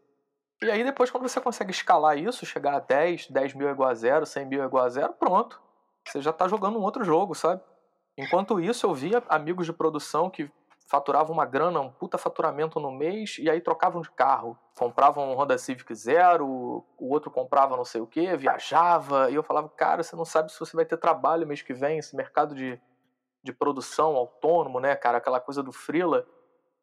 E 0.62 0.70
aí 0.70 0.82
depois 0.82 1.10
quando 1.10 1.28
você 1.28 1.42
consegue 1.42 1.72
escalar 1.72 2.16
isso, 2.16 2.46
chegar 2.46 2.76
a 2.76 2.80
10, 2.80 3.28
10 3.28 3.52
mil 3.52 3.68
é 3.68 3.72
igual 3.72 3.90
a 3.90 3.94
zero, 3.94 4.24
100 4.24 4.46
mil 4.46 4.62
é 4.62 4.64
igual 4.64 4.86
a 4.86 4.88
zero, 4.88 5.12
pronto. 5.12 5.60
Você 6.08 6.22
já 6.22 6.30
está 6.30 6.48
jogando 6.48 6.78
um 6.78 6.82
outro 6.82 7.04
jogo, 7.04 7.34
sabe? 7.34 7.60
Enquanto 8.16 8.61
isso, 8.61 8.87
eu 8.87 8.94
via 8.94 9.22
amigos 9.29 9.66
de 9.66 9.72
produção 9.72 10.31
que 10.31 10.50
faturavam 10.87 11.35
uma 11.35 11.46
grana, 11.46 11.81
um 11.81 11.90
puta 11.90 12.18
faturamento 12.18 12.79
no 12.79 12.92
mês, 12.92 13.37
e 13.38 13.48
aí 13.50 13.61
trocavam 13.61 14.03
de 14.03 14.11
carro. 14.11 14.57
Compravam 14.79 15.31
um 15.31 15.35
Honda 15.35 15.57
Civic 15.57 15.94
Zero, 15.94 16.46
o 16.46 16.85
outro 17.12 17.31
comprava 17.31 17.77
não 17.77 17.85
sei 17.85 18.00
o 18.00 18.07
que, 18.07 18.37
viajava, 18.37 19.31
e 19.31 19.35
eu 19.35 19.42
falava, 19.42 19.68
cara, 19.68 20.03
você 20.03 20.14
não 20.14 20.24
sabe 20.24 20.53
se 20.53 20.61
você 20.61 20.77
vai 20.77 20.85
ter 20.85 20.96
trabalho 20.96 21.46
mês 21.46 21.62
que 21.62 21.72
vem, 21.72 21.98
esse 21.98 22.14
mercado 22.14 22.55
de, 22.55 22.81
de 23.42 23.53
produção 23.53 24.14
autônomo, 24.14 24.79
né, 24.79 24.94
cara, 24.94 25.18
aquela 25.18 25.40
coisa 25.40 25.62
do 25.62 25.72
freela. 25.72 26.27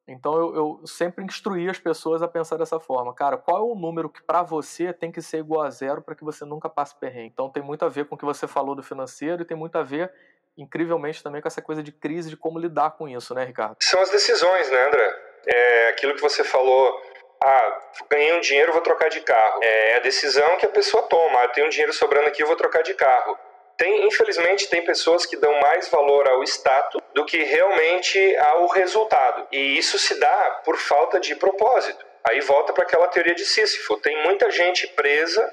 Então 0.07 0.33
eu, 0.33 0.55
eu 0.55 0.87
sempre 0.87 1.23
instruía 1.23 1.69
as 1.69 1.79
pessoas 1.79 2.21
a 2.21 2.27
pensar 2.27 2.57
dessa 2.57 2.79
forma, 2.79 3.13
cara, 3.13 3.37
qual 3.37 3.57
é 3.57 3.61
o 3.61 3.75
número 3.75 4.09
que 4.09 4.21
para 4.23 4.41
você 4.41 4.91
tem 4.91 5.11
que 5.11 5.21
ser 5.21 5.37
igual 5.37 5.61
a 5.61 5.69
zero 5.69 6.01
para 6.01 6.15
que 6.15 6.23
você 6.23 6.43
nunca 6.43 6.67
passe 6.67 6.95
perrengue? 6.95 7.31
Então 7.31 7.49
tem 7.49 7.61
muito 7.61 7.85
a 7.85 7.89
ver 7.89 8.05
com 8.05 8.15
o 8.15 8.17
que 8.17 8.25
você 8.25 8.47
falou 8.47 8.73
do 8.73 8.81
financeiro 8.81 9.43
e 9.43 9.45
tem 9.45 9.55
muito 9.55 9.77
a 9.77 9.83
ver 9.83 10.11
incrivelmente 10.57 11.23
também 11.23 11.41
com 11.41 11.47
essa 11.47 11.61
coisa 11.61 11.81
de 11.81 11.91
crise, 11.91 12.29
de 12.29 12.37
como 12.37 12.59
lidar 12.59 12.91
com 12.91 13.07
isso, 13.07 13.33
né, 13.33 13.43
Ricardo? 13.43 13.77
São 13.81 14.01
as 14.01 14.09
decisões, 14.09 14.69
né, 14.69 14.87
André? 14.87 15.15
É 15.47 15.87
aquilo 15.89 16.13
que 16.13 16.21
você 16.21 16.43
falou, 16.43 17.01
ah, 17.43 17.79
ganhei 18.09 18.33
um 18.33 18.39
dinheiro, 18.39 18.71
vou 18.71 18.81
trocar 18.81 19.09
de 19.09 19.21
carro. 19.21 19.59
É 19.63 19.95
a 19.95 19.99
decisão 19.99 20.57
que 20.57 20.65
a 20.65 20.69
pessoa 20.69 21.03
toma, 21.03 21.43
ah, 21.43 21.47
tenho 21.47 21.67
um 21.67 21.69
dinheiro 21.69 21.93
sobrando 21.93 22.27
aqui, 22.27 22.43
vou 22.43 22.55
trocar 22.55 22.83
de 22.83 22.93
carro. 22.93 23.37
Tem, 23.77 24.05
infelizmente, 24.05 24.69
tem 24.69 24.83
pessoas 24.83 25.25
que 25.25 25.35
dão 25.35 25.59
mais 25.59 25.89
valor 25.89 26.27
ao 26.29 26.43
status 26.43 27.01
do 27.15 27.25
que 27.25 27.39
realmente 27.39 28.37
ao 28.37 28.67
resultado. 28.67 29.47
E 29.51 29.77
isso 29.77 29.97
se 29.97 30.19
dá 30.19 30.61
por 30.63 30.77
falta 30.77 31.19
de 31.19 31.35
propósito. 31.35 32.05
Aí 32.23 32.39
volta 32.41 32.73
para 32.73 32.83
aquela 32.83 33.07
teoria 33.07 33.33
de 33.33 33.43
Sísifo. 33.43 33.97
Tem 33.97 34.21
muita 34.23 34.51
gente 34.51 34.85
presa 34.87 35.51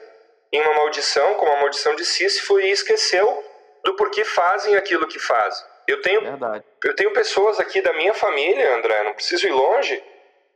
em 0.52 0.60
uma 0.60 0.74
maldição, 0.74 1.36
como 1.36 1.52
a 1.52 1.60
maldição 1.60 1.94
de 1.94 2.04
Sísifo, 2.04 2.60
e 2.60 2.70
esqueceu 2.70 3.47
do 3.88 3.96
porquê 3.96 4.22
fazem 4.22 4.76
aquilo 4.76 5.08
que 5.08 5.18
fazem. 5.18 5.66
Eu 5.86 6.02
tenho, 6.02 6.20
Verdade. 6.20 6.62
eu 6.84 6.94
tenho 6.94 7.10
pessoas 7.12 7.58
aqui 7.58 7.80
da 7.80 7.94
minha 7.94 8.12
família, 8.12 8.76
André, 8.76 9.02
não 9.02 9.14
preciso 9.14 9.46
ir 9.46 9.50
longe, 9.50 10.04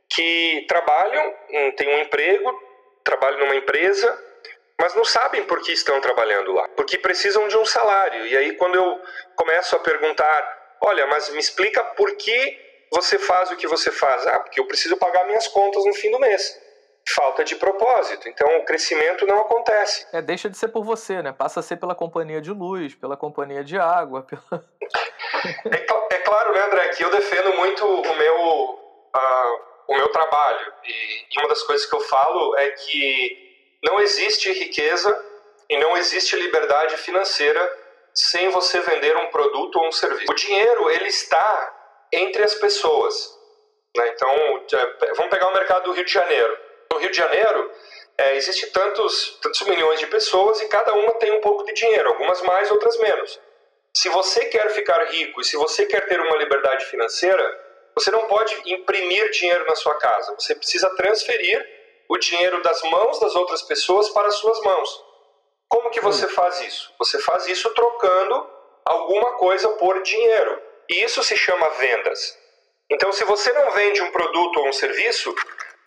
que 0.07 0.63
trabalham, 0.67 1.35
hum, 1.49 1.71
têm 1.71 1.95
um 1.95 2.01
emprego, 2.01 2.61
trabalham 3.03 3.39
numa 3.39 3.55
empresa, 3.55 4.07
mas 4.79 4.93
não 4.93 5.03
sabem 5.03 5.43
por 5.45 5.63
que 5.63 5.71
estão 5.71 5.99
trabalhando 5.99 6.53
lá, 6.53 6.67
porque 6.75 6.99
precisam 6.99 7.47
de 7.47 7.57
um 7.57 7.65
salário. 7.65 8.27
E 8.27 8.37
aí, 8.37 8.53
quando 8.55 8.75
eu 8.75 9.01
começo 9.35 9.75
a 9.75 9.79
perguntar, 9.79 10.77
olha, 10.81 11.07
mas 11.07 11.29
me 11.29 11.39
explica 11.39 11.83
por 11.83 12.15
que 12.15 12.59
você 12.91 13.17
faz 13.17 13.49
o 13.49 13.55
que 13.55 13.65
você 13.65 13.91
faz? 13.91 14.27
Ah, 14.27 14.41
porque 14.41 14.59
eu 14.59 14.67
preciso 14.67 14.95
pagar 14.97 15.25
minhas 15.25 15.47
contas 15.47 15.83
no 15.85 15.93
fim 15.95 16.11
do 16.11 16.19
mês 16.19 16.61
falta 17.09 17.43
de 17.43 17.55
propósito. 17.55 18.27
Então 18.29 18.57
o 18.57 18.65
crescimento 18.65 19.25
não 19.25 19.39
acontece. 19.39 20.07
É, 20.13 20.21
deixa 20.21 20.49
de 20.49 20.57
ser 20.57 20.69
por 20.69 20.83
você, 20.83 21.21
né? 21.21 21.31
Passa 21.31 21.59
a 21.59 21.63
ser 21.63 21.77
pela 21.77 21.95
companhia 21.95 22.41
de 22.41 22.51
luz, 22.51 22.95
pela 22.95 23.17
companhia 23.17 23.63
de 23.63 23.77
água. 23.77 24.23
Pela... 24.29 24.65
é, 25.75 26.15
é, 26.15 26.19
claro, 26.19 26.53
né, 26.53 26.61
André, 26.61 26.87
que 26.89 27.03
eu 27.03 27.09
defendo 27.09 27.55
muito 27.57 27.85
o 27.85 28.15
meu, 28.15 28.35
uh, 28.39 29.61
o 29.89 29.95
meu 29.95 30.07
trabalho. 30.09 30.73
E, 30.85 31.25
e 31.31 31.39
uma 31.39 31.49
das 31.49 31.63
coisas 31.63 31.85
que 31.85 31.95
eu 31.95 32.01
falo 32.01 32.55
é 32.57 32.69
que 32.71 33.79
não 33.83 33.99
existe 33.99 34.51
riqueza 34.53 35.25
e 35.69 35.77
não 35.77 35.97
existe 35.97 36.35
liberdade 36.35 36.95
financeira 36.97 37.79
sem 38.13 38.49
você 38.49 38.79
vender 38.81 39.17
um 39.17 39.29
produto 39.31 39.77
ou 39.77 39.87
um 39.87 39.91
serviço. 39.91 40.31
O 40.31 40.35
dinheiro, 40.35 40.89
ele 40.91 41.07
está 41.07 42.07
entre 42.11 42.43
as 42.43 42.55
pessoas. 42.55 43.37
Né? 43.97 44.07
Então, 44.09 44.29
vamos 45.15 45.31
pegar 45.31 45.49
o 45.49 45.53
mercado 45.53 45.85
do 45.85 45.91
Rio 45.93 46.05
de 46.05 46.13
Janeiro. 46.13 46.57
Rio 47.03 47.11
de 47.11 47.17
Janeiro, 47.17 47.71
é, 48.17 48.35
existe 48.35 48.67
tantos, 48.67 49.39
tantos 49.41 49.61
milhões 49.61 49.99
de 49.99 50.07
pessoas 50.07 50.61
e 50.61 50.67
cada 50.67 50.93
uma 50.93 51.13
tem 51.15 51.31
um 51.31 51.41
pouco 51.41 51.63
de 51.65 51.73
dinheiro, 51.73 52.09
algumas 52.09 52.41
mais, 52.41 52.71
outras 52.71 52.97
menos. 52.97 53.39
Se 53.95 54.09
você 54.09 54.45
quer 54.45 54.69
ficar 54.71 55.03
rico 55.05 55.41
e 55.41 55.43
se 55.43 55.55
você 55.57 55.85
quer 55.85 56.07
ter 56.07 56.19
uma 56.19 56.37
liberdade 56.37 56.85
financeira, 56.85 57.61
você 57.95 58.09
não 58.09 58.27
pode 58.27 58.55
imprimir 58.65 59.29
dinheiro 59.31 59.65
na 59.65 59.75
sua 59.75 59.95
casa. 59.95 60.33
Você 60.39 60.55
precisa 60.55 60.89
transferir 60.95 61.63
o 62.09 62.17
dinheiro 62.17 62.61
das 62.63 62.81
mãos 62.83 63.19
das 63.19 63.35
outras 63.35 63.61
pessoas 63.61 64.09
para 64.09 64.27
as 64.27 64.35
suas 64.35 64.59
mãos. 64.61 65.03
Como 65.67 65.89
que 65.89 65.99
você 65.99 66.25
hum. 66.25 66.29
faz 66.29 66.61
isso? 66.61 66.93
Você 66.99 67.19
faz 67.19 67.47
isso 67.47 67.69
trocando 67.73 68.49
alguma 68.85 69.33
coisa 69.37 69.69
por 69.69 70.01
dinheiro. 70.01 70.61
E 70.89 71.03
isso 71.03 71.23
se 71.23 71.35
chama 71.37 71.69
vendas. 71.71 72.37
Então, 72.89 73.11
se 73.11 73.23
você 73.23 73.51
não 73.53 73.71
vende 73.71 74.01
um 74.01 74.11
produto 74.11 74.59
ou 74.59 74.67
um 74.67 74.73
serviço, 74.73 75.33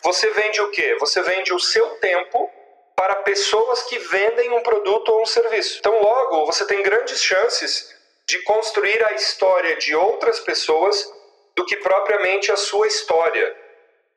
você 0.03 0.29
vende 0.31 0.61
o 0.61 0.71
quê? 0.71 0.95
Você 0.99 1.21
vende 1.21 1.53
o 1.53 1.59
seu 1.59 1.87
tempo 1.97 2.51
para 2.95 3.15
pessoas 3.17 3.83
que 3.83 3.99
vendem 3.99 4.51
um 4.51 4.61
produto 4.61 5.09
ou 5.09 5.21
um 5.21 5.25
serviço. 5.25 5.77
Então, 5.79 6.01
logo, 6.01 6.45
você 6.45 6.65
tem 6.65 6.81
grandes 6.81 7.23
chances 7.23 7.95
de 8.25 8.39
construir 8.43 9.05
a 9.05 9.13
história 9.13 9.75
de 9.77 9.95
outras 9.95 10.39
pessoas 10.39 11.13
do 11.55 11.65
que 11.65 11.77
propriamente 11.77 12.51
a 12.51 12.57
sua 12.57 12.87
história. 12.87 13.55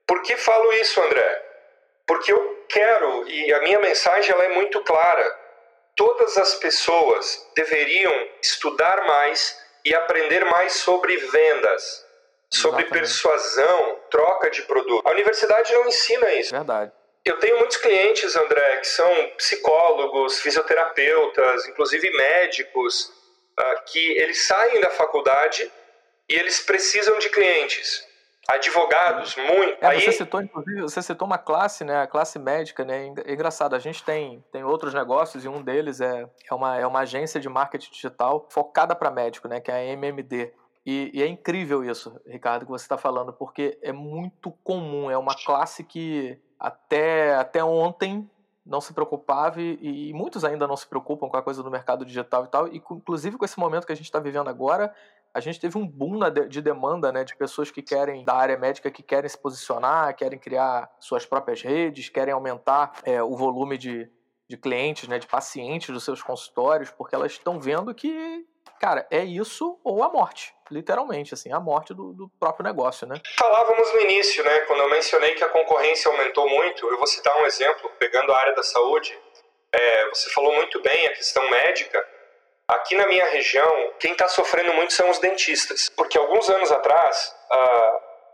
Por 0.06 0.22
que 0.22 0.36
falo 0.36 0.72
isso, 0.72 1.00
André? 1.00 1.46
Porque 2.06 2.32
eu 2.32 2.64
quero, 2.68 3.28
e 3.28 3.52
a 3.52 3.60
minha 3.60 3.78
mensagem 3.78 4.32
ela 4.32 4.44
é 4.44 4.48
muito 4.54 4.82
clara, 4.82 5.38
todas 5.94 6.36
as 6.38 6.54
pessoas 6.54 7.48
deveriam 7.54 8.28
estudar 8.42 9.06
mais 9.06 9.58
e 9.84 9.94
aprender 9.94 10.44
mais 10.46 10.72
sobre 10.72 11.16
vendas, 11.16 12.04
sobre 12.52 12.82
Exatamente. 12.82 12.90
persuasão, 12.90 13.98
troca 14.10 14.50
de 14.50 14.62
produto. 14.62 15.06
A 15.06 15.12
universidade 15.12 15.72
não 15.72 15.86
ensina 15.86 16.32
isso. 16.34 16.50
Verdade. 16.50 16.92
Eu 17.24 17.38
tenho 17.38 17.58
muitos 17.58 17.76
clientes, 17.76 18.34
André, 18.34 18.78
que 18.78 18.86
são 18.86 19.08
psicólogos, 19.36 20.40
fisioterapeutas, 20.40 21.68
inclusive 21.68 22.10
médicos, 22.10 23.12
uh, 23.58 23.84
que 23.86 24.18
eles 24.18 24.46
saem 24.46 24.80
da 24.80 24.90
faculdade 24.90 25.70
e 26.28 26.34
eles 26.34 26.60
precisam 26.60 27.18
de 27.18 27.28
clientes. 27.28 28.08
Advogados, 28.48 29.36
muito. 29.36 29.84
É, 29.84 29.86
Aí... 29.86 30.00
Você 30.00 30.12
citou, 30.12 30.42
inclusive, 30.42 30.80
você 30.80 31.02
citou 31.02 31.26
uma 31.26 31.38
classe, 31.38 31.84
né? 31.84 32.02
A 32.02 32.06
classe 32.06 32.38
médica, 32.38 32.84
né? 32.84 33.12
É 33.24 33.32
engraçado, 33.32 33.76
a 33.76 33.78
gente 33.78 34.02
tem, 34.02 34.42
tem 34.50 34.64
outros 34.64 34.92
negócios 34.92 35.44
e 35.44 35.48
um 35.48 35.62
deles 35.62 36.00
é, 36.00 36.26
é, 36.50 36.54
uma, 36.54 36.76
é 36.78 36.86
uma 36.86 37.00
agência 37.00 37.38
de 37.38 37.48
marketing 37.48 37.92
digital 37.92 38.48
focada 38.50 38.96
para 38.96 39.10
médico, 39.10 39.46
né? 39.46 39.60
Que 39.60 39.70
é 39.70 39.74
a 39.74 39.84
MMD. 39.84 40.52
E, 40.84 41.10
e, 41.12 41.22
é 41.22 41.26
incrível 41.26 41.84
isso, 41.84 42.18
Ricardo, 42.26 42.64
que 42.64 42.70
você 42.70 42.84
está 42.84 42.96
falando, 42.96 43.32
porque 43.32 43.78
é 43.82 43.92
muito 43.92 44.50
comum, 44.64 45.10
é 45.10 45.18
uma 45.18 45.34
classe 45.34 45.84
que 45.84 46.40
até, 46.58 47.34
até 47.34 47.62
ontem 47.62 48.28
não 48.64 48.80
se 48.80 48.92
preocupava 48.92 49.60
e, 49.60 50.10
e, 50.10 50.12
muitos 50.14 50.44
ainda 50.44 50.66
não 50.66 50.76
se 50.76 50.86
preocupam 50.86 51.28
com 51.28 51.36
a 51.36 51.42
coisa 51.42 51.62
do 51.62 51.70
mercado 51.70 52.04
digital 52.04 52.44
e 52.44 52.48
tal, 52.48 52.68
e 52.68 52.76
inclusive 52.76 53.36
com 53.36 53.44
esse 53.44 53.58
momento 53.58 53.86
que 53.86 53.92
a 53.92 53.96
gente 53.96 54.06
está 54.06 54.20
vivendo 54.20 54.48
agora, 54.48 54.94
a 55.32 55.40
gente 55.40 55.60
teve 55.60 55.78
um 55.78 55.86
boom 55.86 56.18
de 56.48 56.60
demanda 56.60 57.12
né, 57.12 57.24
de 57.24 57.36
pessoas 57.36 57.70
que 57.70 57.82
querem, 57.82 58.24
da 58.24 58.34
área 58.34 58.58
médica, 58.58 58.90
que 58.90 59.02
querem 59.02 59.28
se 59.28 59.38
posicionar, 59.38 60.14
querem 60.16 60.38
criar 60.38 60.90
suas 60.98 61.24
próprias 61.24 61.62
redes, 61.62 62.08
querem 62.08 62.34
aumentar 62.34 62.92
é, 63.04 63.22
o 63.22 63.36
volume 63.36 63.78
de, 63.78 64.10
de 64.48 64.56
clientes, 64.56 65.08
né, 65.08 65.18
de 65.18 65.26
pacientes 65.26 65.90
dos 65.90 66.04
seus 66.04 66.22
consultórios, 66.22 66.90
porque 66.90 67.14
elas 67.14 67.32
estão 67.32 67.60
vendo 67.60 67.94
que, 67.94 68.46
cara, 68.80 69.06
é 69.10 69.24
isso 69.24 69.78
ou 69.84 70.02
a 70.02 70.08
morte, 70.08 70.54
literalmente, 70.70 71.34
assim, 71.34 71.52
a 71.52 71.60
morte 71.60 71.92
do, 71.92 72.12
do, 72.12 72.30
próprio 72.38 72.64
negócio, 72.64 73.06
né? 73.06 73.20
Falávamos 73.38 73.92
no 73.92 74.00
início, 74.02 74.44
né, 74.44 74.58
quando 74.60 74.80
eu 74.80 74.90
mencionei 74.90 75.34
que 75.34 75.44
a 75.44 75.48
concorrência 75.48 76.10
aumentou 76.10 76.48
muito, 76.48 76.86
eu 76.88 76.96
vou 76.96 77.06
citar 77.06 77.36
um 77.38 77.46
exemplo, 77.46 77.90
pegando 77.98 78.32
a 78.32 78.38
área 78.38 78.54
da 78.54 78.62
saúde, 78.62 79.18
é, 79.72 80.08
você 80.08 80.30
falou 80.30 80.54
muito 80.54 80.80
bem 80.80 81.06
a 81.06 81.12
questão 81.12 81.48
médica, 81.50 82.06
Aqui 82.70 82.94
na 82.94 83.04
minha 83.08 83.26
região, 83.26 83.94
quem 83.98 84.12
está 84.12 84.28
sofrendo 84.28 84.72
muito 84.74 84.92
são 84.92 85.10
os 85.10 85.18
dentistas, 85.18 85.88
porque 85.88 86.16
alguns 86.16 86.48
anos 86.48 86.70
atrás, 86.70 87.34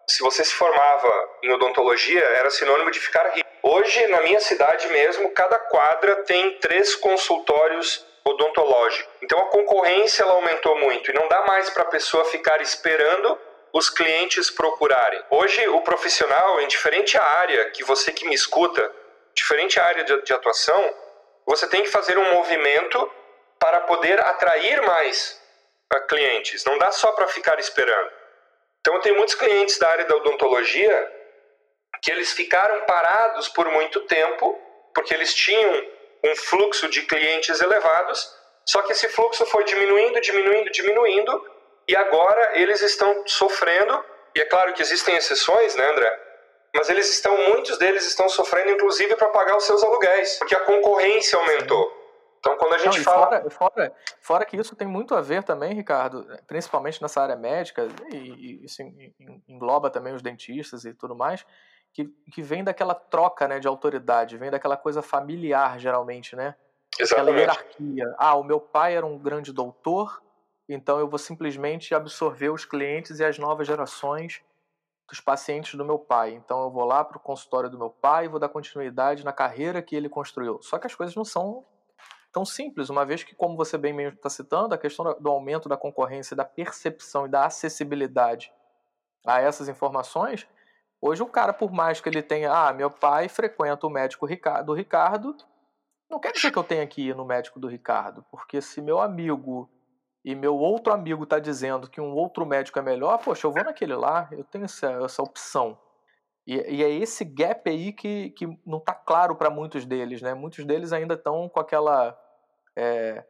se 0.06 0.22
você 0.22 0.44
se 0.44 0.52
formava 0.52 1.10
em 1.42 1.50
odontologia, 1.54 2.22
era 2.22 2.50
sinônimo 2.50 2.90
de 2.90 3.00
ficar 3.00 3.30
rico. 3.30 3.48
Hoje, 3.62 4.06
na 4.08 4.20
minha 4.20 4.38
cidade 4.38 4.88
mesmo, 4.88 5.30
cada 5.30 5.58
quadra 5.58 6.16
tem 6.24 6.58
três 6.58 6.94
consultórios 6.94 8.05
odontológicos. 8.26 9.08
Então 9.22 9.38
a 9.38 9.46
concorrência 9.46 10.22
ela 10.22 10.32
aumentou 10.32 10.76
muito 10.78 11.10
e 11.10 11.14
não 11.14 11.28
dá 11.28 11.42
mais 11.42 11.70
para 11.70 11.84
a 11.84 11.86
pessoa 11.86 12.24
ficar 12.26 12.60
esperando 12.60 13.38
os 13.72 13.90
clientes 13.90 14.50
procurarem. 14.50 15.22
Hoje, 15.30 15.68
o 15.68 15.82
profissional, 15.82 16.60
em 16.60 16.66
diferente 16.66 17.18
área 17.18 17.70
que 17.70 17.84
você 17.84 18.10
que 18.12 18.26
me 18.26 18.34
escuta, 18.34 18.90
diferente 19.34 19.78
área 19.78 20.02
de, 20.02 20.22
de 20.22 20.32
atuação, 20.32 20.94
você 21.44 21.68
tem 21.68 21.82
que 21.82 21.90
fazer 21.90 22.16
um 22.16 22.34
movimento 22.34 23.10
para 23.58 23.82
poder 23.82 24.18
atrair 24.20 24.80
mais 24.82 25.40
ah, 25.90 26.00
clientes. 26.00 26.64
Não 26.64 26.78
dá 26.78 26.90
só 26.90 27.12
para 27.12 27.28
ficar 27.28 27.58
esperando. 27.58 28.10
Então, 28.80 28.94
eu 28.94 29.00
tenho 29.00 29.16
muitos 29.16 29.34
clientes 29.34 29.78
da 29.78 29.88
área 29.88 30.04
da 30.06 30.16
odontologia 30.16 31.12
que 32.02 32.10
eles 32.10 32.32
ficaram 32.32 32.84
parados 32.86 33.48
por 33.48 33.68
muito 33.70 34.00
tempo 34.02 34.58
porque 34.94 35.12
eles 35.12 35.34
tinham 35.34 35.95
um 36.24 36.36
fluxo 36.36 36.88
de 36.88 37.02
clientes 37.02 37.60
elevados, 37.60 38.34
só 38.64 38.82
que 38.82 38.92
esse 38.92 39.08
fluxo 39.08 39.46
foi 39.46 39.64
diminuindo, 39.64 40.20
diminuindo, 40.20 40.70
diminuindo, 40.70 41.50
e 41.88 41.96
agora 41.96 42.58
eles 42.58 42.80
estão 42.80 43.22
sofrendo, 43.26 44.04
e 44.34 44.40
é 44.40 44.44
claro 44.44 44.72
que 44.74 44.82
existem 44.82 45.16
exceções, 45.16 45.74
né, 45.76 45.90
André? 45.90 46.22
Mas 46.74 46.90
eles 46.90 47.10
estão, 47.10 47.36
muitos 47.48 47.78
deles 47.78 48.06
estão 48.06 48.28
sofrendo, 48.28 48.72
inclusive, 48.72 49.14
para 49.16 49.28
pagar 49.28 49.56
os 49.56 49.64
seus 49.64 49.82
aluguéis, 49.82 50.36
porque 50.38 50.54
a 50.54 50.60
concorrência 50.60 51.38
aumentou. 51.38 51.96
Então, 52.38 52.56
quando 52.58 52.74
a 52.74 52.78
gente 52.78 52.98
Não, 52.98 53.04
fala. 53.04 53.26
Fora, 53.26 53.50
fora, 53.50 53.94
fora, 54.20 54.44
que 54.44 54.56
isso 54.56 54.76
tem 54.76 54.86
muito 54.86 55.14
a 55.14 55.20
ver 55.20 55.42
também, 55.42 55.74
Ricardo, 55.74 56.26
principalmente 56.46 57.00
nessa 57.02 57.20
área 57.20 57.34
médica, 57.34 57.88
e, 58.12 58.16
e 58.16 58.64
isso 58.64 58.82
engloba 59.48 59.90
também 59.90 60.14
os 60.14 60.22
dentistas 60.22 60.84
e 60.84 60.92
tudo 60.94 61.16
mais, 61.16 61.44
que, 61.96 62.04
que 62.30 62.42
vem 62.42 62.62
daquela 62.62 62.94
troca 62.94 63.48
né, 63.48 63.58
de 63.58 63.66
autoridade, 63.66 64.36
vem 64.36 64.50
daquela 64.50 64.76
coisa 64.76 65.00
familiar, 65.00 65.78
geralmente, 65.78 66.36
né? 66.36 66.54
Exatamente. 67.00 67.30
Aquela 67.30 67.38
hierarquia. 67.38 68.14
Ah, 68.18 68.36
o 68.36 68.44
meu 68.44 68.60
pai 68.60 68.94
era 68.94 69.06
um 69.06 69.18
grande 69.18 69.50
doutor, 69.50 70.22
então 70.68 70.98
eu 70.98 71.08
vou 71.08 71.18
simplesmente 71.18 71.94
absorver 71.94 72.50
os 72.50 72.66
clientes 72.66 73.18
e 73.18 73.24
as 73.24 73.38
novas 73.38 73.66
gerações 73.66 74.42
dos 75.08 75.20
pacientes 75.20 75.74
do 75.74 75.86
meu 75.86 75.98
pai. 75.98 76.32
Então 76.34 76.64
eu 76.64 76.70
vou 76.70 76.84
lá 76.84 77.02
para 77.02 77.16
o 77.16 77.20
consultório 77.20 77.70
do 77.70 77.78
meu 77.78 77.88
pai 77.88 78.26
e 78.26 78.28
vou 78.28 78.38
dar 78.38 78.50
continuidade 78.50 79.24
na 79.24 79.32
carreira 79.32 79.80
que 79.80 79.96
ele 79.96 80.10
construiu. 80.10 80.60
Só 80.60 80.78
que 80.78 80.86
as 80.86 80.94
coisas 80.94 81.16
não 81.16 81.24
são 81.24 81.64
tão 82.30 82.44
simples, 82.44 82.90
uma 82.90 83.06
vez 83.06 83.24
que, 83.24 83.34
como 83.34 83.56
você 83.56 83.78
bem 83.78 83.94
mesmo 83.94 84.16
está 84.16 84.28
citando, 84.28 84.74
a 84.74 84.78
questão 84.78 85.16
do 85.18 85.30
aumento 85.30 85.66
da 85.66 85.78
concorrência, 85.78 86.36
da 86.36 86.44
percepção 86.44 87.24
e 87.24 87.30
da 87.30 87.46
acessibilidade 87.46 88.52
a 89.26 89.40
essas 89.40 89.66
informações, 89.70 90.46
hoje 91.06 91.22
o 91.22 91.26
cara, 91.26 91.52
por 91.52 91.72
mais 91.72 92.00
que 92.00 92.08
ele 92.08 92.22
tenha, 92.22 92.52
ah, 92.52 92.72
meu 92.72 92.90
pai 92.90 93.28
frequenta 93.28 93.86
o 93.86 93.90
médico 93.90 94.26
do 94.64 94.74
Ricardo, 94.74 95.36
não 96.10 96.20
quer 96.20 96.32
dizer 96.32 96.50
que 96.50 96.58
eu 96.58 96.64
tenha 96.64 96.86
que 96.86 97.08
ir 97.08 97.16
no 97.16 97.24
médico 97.24 97.58
do 97.58 97.68
Ricardo, 97.68 98.24
porque 98.30 98.60
se 98.60 98.80
meu 98.80 99.00
amigo 99.00 99.70
e 100.24 100.34
meu 100.34 100.56
outro 100.56 100.92
amigo 100.92 101.24
está 101.24 101.38
dizendo 101.38 101.88
que 101.88 102.00
um 102.00 102.12
outro 102.14 102.44
médico 102.44 102.78
é 102.78 102.82
melhor, 102.82 103.18
poxa, 103.18 103.46
eu 103.46 103.52
vou 103.52 103.64
naquele 103.64 103.94
lá, 103.94 104.28
eu 104.32 104.44
tenho 104.44 104.64
essa, 104.64 104.90
essa 105.04 105.22
opção. 105.22 105.78
E, 106.46 106.54
e, 106.54 106.82
é 106.82 106.90
esse 106.90 107.24
gap 107.24 107.68
aí 107.68 107.92
que, 107.92 108.30
que 108.30 108.46
não 108.64 108.78
está 108.78 108.94
claro 108.94 109.34
para 109.34 109.50
muitos 109.50 109.84
deles, 109.84 110.22
né? 110.22 110.32
Muitos 110.32 110.64
deles 110.64 110.92
ainda 110.92 111.14
estão 111.14 111.48
com 111.48 111.58
aquela 111.58 112.16
é, 112.76 113.24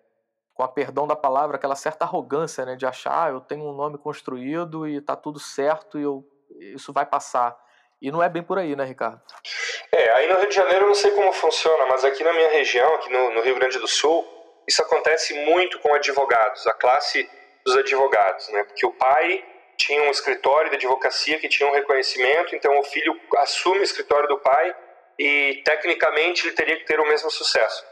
com 0.57 0.63
a 0.63 0.69
perdão 0.69 1.07
da 1.07 1.15
palavra, 1.15 1.57
aquela 1.57 1.77
certa 1.77 2.07
arrogância, 2.07 2.65
né, 2.65 2.77
de 2.77 2.87
achar, 2.87 3.27
ah, 3.27 3.31
eu 3.31 3.41
tenho 3.41 3.63
um 3.63 3.75
nome 3.75 3.99
construído 3.99 4.89
e 4.89 4.97
está 4.97 5.15
tudo 5.15 5.39
certo 5.39 5.99
e 5.99 6.03
eu, 6.03 6.27
isso 6.59 6.95
vai 6.95 7.05
passar. 7.05 7.55
E 8.01 8.11
não 8.11 8.23
é 8.23 8.29
bem 8.29 8.43
por 8.43 8.59
aí, 8.59 8.77
né, 8.77 8.85
Ricardo? 8.85 9.21
É, 9.91 10.11
aí 10.13 10.29
no 10.29 10.39
Rio 10.39 10.49
de 10.49 10.55
Janeiro 10.55 10.85
eu 10.85 10.89
não 10.89 10.95
sei 10.95 11.11
como 11.13 11.33
funciona, 11.33 11.87
mas 11.87 12.05
aqui 12.05 12.23
na 12.23 12.33
minha 12.33 12.51
região, 12.51 12.95
aqui 12.95 13.11
no, 13.11 13.31
no 13.31 13.41
Rio 13.41 13.55
Grande 13.55 13.79
do 13.79 13.89
Sul, 13.89 14.27
isso 14.69 14.83
acontece 14.83 15.33
muito 15.35 15.79
com 15.79 15.95
advogados, 15.95 16.67
a 16.67 16.75
classe 16.75 17.29
dos 17.65 17.77
advogados, 17.77 18.49
né? 18.51 18.65
Porque 18.65 18.85
o 18.85 18.93
pai 18.93 19.45
tinha 19.77 20.03
um 20.03 20.11
escritório 20.11 20.71
de 20.71 20.77
advocacia 20.77 21.39
que 21.39 21.49
tinha 21.49 21.69
um 21.69 21.73
reconhecimento, 21.73 22.55
então 22.55 22.79
o 22.79 22.85
filho 22.85 23.19
assume 23.39 23.81
o 23.81 23.83
escritório 23.83 24.29
do 24.29 24.39
pai 24.39 24.75
e 25.19 25.63
tecnicamente 25.65 26.47
ele 26.47 26.55
teria 26.55 26.77
que 26.77 26.85
ter 26.85 27.01
o 27.01 27.07
mesmo 27.07 27.31
sucesso. 27.31 27.85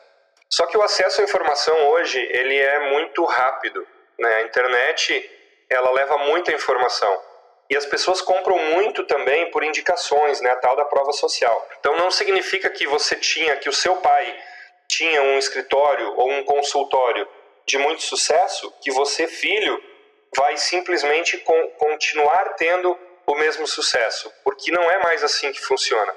Só 0.51 0.67
que 0.67 0.77
o 0.77 0.83
acesso 0.83 1.21
à 1.21 1.25
informação 1.25 1.89
hoje 1.89 2.19
ele 2.33 2.57
é 2.57 2.91
muito 2.91 3.25
rápido. 3.25 3.87
Né? 4.19 4.35
A 4.37 4.43
internet 4.43 5.31
ela 5.69 5.91
leva 5.93 6.19
muita 6.19 6.53
informação 6.53 7.21
e 7.71 7.77
as 7.77 7.87
pessoas 7.87 8.21
compram 8.21 8.59
muito 8.75 9.05
também 9.05 9.51
por 9.51 9.65
indicações, 9.65 10.41
né? 10.41 10.51
A 10.51 10.57
tal 10.57 10.77
da 10.77 10.85
prova 10.85 11.13
social. 11.13 11.69
Então 11.81 11.97
não 11.97 12.11
significa 12.11 12.69
que 12.71 12.87
você 12.87 13.17
tinha, 13.17 13.57
que 13.57 13.69
o 13.69 13.73
seu 13.73 13.97
pai 13.97 14.39
tinha 14.89 15.23
um 15.23 15.39
escritório 15.39 16.13
ou 16.17 16.31
um 16.31 16.45
consultório 16.45 17.27
de 17.67 17.79
muito 17.79 18.03
sucesso, 18.03 18.73
que 18.83 18.91
você 18.91 19.27
filho 19.27 19.83
vai 20.37 20.57
simplesmente 20.57 21.39
con 21.39 21.69
continuar 21.79 22.55
tendo 22.55 22.97
o 23.27 23.35
mesmo 23.37 23.67
sucesso, 23.67 24.31
porque 24.43 24.71
não 24.71 24.91
é 24.91 25.03
mais 25.03 25.23
assim 25.25 25.51
que 25.53 25.61
funciona. 25.61 26.15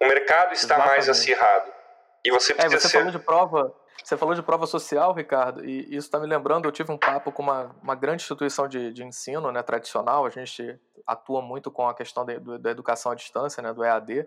O 0.00 0.06
mercado 0.06 0.52
está 0.52 0.74
Exatamente. 0.74 0.88
mais 0.88 1.08
acirrado. 1.08 1.72
E 2.24 2.30
você 2.30 2.52
precisa 2.54 2.76
é, 2.76 2.80
você 2.80 2.88
ser... 2.88 2.98
falou 2.98 3.12
de 3.12 3.18
prova, 3.18 3.74
você 4.02 4.16
falou 4.16 4.34
de 4.34 4.42
prova 4.42 4.66
social, 4.66 5.12
Ricardo, 5.12 5.64
e 5.64 5.82
isso 5.88 6.06
está 6.06 6.18
me 6.18 6.26
lembrando, 6.26 6.66
eu 6.66 6.72
tive 6.72 6.90
um 6.92 6.98
papo 6.98 7.30
com 7.30 7.42
uma, 7.42 7.74
uma 7.82 7.94
grande 7.94 8.22
instituição 8.22 8.68
de, 8.68 8.92
de 8.92 9.04
ensino 9.04 9.52
né, 9.52 9.62
tradicional, 9.62 10.24
a 10.24 10.30
gente 10.30 10.78
atua 11.06 11.42
muito 11.42 11.70
com 11.70 11.88
a 11.88 11.94
questão 11.94 12.24
de, 12.24 12.38
do, 12.38 12.58
da 12.58 12.70
educação 12.70 13.12
à 13.12 13.14
distância, 13.14 13.62
né, 13.62 13.72
do 13.72 13.84
EAD, 13.84 14.26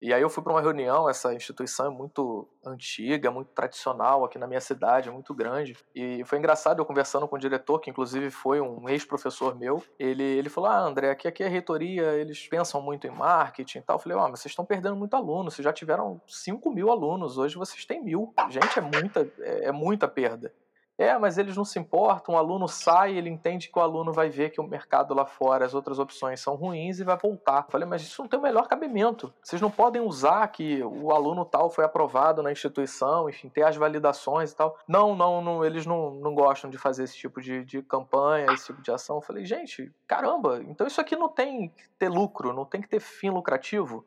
e 0.00 0.12
aí 0.12 0.20
eu 0.20 0.28
fui 0.28 0.42
para 0.42 0.52
uma 0.52 0.60
reunião, 0.60 1.08
essa 1.08 1.32
instituição 1.32 1.86
é 1.86 1.90
muito 1.90 2.48
antiga, 2.64 3.30
muito 3.30 3.48
tradicional 3.48 4.24
aqui 4.24 4.38
na 4.38 4.46
minha 4.46 4.60
cidade, 4.60 5.08
é 5.08 5.12
muito 5.12 5.34
grande. 5.34 5.76
E 5.94 6.22
foi 6.24 6.38
engraçado 6.38 6.80
eu 6.80 6.84
conversando 6.84 7.26
com 7.26 7.36
o 7.36 7.38
diretor, 7.38 7.80
que 7.80 7.90
inclusive 7.90 8.30
foi 8.30 8.60
um 8.60 8.88
ex-professor 8.88 9.56
meu. 9.56 9.82
Ele, 9.98 10.22
ele 10.22 10.50
falou: 10.50 10.68
Ah, 10.68 10.80
André, 10.80 11.10
aqui, 11.10 11.26
aqui 11.26 11.42
é 11.42 11.48
reitoria, 11.48 12.12
eles 12.14 12.46
pensam 12.46 12.82
muito 12.82 13.06
em 13.06 13.10
marketing 13.10 13.78
e 13.78 13.82
tal. 13.82 13.96
Eu 13.96 14.00
falei: 14.00 14.18
Ó, 14.18 14.26
oh, 14.26 14.28
mas 14.28 14.40
vocês 14.40 14.52
estão 14.52 14.64
perdendo 14.64 14.96
muito 14.96 15.14
aluno, 15.14 15.50
vocês 15.50 15.64
já 15.64 15.72
tiveram 15.72 16.20
5 16.26 16.70
mil 16.70 16.90
alunos, 16.90 17.38
hoje 17.38 17.56
vocês 17.56 17.84
têm 17.86 18.02
mil. 18.02 18.34
Gente, 18.50 18.78
é 18.78 18.82
muita, 18.82 19.32
é, 19.40 19.64
é 19.66 19.72
muita 19.72 20.06
perda. 20.06 20.52
É, 20.98 21.18
mas 21.18 21.36
eles 21.36 21.56
não 21.56 21.64
se 21.64 21.78
importam, 21.78 22.34
o 22.34 22.38
aluno 22.38 22.66
sai, 22.66 23.16
ele 23.16 23.28
entende 23.28 23.68
que 23.68 23.78
o 23.78 23.82
aluno 23.82 24.12
vai 24.12 24.30
ver 24.30 24.50
que 24.50 24.60
o 24.60 24.66
mercado 24.66 25.12
lá 25.12 25.26
fora, 25.26 25.64
as 25.64 25.74
outras 25.74 25.98
opções 25.98 26.40
são 26.40 26.54
ruins 26.54 26.98
e 26.98 27.04
vai 27.04 27.16
voltar. 27.16 27.66
falei, 27.68 27.86
mas 27.86 28.02
isso 28.02 28.22
não 28.22 28.28
tem 28.28 28.38
o 28.38 28.42
melhor 28.42 28.66
cabimento. 28.66 29.32
Vocês 29.42 29.60
não 29.60 29.70
podem 29.70 30.00
usar 30.00 30.46
que 30.48 30.82
o 30.82 31.12
aluno 31.12 31.44
tal 31.44 31.68
foi 31.68 31.84
aprovado 31.84 32.42
na 32.42 32.50
instituição, 32.50 33.28
enfim, 33.28 33.48
ter 33.48 33.62
as 33.62 33.76
validações 33.76 34.52
e 34.52 34.56
tal. 34.56 34.78
Não, 34.88 35.14
não, 35.14 35.42
não 35.42 35.64
eles 35.64 35.84
não, 35.84 36.12
não 36.12 36.34
gostam 36.34 36.70
de 36.70 36.78
fazer 36.78 37.04
esse 37.04 37.16
tipo 37.16 37.40
de, 37.42 37.64
de 37.64 37.82
campanha, 37.82 38.52
esse 38.52 38.66
tipo 38.66 38.80
de 38.80 38.90
ação. 38.90 39.20
Falei, 39.20 39.44
gente, 39.44 39.92
caramba, 40.06 40.62
então 40.66 40.86
isso 40.86 41.00
aqui 41.00 41.14
não 41.14 41.28
tem 41.28 41.68
que 41.68 41.88
ter 41.98 42.08
lucro, 42.08 42.52
não 42.52 42.64
tem 42.64 42.80
que 42.80 42.88
ter 42.88 43.00
fim 43.00 43.28
lucrativo. 43.30 44.04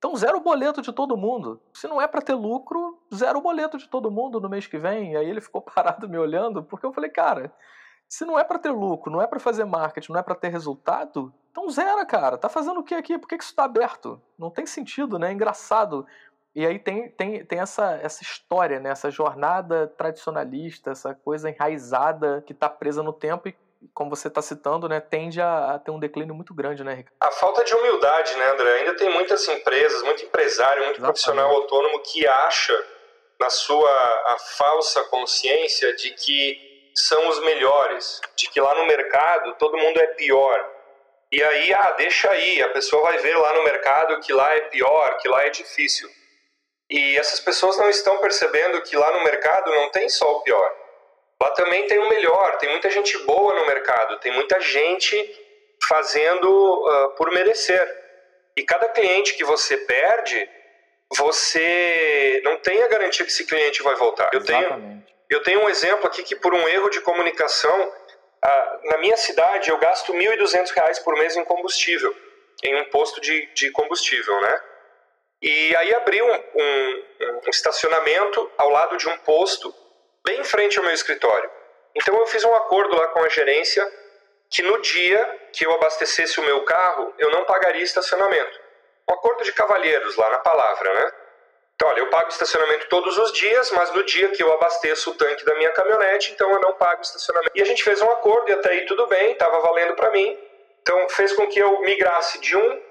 Então, 0.00 0.16
zero 0.16 0.40
boleto 0.40 0.80
de 0.80 0.94
todo 0.94 1.14
mundo. 1.14 1.60
Se 1.74 1.86
não 1.86 2.00
é 2.00 2.08
para 2.08 2.22
ter 2.22 2.32
lucro, 2.32 2.98
zero 3.14 3.38
boleto 3.38 3.76
de 3.76 3.86
todo 3.86 4.10
mundo 4.10 4.40
no 4.40 4.48
mês 4.48 4.66
que 4.66 4.78
vem. 4.78 5.12
E 5.12 5.16
aí 5.18 5.28
ele 5.28 5.42
ficou 5.42 5.60
parado 5.60 6.08
me 6.08 6.16
olhando, 6.16 6.62
porque 6.62 6.86
eu 6.86 6.92
falei, 6.92 7.10
cara, 7.10 7.52
se 8.08 8.24
não 8.24 8.38
é 8.38 8.42
para 8.42 8.58
ter 8.58 8.70
lucro, 8.70 9.12
não 9.12 9.20
é 9.20 9.26
para 9.26 9.38
fazer 9.38 9.66
marketing, 9.66 10.12
não 10.12 10.18
é 10.18 10.22
para 10.22 10.34
ter 10.34 10.48
resultado, 10.48 11.30
então 11.50 11.68
zera, 11.68 12.06
cara. 12.06 12.38
Tá 12.38 12.48
fazendo 12.48 12.80
o 12.80 12.82
que 12.82 12.94
aqui? 12.94 13.18
Por 13.18 13.28
que, 13.28 13.36
que 13.36 13.44
isso 13.44 13.54
tá 13.54 13.64
aberto? 13.64 14.18
Não 14.38 14.48
tem 14.48 14.64
sentido, 14.64 15.18
né? 15.18 15.28
É 15.28 15.32
engraçado. 15.34 16.06
E 16.54 16.64
aí 16.64 16.78
tem, 16.78 17.10
tem, 17.10 17.44
tem 17.44 17.58
essa, 17.58 17.92
essa 18.02 18.22
história, 18.22 18.80
né? 18.80 18.88
Essa 18.88 19.10
jornada 19.10 19.86
tradicionalista, 19.86 20.92
essa 20.92 21.14
coisa 21.14 21.50
enraizada 21.50 22.42
que 22.46 22.54
tá 22.54 22.70
presa 22.70 23.02
no 23.02 23.12
tempo 23.12 23.48
e 23.48 23.56
como 23.94 24.10
você 24.10 24.28
está 24.28 24.42
citando, 24.42 24.88
né, 24.88 25.00
tende 25.00 25.40
a, 25.40 25.74
a, 25.74 25.78
ter 25.78 25.90
um 25.90 25.98
declínio 25.98 26.34
muito 26.34 26.54
grande, 26.54 26.84
né, 26.84 26.94
Ricardo? 26.94 27.16
A 27.20 27.30
falta 27.30 27.64
de 27.64 27.74
humildade, 27.74 28.36
né, 28.36 28.50
André? 28.50 28.72
Ainda 28.74 28.96
tem 28.96 29.10
muitas 29.10 29.46
empresas, 29.48 30.02
muito 30.02 30.24
empresário, 30.24 30.84
muito 30.84 30.98
Exatamente. 30.98 31.00
profissional 31.00 31.50
autônomo 31.50 32.00
que 32.00 32.26
acha 32.26 32.86
na 33.38 33.48
sua 33.48 33.90
a 34.26 34.36
falsa 34.56 35.02
consciência 35.04 35.94
de 35.96 36.10
que 36.10 36.90
são 36.94 37.28
os 37.28 37.40
melhores, 37.40 38.20
de 38.36 38.50
que 38.50 38.60
lá 38.60 38.74
no 38.74 38.86
mercado 38.86 39.54
todo 39.54 39.78
mundo 39.78 39.98
é 39.98 40.06
pior. 40.08 40.70
E 41.32 41.42
aí, 41.42 41.72
ah, 41.72 41.92
deixa 41.92 42.30
aí, 42.30 42.60
a 42.62 42.68
pessoa 42.70 43.02
vai 43.04 43.18
ver 43.18 43.36
lá 43.36 43.54
no 43.54 43.64
mercado 43.64 44.20
que 44.20 44.32
lá 44.32 44.52
é 44.56 44.60
pior, 44.62 45.16
que 45.18 45.28
lá 45.28 45.44
é 45.44 45.48
difícil. 45.48 46.10
E 46.90 47.16
essas 47.16 47.40
pessoas 47.40 47.78
não 47.78 47.88
estão 47.88 48.18
percebendo 48.18 48.82
que 48.82 48.96
lá 48.96 49.10
no 49.12 49.24
mercado 49.24 49.70
não 49.70 49.90
tem 49.90 50.08
só 50.08 50.36
o 50.36 50.42
pior 50.42 50.79
Lá 51.40 51.50
também 51.52 51.86
tem 51.86 51.98
o 51.98 52.08
melhor, 52.08 52.58
tem 52.58 52.70
muita 52.70 52.90
gente 52.90 53.16
boa 53.18 53.54
no 53.54 53.66
mercado, 53.66 54.18
tem 54.20 54.32
muita 54.32 54.60
gente 54.60 55.16
fazendo 55.88 56.46
uh, 56.46 57.10
por 57.16 57.30
merecer. 57.30 57.98
E 58.56 58.62
cada 58.62 58.88
cliente 58.90 59.34
que 59.34 59.44
você 59.44 59.78
perde, 59.78 60.48
você 61.16 62.42
não 62.44 62.58
tem 62.58 62.82
a 62.82 62.88
garantia 62.88 63.24
que 63.24 63.32
esse 63.32 63.46
cliente 63.46 63.82
vai 63.82 63.94
voltar. 63.94 64.28
Eu 64.34 64.44
tenho, 64.44 65.02
eu 65.30 65.42
tenho 65.42 65.64
um 65.64 65.70
exemplo 65.70 66.06
aqui 66.06 66.22
que 66.22 66.36
por 66.36 66.52
um 66.52 66.68
erro 66.68 66.90
de 66.90 67.00
comunicação, 67.00 67.88
uh, 67.88 68.90
na 68.90 68.98
minha 68.98 69.16
cidade 69.16 69.70
eu 69.70 69.78
gasto 69.78 70.12
R$ 70.12 70.36
1.200 70.36 71.02
por 71.02 71.14
mês 71.14 71.36
em 71.36 71.44
combustível, 71.44 72.14
em 72.62 72.82
um 72.82 72.84
posto 72.90 73.18
de, 73.18 73.46
de 73.54 73.70
combustível, 73.70 74.38
né? 74.42 74.60
E 75.40 75.74
aí 75.74 75.94
abri 75.94 76.20
um, 76.20 76.34
um, 76.34 77.04
um 77.46 77.50
estacionamento 77.50 78.50
ao 78.58 78.68
lado 78.68 78.98
de 78.98 79.08
um 79.08 79.16
posto 79.18 79.74
bem 80.24 80.40
em 80.40 80.44
frente 80.44 80.78
ao 80.78 80.84
meu 80.84 80.94
escritório. 80.94 81.50
Então 81.94 82.16
eu 82.16 82.26
fiz 82.26 82.44
um 82.44 82.54
acordo 82.54 82.96
lá 82.96 83.08
com 83.08 83.22
a 83.24 83.28
gerência 83.28 83.86
que 84.48 84.62
no 84.62 84.80
dia 84.80 85.48
que 85.52 85.64
eu 85.64 85.72
abastecesse 85.72 86.40
o 86.40 86.42
meu 86.42 86.64
carro, 86.64 87.14
eu 87.18 87.30
não 87.30 87.44
pagaria 87.44 87.82
estacionamento. 87.82 88.60
Um 89.08 89.14
acordo 89.14 89.44
de 89.44 89.52
cavalheiros 89.52 90.16
lá 90.16 90.30
na 90.30 90.38
palavra, 90.38 90.92
né? 90.92 91.12
Então, 91.74 91.88
olha, 91.88 92.00
eu 92.00 92.10
pago 92.10 92.28
estacionamento 92.28 92.88
todos 92.88 93.16
os 93.16 93.32
dias, 93.32 93.70
mas 93.70 93.90
no 93.92 94.04
dia 94.04 94.28
que 94.28 94.42
eu 94.42 94.52
abasteço 94.52 95.12
o 95.12 95.14
tanque 95.14 95.44
da 95.44 95.54
minha 95.54 95.70
caminhonete, 95.70 96.32
então 96.32 96.50
eu 96.50 96.60
não 96.60 96.74
pago 96.74 97.00
estacionamento. 97.00 97.52
E 97.54 97.62
a 97.62 97.64
gente 97.64 97.82
fez 97.82 98.02
um 98.02 98.10
acordo 98.10 98.50
e 98.50 98.52
até 98.52 98.70
aí 98.70 98.86
tudo 98.86 99.06
bem, 99.06 99.32
estava 99.32 99.58
valendo 99.60 99.94
para 99.94 100.10
mim. 100.10 100.38
Então, 100.82 101.08
fez 101.08 101.32
com 101.32 101.48
que 101.48 101.58
eu 101.58 101.80
migrasse 101.80 102.38
de 102.40 102.54
um 102.54 102.82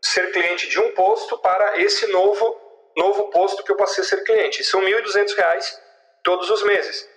ser 0.00 0.32
cliente 0.32 0.68
de 0.68 0.80
um 0.80 0.92
posto 0.92 1.36
para 1.38 1.78
esse 1.78 2.06
novo 2.06 2.58
novo 2.96 3.28
posto 3.28 3.62
que 3.62 3.70
eu 3.70 3.76
passei 3.76 4.02
a 4.02 4.06
ser 4.06 4.24
cliente. 4.24 4.64
São 4.64 4.80
R$ 4.80 5.02
1.200 5.02 5.78
todos 6.22 6.50
os 6.50 6.62
meses. 6.62 7.08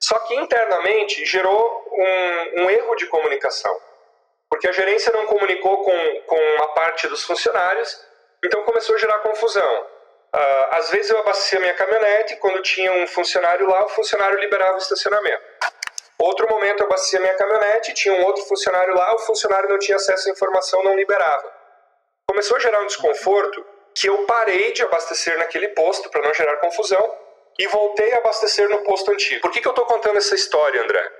Só 0.00 0.16
que 0.20 0.34
internamente 0.34 1.24
gerou 1.26 1.84
um, 1.92 2.62
um 2.62 2.70
erro 2.70 2.94
de 2.94 3.06
comunicação, 3.06 3.74
porque 4.48 4.68
a 4.68 4.72
gerência 4.72 5.12
não 5.12 5.26
comunicou 5.26 5.82
com, 5.82 6.20
com 6.26 6.36
uma 6.56 6.68
parte 6.68 7.08
dos 7.08 7.24
funcionários, 7.24 8.00
então 8.44 8.62
começou 8.62 8.94
a 8.94 8.98
gerar 8.98 9.18
confusão. 9.18 9.86
Uh, 10.34 10.66
às 10.70 10.90
vezes 10.90 11.10
eu 11.10 11.18
abastecia 11.18 11.58
minha 11.58 11.74
caminhonete, 11.74 12.36
quando 12.36 12.62
tinha 12.62 12.92
um 12.92 13.06
funcionário 13.06 13.68
lá, 13.68 13.84
o 13.84 13.88
funcionário 13.88 14.38
liberava 14.38 14.74
o 14.74 14.78
estacionamento. 14.78 15.42
Outro 16.18 16.48
momento 16.48 16.80
eu 16.80 16.86
abastecia 16.86 17.20
minha 17.20 17.34
caminhonete, 17.34 17.94
tinha 17.94 18.14
um 18.14 18.24
outro 18.24 18.44
funcionário 18.44 18.94
lá, 18.94 19.14
o 19.14 19.18
funcionário 19.20 19.68
não 19.68 19.78
tinha 19.78 19.96
acesso 19.96 20.28
à 20.28 20.32
informação, 20.32 20.82
não 20.84 20.96
liberava. 20.96 21.52
Começou 22.26 22.56
a 22.56 22.60
gerar 22.60 22.82
um 22.82 22.86
desconforto 22.86 23.64
que 23.94 24.08
eu 24.08 24.26
parei 24.26 24.72
de 24.72 24.82
abastecer 24.82 25.38
naquele 25.38 25.68
posto 25.68 26.10
para 26.10 26.22
não 26.22 26.34
gerar 26.34 26.56
confusão 26.58 27.16
e 27.58 27.66
voltei 27.66 28.12
a 28.14 28.18
abastecer 28.18 28.68
no 28.68 28.82
posto 28.84 29.10
antigo. 29.10 29.40
Por 29.40 29.50
que, 29.50 29.60
que 29.60 29.66
eu 29.66 29.72
estou 29.72 29.84
contando 29.84 30.18
essa 30.18 30.34
história, 30.34 30.82
André? 30.82 31.12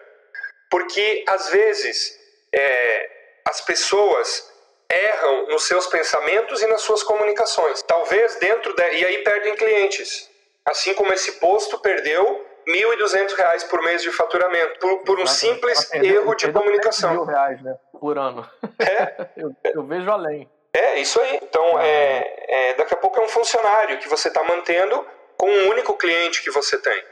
Porque 0.70 1.24
às 1.26 1.48
vezes 1.48 2.18
é, 2.54 3.10
as 3.44 3.60
pessoas 3.60 4.52
erram 4.90 5.48
nos 5.48 5.64
seus 5.64 5.86
pensamentos 5.86 6.62
e 6.62 6.66
nas 6.66 6.82
suas 6.82 7.02
comunicações. 7.02 7.82
Talvez 7.82 8.36
dentro 8.36 8.74
de, 8.74 8.82
e 8.82 9.04
aí 9.04 9.18
perdem 9.18 9.56
clientes. 9.56 10.30
Assim 10.64 10.94
como 10.94 11.12
esse 11.12 11.32
posto 11.32 11.78
perdeu 11.78 12.46
R$ 12.66 12.96
1.200 12.96 13.68
por 13.68 13.82
mês 13.82 14.02
de 14.02 14.12
faturamento 14.12 14.78
por, 14.78 14.98
por 14.98 15.20
um 15.20 15.26
simples 15.26 15.90
erro 15.94 16.34
de 16.34 16.52
comunicação. 16.52 17.12
mil 17.12 17.24
reais, 17.24 17.62
né, 17.62 17.74
por 17.98 18.18
ano. 18.18 18.48
É. 18.78 19.26
eu, 19.36 19.54
eu, 19.64 19.82
vejo 19.84 20.10
além. 20.10 20.48
É, 20.72 20.98
isso 21.00 21.18
aí. 21.20 21.40
Então, 21.42 21.80
é, 21.80 22.44
é, 22.48 22.74
daqui 22.74 22.94
a 22.94 22.98
pouco 22.98 23.18
é 23.18 23.24
um 23.24 23.28
funcionário 23.28 23.98
que 23.98 24.08
você 24.08 24.28
está 24.28 24.44
mantendo 24.44 25.06
com 25.38 25.48
um 25.48 25.68
único 25.70 25.96
cliente 25.96 26.42
que 26.42 26.50
você 26.50 26.76
tem. 26.76 27.04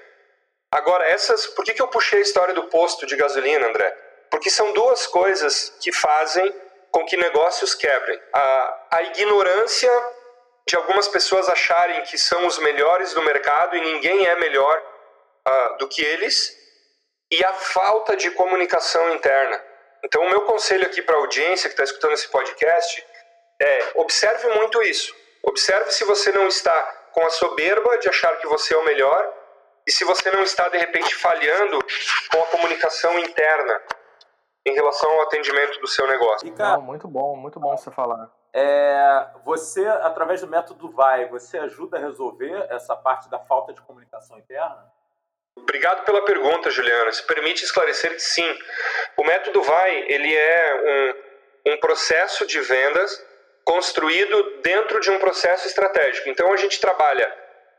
Agora, 0.70 1.08
essas, 1.08 1.46
por 1.46 1.64
que, 1.64 1.72
que 1.72 1.80
eu 1.80 1.88
puxei 1.88 2.18
a 2.18 2.22
história 2.22 2.52
do 2.52 2.64
posto 2.64 3.06
de 3.06 3.16
gasolina, 3.16 3.68
André? 3.68 3.90
Porque 4.30 4.50
são 4.50 4.72
duas 4.72 5.06
coisas 5.06 5.72
que 5.80 5.92
fazem 5.92 6.52
com 6.90 7.06
que 7.06 7.16
negócios 7.16 7.74
quebrem. 7.74 8.20
A, 8.32 8.86
a 8.90 9.02
ignorância 9.04 9.90
de 10.68 10.74
algumas 10.74 11.06
pessoas 11.06 11.48
acharem 11.48 12.02
que 12.02 12.18
são 12.18 12.46
os 12.46 12.58
melhores 12.58 13.14
do 13.14 13.22
mercado 13.22 13.76
e 13.76 13.80
ninguém 13.80 14.26
é 14.26 14.34
melhor 14.34 14.82
uh, 15.46 15.76
do 15.78 15.88
que 15.88 16.02
eles, 16.02 16.56
e 17.30 17.44
a 17.44 17.52
falta 17.52 18.16
de 18.16 18.30
comunicação 18.32 19.14
interna. 19.14 19.62
Então, 20.04 20.22
o 20.22 20.28
meu 20.28 20.42
conselho 20.42 20.86
aqui 20.86 21.00
para 21.02 21.16
a 21.16 21.20
audiência 21.20 21.68
que 21.68 21.74
está 21.74 21.84
escutando 21.84 22.12
esse 22.12 22.28
podcast 22.28 23.04
é: 23.60 23.92
observe 23.94 24.48
muito 24.48 24.82
isso. 24.82 25.14
Observe 25.42 25.90
se 25.92 26.04
você 26.04 26.32
não 26.32 26.48
está 26.48 27.05
com 27.16 27.24
a 27.24 27.30
soberba 27.30 27.96
de 27.96 28.10
achar 28.10 28.36
que 28.38 28.46
você 28.46 28.74
é 28.74 28.76
o 28.76 28.84
melhor 28.84 29.32
e 29.86 29.90
se 29.90 30.04
você 30.04 30.30
não 30.30 30.42
está 30.42 30.68
de 30.68 30.76
repente 30.76 31.14
falhando 31.14 31.78
com 32.30 32.42
a 32.42 32.46
comunicação 32.48 33.18
interna 33.18 33.80
em 34.66 34.74
relação 34.74 35.10
ao 35.10 35.22
atendimento 35.22 35.80
do 35.80 35.86
seu 35.86 36.06
negócio. 36.06 36.52
Não, 36.58 36.82
muito 36.82 37.08
bom, 37.08 37.34
muito 37.34 37.58
bom 37.58 37.74
você 37.74 37.90
falar. 37.90 38.30
É, 38.52 39.28
você, 39.46 39.86
através 39.86 40.42
do 40.42 40.46
método 40.46 40.90
VAI, 40.90 41.26
você 41.28 41.56
ajuda 41.58 41.96
a 41.96 42.00
resolver 42.00 42.66
essa 42.68 42.94
parte 42.94 43.30
da 43.30 43.38
falta 43.38 43.72
de 43.72 43.80
comunicação 43.80 44.36
interna? 44.38 44.92
Obrigado 45.56 46.04
pela 46.04 46.22
pergunta, 46.22 46.70
Juliana. 46.70 47.10
Se 47.12 47.22
permite 47.22 47.64
esclarecer 47.64 48.12
que 48.12 48.20
sim. 48.20 48.58
O 49.16 49.24
método 49.24 49.62
VAI 49.62 50.04
ele 50.08 50.36
é 50.36 51.14
um, 51.66 51.72
um 51.72 51.80
processo 51.80 52.46
de 52.46 52.60
vendas 52.60 53.24
construído 53.66 54.60
dentro 54.62 55.00
de 55.00 55.10
um 55.10 55.18
processo 55.18 55.66
estratégico. 55.66 56.28
Então 56.28 56.52
a 56.52 56.56
gente 56.56 56.80
trabalha 56.80 57.30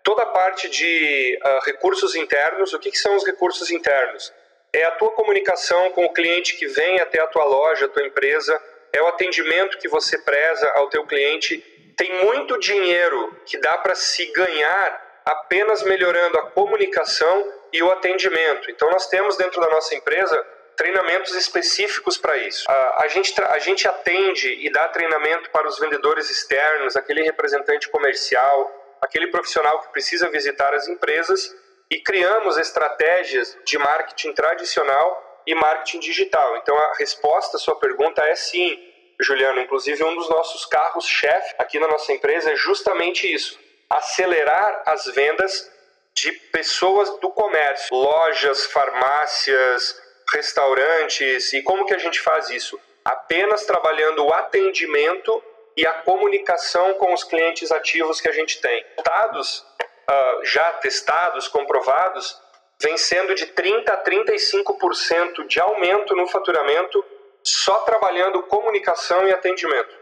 toda 0.04 0.24
a 0.24 0.26
parte 0.26 0.70
de 0.70 1.40
uh, 1.42 1.66
recursos 1.66 2.14
internos. 2.14 2.74
O 2.74 2.80
que, 2.80 2.92
que, 2.92 2.98
são 3.00 3.16
os 3.16 3.26
recursos 3.26 3.72
internos? 3.72 4.34
É 4.74 4.84
a 4.84 4.92
tua 4.92 5.12
comunicação 5.12 5.90
com 5.92 6.06
o 6.06 6.14
cliente 6.14 6.58
que 6.58 6.68
vem 6.68 7.00
até 7.00 7.22
a 7.22 7.28
tua 7.28 7.46
loja, 7.46 7.86
a 7.86 7.90
tua 7.90 8.06
empresa, 8.06 8.62
é 8.92 9.02
o 9.02 9.08
atendimento 9.08 9.78
que 9.78 9.88
você 9.88 10.18
preza 10.18 10.70
ao 10.76 10.90
teu 10.90 11.06
cliente. 11.06 11.58
Tem 11.96 12.26
muito 12.26 12.60
dinheiro 12.60 13.42
que 13.46 13.58
dá 13.58 13.78
para 13.78 13.96
se 13.96 14.26
ganhar 14.34 15.22
apenas 15.24 15.84
melhorando 15.84 16.38
a 16.38 16.52
comunicação 16.52 17.54
e 17.72 17.82
o 17.82 17.90
atendimento. 17.92 18.70
Então 18.70 18.92
nós 18.92 19.08
temos 19.08 19.38
dentro 19.38 19.62
da 19.62 19.70
nossa 19.70 19.96
empresa 19.96 20.46
treinamentos 20.78 21.34
específicos 21.34 22.17
para 22.17 22.38
isso. 22.38 22.63
A, 22.69 23.07
gente, 23.07 23.34
a 23.41 23.59
gente 23.59 23.88
atende 23.88 24.47
e 24.65 24.71
dá 24.71 24.88
treinamento 24.89 25.49
para 25.49 25.67
os 25.67 25.80
vendedores 25.80 26.30
externos, 26.30 26.95
aquele 26.95 27.23
representante 27.23 27.89
comercial, 27.89 28.71
aquele 29.01 29.28
profissional 29.28 29.82
que 29.82 29.89
precisa 29.89 30.30
visitar 30.30 30.73
as 30.73 30.88
empresas 30.88 31.53
e 31.89 31.99
criamos 32.01 32.57
estratégias 32.57 33.57
de 33.65 33.78
marketing 33.78 34.34
tradicional 34.34 35.41
e 35.47 35.55
marketing 35.55 35.99
digital. 35.99 36.57
Então 36.57 36.78
a 36.78 36.93
resposta 36.99 37.57
à 37.57 37.59
sua 37.59 37.80
pergunta 37.80 38.21
é 38.23 38.36
sim, 38.36 38.78
Juliano. 39.19 39.59
Inclusive 39.59 40.03
um 40.03 40.15
dos 40.15 40.30
nossos 40.30 40.65
carros-chefe 40.65 41.55
aqui 41.57 41.80
na 41.80 41.88
nossa 41.88 42.13
empresa 42.13 42.51
é 42.51 42.55
justamente 42.55 43.32
isso: 43.34 43.59
acelerar 43.89 44.84
as 44.86 45.05
vendas 45.05 45.71
de 46.13 46.32
pessoas 46.51 47.09
do 47.19 47.30
comércio, 47.32 47.95
lojas, 47.95 48.65
farmácias, 48.65 50.07
restaurantes. 50.34 51.53
E 51.53 51.61
como 51.61 51.86
que 51.86 51.93
a 51.93 51.97
gente 51.97 52.19
faz 52.19 52.49
isso? 52.49 52.80
Apenas 53.03 53.65
trabalhando 53.65 54.25
o 54.25 54.34
atendimento 54.34 55.43
e 55.75 55.86
a 55.86 55.93
comunicação 55.93 56.95
com 56.95 57.13
os 57.13 57.23
clientes 57.23 57.71
ativos 57.71 58.19
que 58.19 58.28
a 58.28 58.32
gente 58.32 58.59
tem. 58.59 58.86
Dados 59.03 59.59
uh, 59.59 60.45
já 60.45 60.73
testados, 60.73 61.47
comprovados, 61.47 62.41
vem 62.82 62.97
sendo 62.97 63.36
de 63.36 63.47
30% 63.47 63.89
a 63.89 64.03
35% 64.03 65.47
de 65.47 65.59
aumento 65.59 66.15
no 66.15 66.28
faturamento 66.28 67.03
só 67.43 67.82
trabalhando 67.82 68.43
comunicação 68.43 69.28
e 69.28 69.32
atendimento. 69.32 69.95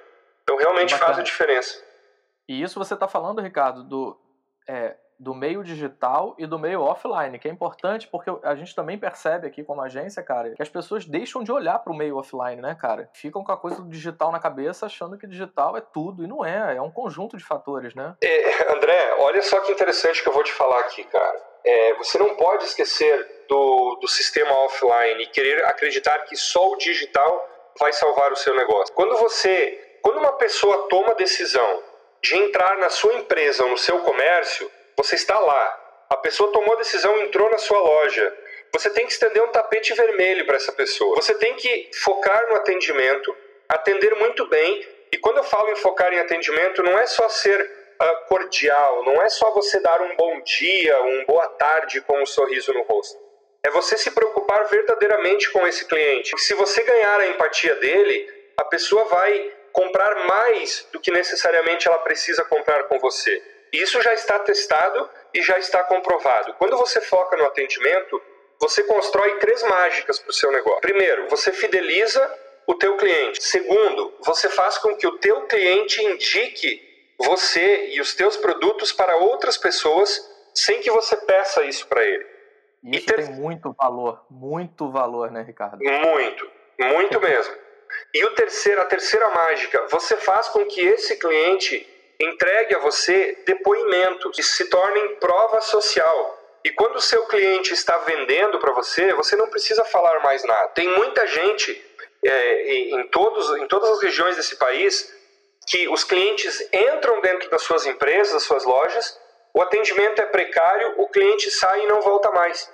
Então 0.44 0.58
realmente 0.58 0.92
Bacana. 0.92 1.08
faz 1.08 1.20
a 1.20 1.24
diferença. 1.24 1.84
E 2.48 2.62
isso 2.62 2.80
você 2.80 2.94
está 2.94 3.08
falando, 3.08 3.42
Ricardo, 3.42 3.84
do, 3.84 4.20
é, 4.68 4.96
do 5.18 5.34
meio 5.34 5.64
digital 5.64 6.36
e 6.38 6.46
do 6.46 6.60
meio 6.60 6.82
offline, 6.82 7.40
que 7.40 7.48
é 7.48 7.52
importante 7.52 8.08
porque 8.08 8.30
a 8.44 8.56
gente 8.56 8.76
também 8.76 8.98
percebe 8.98 9.48
aqui 9.48 9.64
como 9.64 9.82
agência, 9.82 10.22
cara, 10.22 10.52
que 10.52 10.62
as 10.62 10.70
pessoas 10.70 11.06
deixam 11.06 11.44
de 11.44 11.52
olhar 11.52 11.80
para 11.80 11.94
o 11.94 11.96
meio 11.96 12.18
offline, 12.18 12.62
né, 12.62 12.76
cara? 12.80 13.10
Ficam 13.14 13.44
com 13.44 13.52
a 13.52 13.58
coisa 13.58 13.82
do 13.82 13.90
digital 13.90 14.32
na 14.32 14.40
cabeça, 14.40 14.86
achando 14.86 15.18
que 15.18 15.26
digital 15.26 15.78
é 15.78 15.82
tudo 15.82 16.24
e 16.24 16.28
não 16.28 16.44
é, 16.44 16.76
é 16.76 16.82
um 16.82 16.92
conjunto 16.92 17.38
de 17.38 17.46
fatores, 17.46 17.96
né? 17.96 18.16
É, 18.22 18.72
André, 18.74 19.16
olha 19.20 19.42
só 19.42 19.62
que 19.62 19.72
interessante 19.72 20.22
que 20.22 20.28
eu 20.28 20.34
vou 20.34 20.44
te 20.44 20.52
falar 20.52 20.82
aqui, 20.82 21.04
cara. 21.06 21.42
É, 21.64 21.94
você 21.96 22.18
não 22.20 22.36
pode 22.36 22.66
esquecer 22.66 23.46
do, 23.48 23.96
do 24.02 24.08
sistema 24.08 24.52
offline 24.66 25.24
e 25.24 25.28
querer 25.28 25.66
acreditar 25.66 26.20
que 26.20 26.36
só 26.36 26.72
o 26.72 26.78
digital 26.78 27.50
vai 27.80 27.92
salvar 27.94 28.32
o 28.32 28.36
seu 28.36 28.56
negócio. 28.56 28.94
Quando 28.94 29.18
você, 29.18 29.98
quando 30.02 30.18
uma 30.18 30.34
pessoa 30.34 30.88
toma 30.90 31.12
a 31.12 31.16
decisão 31.16 31.84
de 32.22 32.36
entrar 32.36 32.78
na 32.78 32.90
sua 32.90 33.14
empresa 33.14 33.64
ou 33.64 33.70
no 33.70 33.78
seu 33.78 34.00
comércio, 34.00 34.70
você 34.98 35.16
está 35.16 35.38
lá. 35.40 35.82
A 36.10 36.18
pessoa 36.18 36.52
tomou 36.52 36.76
a 36.76 36.78
decisão, 36.78 37.18
entrou 37.20 37.50
na 37.50 37.58
sua 37.58 37.80
loja. 37.80 38.38
Você 38.72 38.90
tem 38.90 39.06
que 39.06 39.12
estender 39.12 39.42
um 39.44 39.52
tapete 39.52 39.94
vermelho 39.94 40.46
para 40.46 40.56
essa 40.56 40.72
pessoa. 40.72 41.16
Você 41.16 41.34
tem 41.36 41.56
que 41.56 41.90
focar 42.04 42.48
no 42.50 42.56
atendimento, 42.56 43.36
atender 43.70 44.16
muito 44.16 44.48
bem. 44.48 44.88
E 45.12 45.18
quando 45.18 45.38
eu 45.38 45.44
falo 45.44 45.70
em 45.72 45.76
focar 45.76 46.14
em 46.14 46.20
atendimento, 46.20 46.84
não 46.84 46.98
é 46.98 47.06
só 47.06 47.30
ser 47.30 47.62
uh, 47.62 48.28
cordial, 48.28 49.04
não 49.06 49.22
é 49.22 49.30
só 49.30 49.52
você 49.52 49.80
dar 49.80 50.02
um 50.02 50.16
bom 50.16 50.42
dia, 50.42 51.02
um 51.02 51.26
boa 51.26 51.48
tarde 51.50 52.02
com 52.02 52.22
um 52.22 52.26
sorriso 52.26 52.74
no 52.74 52.84
rosto. 52.84 53.18
É 53.64 53.72
você 53.72 53.98
se 53.98 54.12
preocupar 54.12 54.66
verdadeiramente 54.66 55.50
com 55.52 55.66
esse 55.66 55.86
cliente. 55.86 56.38
Se 56.38 56.54
você 56.54 56.84
ganhar 56.84 57.20
a 57.20 57.28
empatia 57.28 57.76
dele, 57.76 58.52
a 58.58 58.64
pessoa 58.64 59.06
vai 59.06 59.52
comprar 59.72 60.28
mais 60.28 60.88
do 60.92 61.00
que 61.00 61.12
necessariamente 61.12 61.88
ela 61.88 61.98
precisa 62.00 62.46
comprar 62.46 62.84
com 62.84 63.00
você. 63.00 63.42
Isso 63.82 64.02
já 64.02 64.14
está 64.14 64.40
testado 64.40 65.10
e 65.34 65.42
já 65.42 65.58
está 65.58 65.84
comprovado. 65.84 66.54
Quando 66.56 66.78
você 66.78 67.02
foca 67.02 67.36
no 67.38 67.46
atendimento, 67.46 68.22
você 68.60 68.84
constrói 68.84 69.38
três 69.40 69.62
mágicas 69.64 70.20
para 70.20 70.30
o 70.30 70.34
seu 70.34 70.52
negócio. 70.52 70.82
Primeiro, 70.82 71.28
você 71.30 71.52
fideliza 71.52 72.40
o 72.68 72.74
teu 72.76 72.96
cliente. 72.98 73.44
Segundo, 73.44 74.14
você 74.22 74.50
faz 74.50 74.78
com 74.78 74.96
que 74.96 75.06
o 75.06 75.18
teu 75.18 75.46
cliente 75.48 76.04
indique 76.04 76.82
você 77.18 77.90
e 77.90 78.02
os 78.02 78.14
teus 78.14 78.38
produtos 78.38 78.92
para 78.92 79.16
outras 79.18 79.58
pessoas 79.58 80.34
sem 80.54 80.80
que 80.82 80.90
você 80.90 81.18
peça 81.18 81.64
isso 81.64 81.88
para 81.88 82.04
ele. 82.04 82.26
Isso 82.84 83.06
ter... 83.08 83.16
tem 83.16 83.34
muito 83.34 83.74
valor, 83.74 84.26
muito 84.30 84.92
valor, 84.92 85.32
né, 85.32 85.42
Ricardo? 85.42 85.80
Muito, 85.82 86.50
muito 86.80 87.20
mesmo. 87.20 87.56
E 88.14 88.24
o 88.24 88.34
terceiro, 88.36 88.82
a 88.82 88.86
terceira 88.86 89.30
mágica, 89.30 89.88
você 89.90 90.16
faz 90.18 90.48
com 90.50 90.66
que 90.66 90.82
esse 90.82 91.18
cliente 91.18 91.88
entregue 92.20 92.76
a 92.76 92.80
você 92.80 93.38
depoimentos 93.46 94.36
que 94.36 94.44
se 94.44 94.70
tornem 94.70 95.16
prova 95.16 95.62
social. 95.62 96.42
E 96.64 96.72
quando 96.72 96.96
o 96.96 97.02
seu 97.02 97.26
cliente 97.28 97.74
está 97.74 97.98
vendendo 98.00 98.60
para 98.60 98.72
você, 98.72 99.14
você 99.14 99.36
não 99.36 99.50
precisa 99.50 99.84
falar 99.86 100.20
mais 100.22 100.44
nada. 100.44 100.70
Tem 100.70 100.88
muita 100.88 101.28
gente 101.28 101.84
é, 102.24 102.74
em, 102.74 103.08
todos, 103.10 103.56
em 103.58 103.68
todas 103.68 103.90
as 103.92 104.02
regiões 104.02 104.36
desse 104.36 104.56
país 104.56 105.14
que 105.68 105.88
os 105.90 106.04
clientes 106.04 106.68
entram 106.72 107.22
dentro 107.22 107.50
das 107.50 107.62
suas 107.62 107.86
empresas, 107.86 108.34
das 108.34 108.44
suas 108.44 108.64
lojas, 108.66 109.20
o 109.54 109.62
atendimento 109.62 110.22
é 110.22 110.26
precário, 110.26 110.96
o 110.98 111.08
cliente 111.08 111.50
sai 111.50 111.84
e 111.84 111.88
não 111.88 112.02
volta 112.02 112.30
mais. 112.32 112.70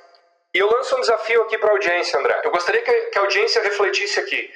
E 0.53 0.59
eu 0.59 0.69
lanço 0.69 0.95
um 0.97 0.99
desafio 0.99 1.41
aqui 1.43 1.57
para 1.57 1.69
a 1.69 1.73
audiência, 1.73 2.19
André. 2.19 2.41
Eu 2.43 2.51
gostaria 2.51 2.81
que, 2.81 3.17
a 3.17 3.21
audiência 3.21 3.61
refletisse 3.61 4.19
aqui. 4.19 4.51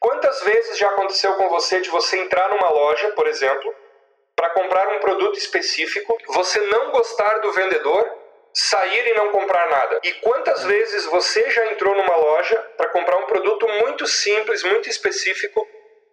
Quantas 0.00 0.40
vezes 0.42 0.78
já 0.78 0.88
aconteceu 0.88 1.34
com 1.34 1.48
você 1.48 1.80
de 1.80 1.90
você 1.90 2.18
entrar 2.18 2.48
numa 2.48 2.70
loja, 2.70 3.08
por 3.12 3.26
exemplo, 3.26 3.74
para 4.38 4.50
comprar 4.50 4.88
um 4.90 5.00
produto 5.00 5.36
específico, 5.36 6.16
você 6.28 6.60
não 6.60 6.92
gostar 6.92 7.38
do 7.38 7.52
vendedor, 7.52 8.08
sair 8.54 9.08
e 9.08 9.14
não 9.14 9.32
comprar 9.32 9.68
nada. 9.68 9.98
E 10.04 10.12
quantas 10.12 10.62
vezes 10.62 11.06
você 11.06 11.50
já 11.50 11.66
entrou 11.72 11.92
numa 11.96 12.14
loja 12.14 12.56
para 12.76 12.88
comprar 12.90 13.16
um 13.16 13.26
produto 13.26 13.66
muito 13.66 14.06
simples, 14.06 14.62
muito 14.62 14.88
específico, 14.88 15.66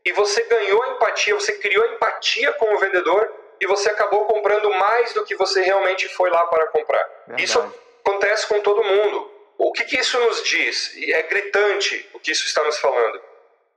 e 0.04 0.12
você 0.12 0.42
ganhou 0.42 0.82
a 0.82 0.90
empatia, 0.90 1.36
você 1.36 1.54
criou 1.60 1.86
empatia 1.86 2.52
com 2.54 2.74
o 2.74 2.80
vendedor 2.80 3.32
e 3.62 3.68
você 3.68 3.92
acabou 3.92 4.26
comprando 4.26 4.72
mais 4.72 5.14
do 5.14 5.24
que 5.24 5.36
você 5.36 5.62
realmente 5.62 6.10
foi 6.10 6.32
lá 6.32 6.48
para 6.48 6.66
comprar. 6.70 7.08
Verdade. 7.28 7.44
Isso 7.44 7.74
acontece 8.04 8.48
com 8.48 8.60
todo 8.62 8.84
mundo. 8.84 9.32
O 9.56 9.72
que, 9.72 9.84
que 9.84 10.00
isso 10.00 10.20
nos 10.20 10.42
diz? 10.42 10.98
É 11.10 11.22
gritante 11.22 12.10
o 12.12 12.20
que 12.20 12.32
isso 12.32 12.48
está 12.48 12.64
nos 12.64 12.80
falando. 12.80 13.22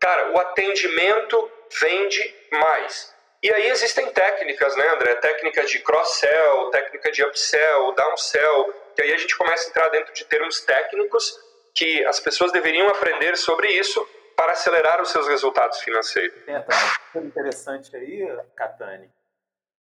Cara, 0.00 0.30
o 0.30 0.38
atendimento 0.38 1.50
vende 1.78 2.34
mais. 2.50 3.17
E 3.42 3.52
aí 3.52 3.68
existem 3.68 4.12
técnicas, 4.12 4.76
né, 4.76 4.88
André? 4.88 5.14
Técnicas 5.16 5.70
de 5.70 5.78
cross-sell, 5.80 6.70
técnica 6.70 7.12
de 7.12 7.24
upsell, 7.24 7.94
downsell, 7.94 8.74
que 8.96 9.02
aí 9.02 9.12
a 9.12 9.16
gente 9.16 9.36
começa 9.36 9.66
a 9.66 9.70
entrar 9.70 9.88
dentro 9.90 10.12
de 10.12 10.24
termos 10.24 10.60
técnicos 10.60 11.38
que 11.72 12.04
as 12.06 12.18
pessoas 12.18 12.50
deveriam 12.50 12.88
aprender 12.88 13.36
sobre 13.36 13.70
isso 13.70 14.04
para 14.36 14.52
acelerar 14.52 15.00
os 15.00 15.10
seus 15.10 15.28
resultados 15.28 15.78
financeiros. 15.80 16.44
Tem 16.44 16.56
uma 16.56 17.26
interessante 17.26 17.94
aí, 17.96 18.26
Catani, 18.56 19.08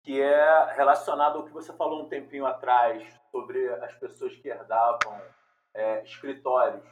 que 0.04 0.22
é 0.22 0.74
relacionado 0.76 1.38
ao 1.38 1.46
que 1.46 1.54
você 1.54 1.72
falou 1.74 2.04
um 2.04 2.10
tempinho 2.10 2.46
atrás 2.46 3.04
sobre 3.32 3.68
as 3.76 3.94
pessoas 3.96 4.36
que 4.36 4.50
herdavam 4.50 5.22
é, 5.74 6.04
escritórios. 6.04 6.84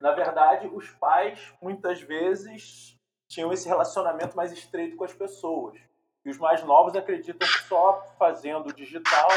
Na 0.00 0.12
verdade, 0.12 0.68
os 0.68 0.90
pais 0.90 1.52
muitas 1.60 2.00
vezes 2.00 2.96
tinham 3.28 3.52
esse 3.52 3.68
relacionamento 3.68 4.36
mais 4.36 4.52
estreito 4.52 4.96
com 4.96 5.04
as 5.04 5.12
pessoas. 5.12 5.76
E 6.24 6.30
os 6.30 6.38
mais 6.38 6.62
novos 6.62 6.96
acreditam 6.96 7.46
que 7.46 7.68
só 7.68 8.14
fazendo 8.18 8.72
digital 8.72 9.28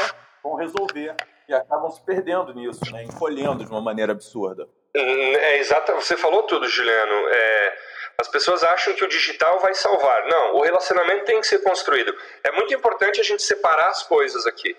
vão 0.42 0.54
resolver. 0.54 1.14
E 1.48 1.54
acabam 1.54 1.90
se 1.90 2.00
perdendo 2.02 2.52
nisso, 2.54 2.80
né? 2.92 3.04
encolhendo 3.04 3.64
de 3.64 3.70
uma 3.70 3.80
maneira 3.80 4.12
absurda. 4.12 4.68
Hum, 4.94 5.00
é 5.36 5.58
exato, 5.58 5.92
você 5.94 6.16
falou 6.16 6.42
tudo, 6.44 6.68
Juliano. 6.68 7.28
É, 7.28 7.78
as 8.20 8.28
pessoas 8.28 8.62
acham 8.64 8.94
que 8.94 9.04
o 9.04 9.08
digital 9.08 9.58
vai 9.60 9.74
salvar. 9.74 10.26
Não, 10.26 10.56
o 10.56 10.62
relacionamento 10.62 11.24
tem 11.24 11.40
que 11.40 11.46
ser 11.46 11.62
construído. 11.62 12.14
É 12.42 12.52
muito 12.52 12.74
importante 12.74 13.20
a 13.20 13.24
gente 13.24 13.42
separar 13.42 13.88
as 13.88 14.02
coisas 14.02 14.46
aqui. 14.46 14.76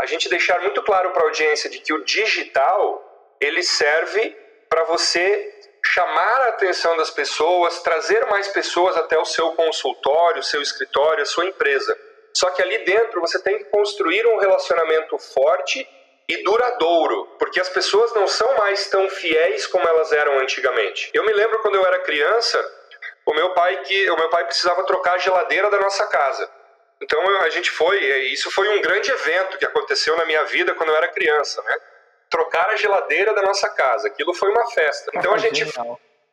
A 0.00 0.06
gente 0.06 0.28
deixar 0.28 0.60
muito 0.60 0.82
claro 0.82 1.10
para 1.10 1.22
a 1.22 1.26
audiência 1.26 1.70
de 1.70 1.78
que 1.78 1.92
o 1.92 2.04
digital 2.04 3.36
ele 3.40 3.62
serve 3.62 4.36
para 4.68 4.84
você 4.84 5.53
chamar 5.84 6.40
a 6.42 6.48
atenção 6.48 6.96
das 6.96 7.10
pessoas, 7.10 7.80
trazer 7.82 8.24
mais 8.26 8.48
pessoas 8.48 8.96
até 8.96 9.18
o 9.18 9.24
seu 9.24 9.52
consultório, 9.52 10.42
seu 10.42 10.62
escritório, 10.62 11.22
a 11.22 11.26
sua 11.26 11.44
empresa. 11.44 11.96
Só 12.32 12.50
que 12.50 12.62
ali 12.62 12.78
dentro 12.78 13.20
você 13.20 13.40
tem 13.40 13.58
que 13.58 13.64
construir 13.64 14.26
um 14.26 14.38
relacionamento 14.38 15.16
forte 15.18 15.86
e 16.28 16.42
duradouro, 16.42 17.36
porque 17.38 17.60
as 17.60 17.68
pessoas 17.68 18.12
não 18.14 18.26
são 18.26 18.56
mais 18.56 18.88
tão 18.88 19.08
fiéis 19.10 19.66
como 19.66 19.86
elas 19.86 20.10
eram 20.10 20.38
antigamente. 20.38 21.10
Eu 21.12 21.24
me 21.24 21.32
lembro 21.32 21.60
quando 21.60 21.76
eu 21.76 21.86
era 21.86 22.00
criança, 22.00 22.58
o 23.26 23.34
meu 23.34 23.50
pai 23.50 23.82
que 23.82 24.10
o 24.10 24.16
meu 24.16 24.28
pai 24.30 24.44
precisava 24.46 24.84
trocar 24.84 25.14
a 25.14 25.18
geladeira 25.18 25.70
da 25.70 25.78
nossa 25.78 26.06
casa. 26.06 26.50
Então 27.00 27.20
a 27.40 27.50
gente 27.50 27.70
foi, 27.70 27.98
isso 28.32 28.50
foi 28.50 28.68
um 28.70 28.80
grande 28.80 29.10
evento 29.10 29.58
que 29.58 29.66
aconteceu 29.66 30.16
na 30.16 30.24
minha 30.24 30.44
vida 30.44 30.74
quando 30.74 30.88
eu 30.88 30.96
era 30.96 31.08
criança, 31.08 31.62
né? 31.62 31.76
Trocar 32.34 32.68
a 32.70 32.76
geladeira 32.76 33.32
da 33.32 33.42
nossa 33.42 33.68
casa. 33.70 34.08
Aquilo 34.08 34.34
foi 34.34 34.50
uma 34.50 34.68
festa. 34.72 35.12
Então 35.14 35.32
a 35.32 35.38
gente, 35.38 35.62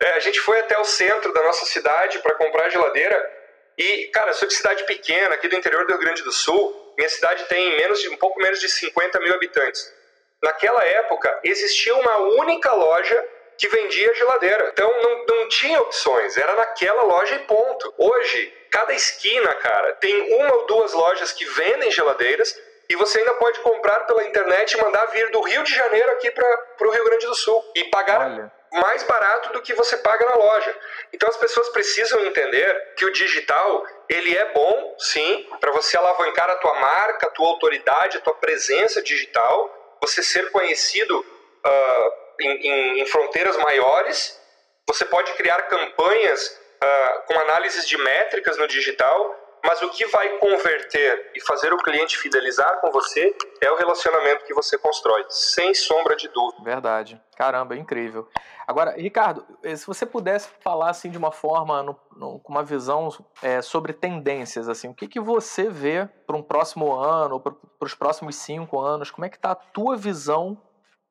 é, 0.02 0.14
a 0.14 0.20
gente 0.20 0.40
foi 0.40 0.60
até 0.60 0.76
o 0.80 0.84
centro 0.84 1.32
da 1.32 1.44
nossa 1.44 1.64
cidade 1.68 2.18
para 2.20 2.34
comprar 2.34 2.66
a 2.66 2.70
geladeira. 2.70 3.40
E, 3.78 4.08
cara, 4.08 4.34
sou 4.34 4.48
de 4.48 4.56
cidade 4.56 4.84
pequena, 4.86 5.36
aqui 5.36 5.48
do 5.48 5.56
interior 5.56 5.86
do 5.86 5.90
Rio 5.90 6.00
Grande 6.00 6.24
do 6.24 6.32
Sul. 6.32 6.94
Minha 6.98 7.08
cidade 7.08 7.46
tem 7.46 7.78
menos 7.78 8.02
de, 8.02 8.10
um 8.10 8.18
pouco 8.18 8.40
menos 8.42 8.60
de 8.60 8.68
50 8.68 9.20
mil 9.20 9.34
habitantes. 9.36 9.94
Naquela 10.42 10.84
época, 10.84 11.40
existia 11.44 11.96
uma 11.96 12.18
única 12.18 12.74
loja 12.74 13.24
que 13.56 13.68
vendia 13.68 14.16
geladeira. 14.16 14.72
Então 14.74 14.92
não, 15.04 15.26
não 15.28 15.48
tinha 15.50 15.80
opções, 15.82 16.36
era 16.36 16.56
naquela 16.56 17.04
loja 17.04 17.36
e 17.36 17.40
ponto. 17.40 17.94
Hoje, 17.96 18.52
cada 18.72 18.92
esquina, 18.92 19.54
cara, 19.54 19.94
tem 19.94 20.34
uma 20.34 20.56
ou 20.56 20.66
duas 20.66 20.94
lojas 20.94 21.32
que 21.32 21.46
vendem 21.46 21.92
geladeiras 21.92 22.60
e 22.92 22.96
você 22.98 23.20
ainda 23.20 23.34
pode 23.36 23.58
comprar 23.62 24.02
pela 24.02 24.26
internet 24.26 24.74
e 24.74 24.82
mandar 24.82 25.06
vir 25.06 25.32
do 25.32 25.40
Rio 25.42 25.64
de 25.64 25.74
Janeiro 25.74 26.12
aqui 26.12 26.30
para 26.30 26.88
o 26.88 26.92
Rio 26.92 27.06
Grande 27.06 27.26
do 27.26 27.36
Sul 27.36 27.64
e 27.74 27.86
pagar 27.86 28.20
Olha. 28.20 28.52
mais 28.74 29.02
barato 29.04 29.54
do 29.54 29.62
que 29.62 29.74
você 29.74 29.96
paga 29.96 30.26
na 30.26 30.36
loja. 30.36 30.76
Então 31.14 31.30
as 31.30 31.38
pessoas 31.38 31.70
precisam 31.70 32.20
entender 32.26 32.94
que 32.98 33.06
o 33.06 33.14
digital 33.14 33.86
ele 34.10 34.36
é 34.36 34.52
bom, 34.52 34.94
sim, 35.00 35.48
para 35.62 35.72
você 35.72 35.96
alavancar 35.96 36.50
a 36.50 36.58
tua 36.58 36.74
marca, 36.82 37.28
a 37.28 37.30
tua 37.30 37.48
autoridade, 37.48 38.18
a 38.18 38.22
tua 38.22 38.36
presença 38.36 39.02
digital, 39.02 39.98
você 40.02 40.22
ser 40.22 40.52
conhecido 40.52 41.18
uh, 41.18 42.14
em, 42.42 42.68
em, 42.68 43.00
em, 43.00 43.06
fronteiras 43.06 43.56
maiores, 43.56 44.38
você 44.86 45.06
pode 45.06 45.32
criar 45.36 45.62
campanhas 45.62 46.60
uh, 46.84 47.22
com 47.26 47.40
análises 47.40 47.88
de 47.88 47.98
métricas 47.98 48.58
no 48.58 48.68
digital 48.68 49.41
mas 49.64 49.82
o 49.82 49.90
que 49.90 50.06
vai 50.08 50.38
converter 50.38 51.32
e 51.36 51.42
fazer 51.42 51.74
o 51.74 51.78
cliente 51.78 52.18
fidelizar 52.18 52.82
com 52.82 52.92
você 52.92 53.36
é 53.62 53.72
o 53.72 53.76
relacionamento 53.76 54.46
que 54.46 54.54
você 54.54 54.78
constrói, 54.78 55.26
sem 55.30 55.74
sombra 55.74 56.16
de 56.16 56.28
dúvida. 56.30 56.64
Verdade. 56.64 57.22
Caramba, 57.38 57.76
incrível. 57.76 58.28
Agora, 58.68 58.92
Ricardo, 58.92 59.46
eh, 59.64 59.76
se 59.76 59.86
você 59.86 60.06
pudesse 60.06 60.50
falar 60.62 60.90
assim 60.90 61.10
de 61.10 61.18
uma 61.18 61.32
forma, 61.32 61.84
no, 61.84 62.00
no, 62.16 62.40
com 62.40 62.52
uma 62.52 62.64
visão 62.64 63.10
é, 63.42 63.62
sobre 63.62 63.94
tendências, 63.94 64.70
assim, 64.70 64.88
o 64.88 64.94
que, 64.94 65.08
que 65.08 65.20
você 65.20 65.70
vê 65.70 66.08
para 66.26 66.38
um 66.38 66.44
próximo 66.44 66.94
ano, 66.94 67.40
para 67.40 67.54
os 67.82 67.94
próximos 67.94 68.36
cinco 68.36 68.80
anos? 68.80 69.12
Como 69.12 69.26
é 69.26 69.30
que 69.30 69.36
está 69.36 69.52
a 69.52 69.56
tua 69.56 69.96
visão 69.96 70.58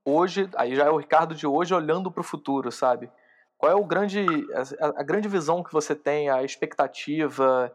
hoje? 0.05 0.49
Aí 0.57 0.75
já 0.75 0.87
é 0.87 0.91
o 0.91 0.97
Ricardo 0.97 1.35
de 1.35 1.47
hoje 1.47 1.75
olhando 1.75 2.11
para 2.11 2.21
o 2.21 2.25
futuro, 2.25 2.73
sabe? 2.73 3.11
Qual 3.59 3.71
é 3.71 3.75
o 3.75 3.85
grande, 3.85 4.25
a, 4.81 5.01
a 5.01 5.03
grande 5.03 5.29
visão 5.29 5.63
que 5.63 5.73
você 5.73 5.95
tem, 5.95 6.31
a 6.31 6.43
expectativa? 6.43 7.71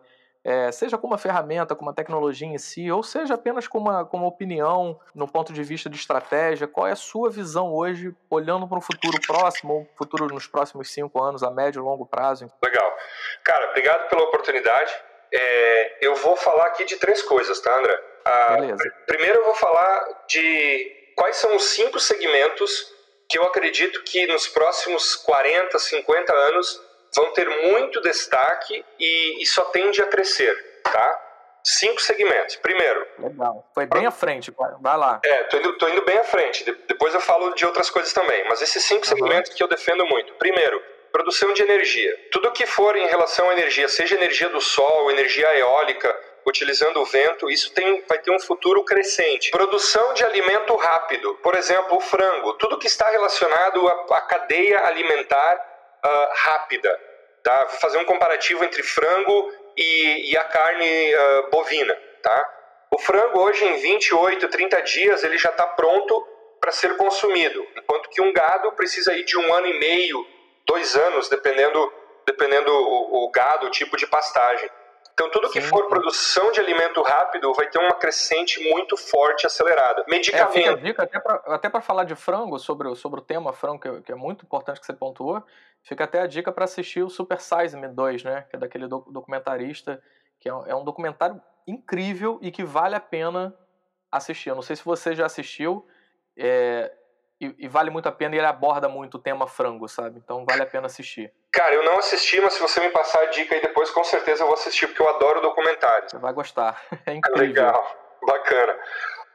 É, 0.46 0.72
seja 0.72 0.96
como 0.96 1.14
uma 1.14 1.18
ferramenta, 1.18 1.76
como 1.76 1.90
uma 1.90 1.96
tecnologia 1.96 2.48
em 2.48 2.58
si, 2.60 2.92
ou 2.92 3.02
seja 3.02 3.34
apenas 3.34 3.68
como 3.68 3.90
uma, 3.90 4.06
como 4.06 4.24
uma 4.24 4.30
opinião 4.30 5.00
no 5.16 5.28
ponto 5.28 5.52
de 5.52 5.64
vista 5.64 5.90
de 5.90 5.98
estratégia, 5.98 6.68
qual 6.68 6.86
é 6.86 6.92
a 6.92 6.96
sua 6.96 7.32
visão 7.32 7.74
hoje, 7.74 8.14
olhando 8.30 8.68
para 8.68 8.78
um 8.78 8.82
futuro 8.82 9.20
próximo, 9.26 9.74
ou 9.74 9.90
futuro 9.98 10.28
nos 10.28 10.46
próximos 10.46 10.92
cinco 10.92 11.20
anos, 11.20 11.42
a 11.42 11.50
médio 11.50 11.80
e 11.80 11.84
longo 11.84 12.06
prazo? 12.06 12.52
Legal. 12.64 12.96
Cara, 13.44 13.72
obrigado 13.72 14.08
pela 14.08 14.22
oportunidade. 14.22 14.94
É, 15.34 15.98
eu 16.06 16.14
vou 16.18 16.36
falar 16.36 16.68
aqui 16.68 16.86
de 16.86 16.98
três 16.98 17.24
coisas, 17.24 17.60
tá, 17.60 17.76
André? 17.80 18.00
Ah, 18.24 18.58
Beleza. 18.60 18.94
Primeiro 19.08 19.40
eu 19.40 19.46
vou 19.46 19.56
falar 19.56 20.26
de 20.28 21.12
quais 21.16 21.38
são 21.38 21.56
os 21.56 21.64
cinco 21.72 22.00
segmentos 22.00 22.94
que 23.28 23.40
eu 23.40 23.44
acredito 23.44 24.04
que 24.04 24.28
nos 24.28 24.48
próximos 24.48 25.16
40, 25.16 25.80
50 25.80 26.32
anos 26.32 26.85
vão 27.16 27.32
ter 27.34 27.48
muito 27.48 28.02
destaque 28.02 28.84
e, 29.00 29.42
e 29.42 29.46
só 29.46 29.64
tende 29.66 30.02
a 30.02 30.08
crescer, 30.08 30.82
tá? 30.84 31.22
Cinco 31.64 32.00
segmentos. 32.00 32.58
Primeiro. 32.58 33.08
Legal. 33.18 33.68
Foi 33.74 33.88
bem 33.88 34.06
à 34.06 34.12
frente, 34.12 34.54
vai 34.80 34.98
lá. 34.98 35.20
É, 35.26 35.44
tô 35.46 35.58
indo, 35.58 35.78
tô 35.80 35.88
indo 35.88 36.06
bem 36.06 36.18
à 36.20 36.24
frente. 36.24 36.64
De, 36.64 36.72
depois 36.88 37.14
eu 37.16 37.20
falo 37.20 37.56
de 37.56 37.66
outras 37.66 37.90
coisas 37.90 38.14
também. 38.14 38.44
Mas 38.48 38.62
esses 38.62 38.84
cinco 38.84 39.02
uhum. 39.02 39.16
segmentos 39.16 39.52
que 39.52 39.64
eu 39.64 39.68
defendo 39.68 40.06
muito. 40.06 40.34
Primeiro, 40.36 40.80
produção 41.12 41.54
de 41.54 41.64
energia. 41.64 42.16
Tudo 42.32 42.52
que 42.52 42.68
for 42.68 42.96
em 42.96 43.08
relação 43.08 43.50
à 43.50 43.54
energia, 43.54 43.88
seja 43.88 44.14
energia 44.14 44.50
do 44.50 44.62
sol, 44.62 45.10
energia 45.10 45.58
eólica, 45.58 46.16
utilizando 46.46 47.02
o 47.02 47.06
vento, 47.06 47.50
isso 47.50 47.74
tem, 47.74 48.04
vai 48.08 48.20
ter 48.20 48.30
um 48.30 48.40
futuro 48.40 48.84
crescente. 48.84 49.50
Produção 49.50 50.14
de 50.14 50.24
alimento 50.24 50.76
rápido, 50.76 51.34
por 51.42 51.56
exemplo, 51.56 51.98
o 51.98 52.02
frango, 52.02 52.54
tudo 52.54 52.78
que 52.78 52.86
está 52.86 53.10
relacionado 53.10 53.88
à, 53.88 54.18
à 54.18 54.22
cadeia 54.22 54.86
alimentar 54.86 55.75
uh, 56.06 56.28
rápida. 56.34 57.00
Tá? 57.44 57.66
Vou 57.66 57.80
fazer 57.80 57.98
um 57.98 58.06
comparativo 58.06 58.64
entre 58.64 58.84
frango 58.84 59.52
e, 59.78 60.32
e 60.32 60.38
a 60.38 60.44
carne 60.44 61.16
uh, 61.16 61.50
bovina. 61.50 61.96
Tá? 62.22 62.52
O 62.92 62.98
frango 62.98 63.40
hoje 63.40 63.66
em 63.66 63.78
28, 63.78 64.48
30 64.48 64.82
dias 64.82 65.24
ele 65.24 65.38
já 65.38 65.50
está 65.50 65.68
pronto 65.68 66.28
para 66.60 66.72
ser 66.72 66.96
consumido, 66.98 67.64
enquanto 67.76 68.10
que 68.10 68.22
um 68.22 68.34
gado 68.34 68.72
precisa 68.72 69.14
ir 69.14 69.24
de 69.24 69.38
um 69.38 69.54
ano 69.54 69.68
e 69.68 69.80
meio, 69.80 70.26
dois 70.66 70.96
anos, 70.96 71.30
dependendo, 71.30 71.94
dependendo 72.26 72.72
o, 72.72 73.26
o 73.26 73.32
gado, 73.32 73.68
o 73.68 73.70
tipo 73.70 73.96
de 73.98 74.08
pastagem. 74.08 74.70
Então, 75.16 75.32
tudo 75.32 75.50
que 75.50 75.62
Sim. 75.62 75.68
for 75.70 75.88
produção 75.88 76.52
de 76.52 76.60
alimento 76.60 77.02
rápido 77.02 77.54
vai 77.54 77.70
ter 77.70 77.80
uma 77.80 77.94
crescente 77.94 78.62
muito 78.70 78.98
forte, 78.98 79.48
acelerada. 79.48 80.04
Medicamento. 80.10 80.58
É, 80.58 80.76
dica, 80.76 81.10
até 81.46 81.70
para 81.70 81.80
falar 81.80 82.04
de 82.04 82.16
frango, 82.16 82.60
sobre, 82.60 82.94
sobre 82.98 83.22
o 83.22 83.24
tema 83.24 83.54
frango, 83.54 83.80
que, 83.80 84.02
que, 84.02 84.12
é 84.12 84.16
muito 84.16 84.44
importante 84.44 84.78
que 84.78 84.86
você 84.86 84.92
pontuou, 84.92 85.42
fica 85.84 86.04
até 86.04 86.20
a 86.20 86.28
dica 86.28 86.52
para 86.52 86.66
assistir 86.66 87.02
o 87.02 87.10
Super 87.10 87.40
Size 87.40 87.78
Me 87.78 87.88
2, 87.88 88.26
né? 88.26 88.46
Que 88.50 88.58
é 88.58 88.60
daquele 88.60 88.90
documentarista, 88.90 90.04
que 90.38 90.50
é, 90.50 90.52
é 90.52 90.76
um 90.76 90.84
documentário 90.84 91.42
incrível 91.66 92.38
e 92.42 92.52
que 92.52 92.66
vale 92.66 92.96
a 92.96 93.00
pena 93.00 93.58
assistir. 94.12 94.50
Eu 94.50 94.56
não 94.56 94.62
sei 94.62 94.76
se 94.76 94.84
você 94.84 95.16
já 95.16 95.26
assistiu, 95.26 95.88
é, 96.38 96.92
e, 97.40 97.56
e, 97.60 97.68
vale 97.70 97.90
muito 97.90 98.08
a 98.10 98.12
pena 98.12 98.36
e 98.36 98.38
ele 98.38 98.48
aborda 98.48 98.90
muito 98.90 99.16
o 99.16 99.20
tema 99.20 99.48
frango, 99.48 99.88
sabe? 99.88 100.20
Então 100.20 100.46
vale 100.46 100.62
a 100.62 100.66
pena 100.66 100.88
assistir. 100.88 101.34
Cara, 101.56 101.74
eu 101.74 101.84
não 101.84 101.98
assisti, 101.98 102.42
mas 102.42 102.54
se 102.54 102.60
você 102.60 102.82
me 102.82 102.90
passar 102.90 103.22
a 103.22 103.26
dica 103.28 103.56
aí 103.56 103.62
depois, 103.62 103.90
com 103.90 104.04
certeza 104.04 104.44
eu 104.44 104.48
vou 104.48 104.56
assistir, 104.56 104.88
porque 104.88 105.02
eu 105.02 105.08
adoro 105.08 105.40
documentários. 105.40 106.12
Você 106.12 106.18
vai 106.18 106.34
gostar. 106.34 106.86
É 107.08 107.14
incrível. 107.14 107.48
Legal, 107.48 108.18
bacana. 108.28 108.78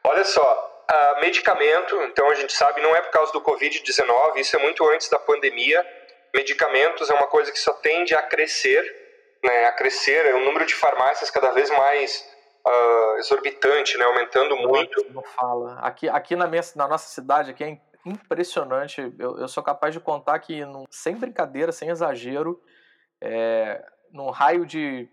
Olha 0.05 0.25
só, 0.25 0.85
uh, 0.91 1.21
medicamento, 1.23 1.97
então 2.03 2.29
a 2.29 2.35
gente 2.35 2.53
sabe, 2.53 2.83
não 2.83 2.95
é 2.95 3.01
por 3.01 3.11
causa 3.11 3.33
do 3.33 3.41
Covid-19, 3.41 4.37
isso 4.37 4.55
é 4.55 4.59
muito 4.59 4.87
antes 4.91 5.09
da 5.09 5.19
pandemia. 5.19 5.87
Medicamentos 6.35 7.09
é 7.09 7.15
uma 7.15 7.27
coisa 7.27 7.51
que 7.51 7.59
só 7.59 7.73
tende 7.73 8.15
a 8.15 8.23
crescer, 8.23 8.83
né? 9.43 9.65
A 9.65 9.73
crescer, 9.73 10.27
é 10.27 10.35
um 10.35 10.45
número 10.45 10.67
de 10.67 10.75
farmácias 10.75 11.31
cada 11.31 11.51
vez 11.53 11.71
mais 11.71 12.29
uh, 12.67 13.17
exorbitante, 13.17 13.97
né? 13.97 14.05
Aumentando 14.05 14.57
muito. 14.57 15.07
Não 15.11 15.23
fala. 15.23 15.79
Aqui, 15.81 16.07
aqui 16.07 16.37
na, 16.37 16.47
minha, 16.47 16.63
na 16.77 16.87
nossa 16.87 17.09
cidade, 17.09 17.51
aqui 17.51 17.65
é 17.65 17.69
impressionante. 18.05 19.13
Eu, 19.19 19.39
eu 19.39 19.49
sou 19.49 19.63
capaz 19.63 19.95
de 19.95 20.01
contar 20.01 20.39
que, 20.39 20.65
num, 20.65 20.85
sem 20.91 21.17
brincadeira, 21.17 21.73
sem 21.73 21.89
exagero, 21.89 22.61
é, 23.21 23.85
num 24.13 24.31
raio 24.31 24.65
de 24.65 25.09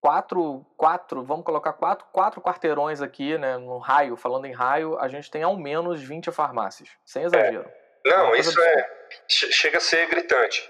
quatro, 0.00 0.64
quatro, 0.76 1.22
vamos 1.24 1.44
colocar 1.44 1.72
quatro, 1.72 2.06
quatro 2.12 2.40
quarteirões 2.40 3.00
aqui, 3.00 3.36
né, 3.36 3.56
no 3.56 3.78
raio, 3.78 4.16
falando 4.16 4.46
em 4.46 4.52
raio, 4.52 4.98
a 4.98 5.08
gente 5.08 5.30
tem 5.30 5.42
ao 5.42 5.56
menos 5.56 6.02
20 6.02 6.30
farmácias, 6.30 6.88
sem 7.04 7.24
exagero. 7.24 7.68
É. 7.68 7.78
Não, 8.06 8.34
isso 8.34 8.58
é, 8.60 8.90
chega 9.28 9.78
a 9.78 9.80
ser 9.80 10.06
gritante. 10.08 10.68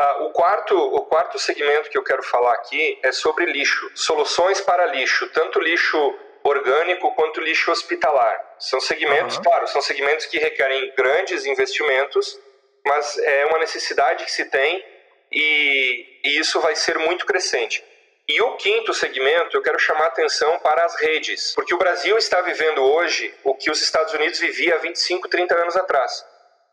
Ah, 0.00 0.24
o, 0.24 0.32
quarto, 0.32 0.76
o 0.76 1.04
quarto 1.04 1.38
segmento 1.38 1.90
que 1.90 1.98
eu 1.98 2.02
quero 2.02 2.22
falar 2.22 2.54
aqui 2.54 2.98
é 3.04 3.12
sobre 3.12 3.46
lixo, 3.46 3.90
soluções 3.94 4.60
para 4.60 4.86
lixo, 4.86 5.28
tanto 5.32 5.60
lixo 5.60 6.18
orgânico 6.42 7.14
quanto 7.14 7.40
lixo 7.40 7.70
hospitalar. 7.70 8.54
São 8.58 8.80
segmentos, 8.80 9.36
uhum. 9.36 9.42
claro, 9.42 9.66
são 9.68 9.80
segmentos 9.82 10.26
que 10.26 10.38
requerem 10.38 10.92
grandes 10.96 11.46
investimentos, 11.46 12.38
mas 12.84 13.18
é 13.18 13.46
uma 13.46 13.58
necessidade 13.58 14.24
que 14.24 14.32
se 14.32 14.44
tem 14.46 14.84
e, 15.30 16.20
e 16.24 16.38
isso 16.38 16.60
vai 16.60 16.74
ser 16.74 16.98
muito 16.98 17.24
crescente. 17.24 17.82
E 18.28 18.40
o 18.40 18.56
quinto 18.56 18.94
segmento, 18.94 19.56
eu 19.56 19.62
quero 19.62 19.78
chamar 19.78 20.06
atenção 20.06 20.58
para 20.60 20.84
as 20.84 20.94
redes, 21.00 21.52
porque 21.54 21.74
o 21.74 21.78
Brasil 21.78 22.16
está 22.16 22.40
vivendo 22.40 22.82
hoje 22.82 23.34
o 23.42 23.54
que 23.54 23.70
os 23.70 23.82
Estados 23.82 24.12
Unidos 24.14 24.38
vivia 24.38 24.76
há 24.76 24.78
25, 24.78 25.28
30 25.28 25.54
anos 25.54 25.76
atrás, 25.76 26.24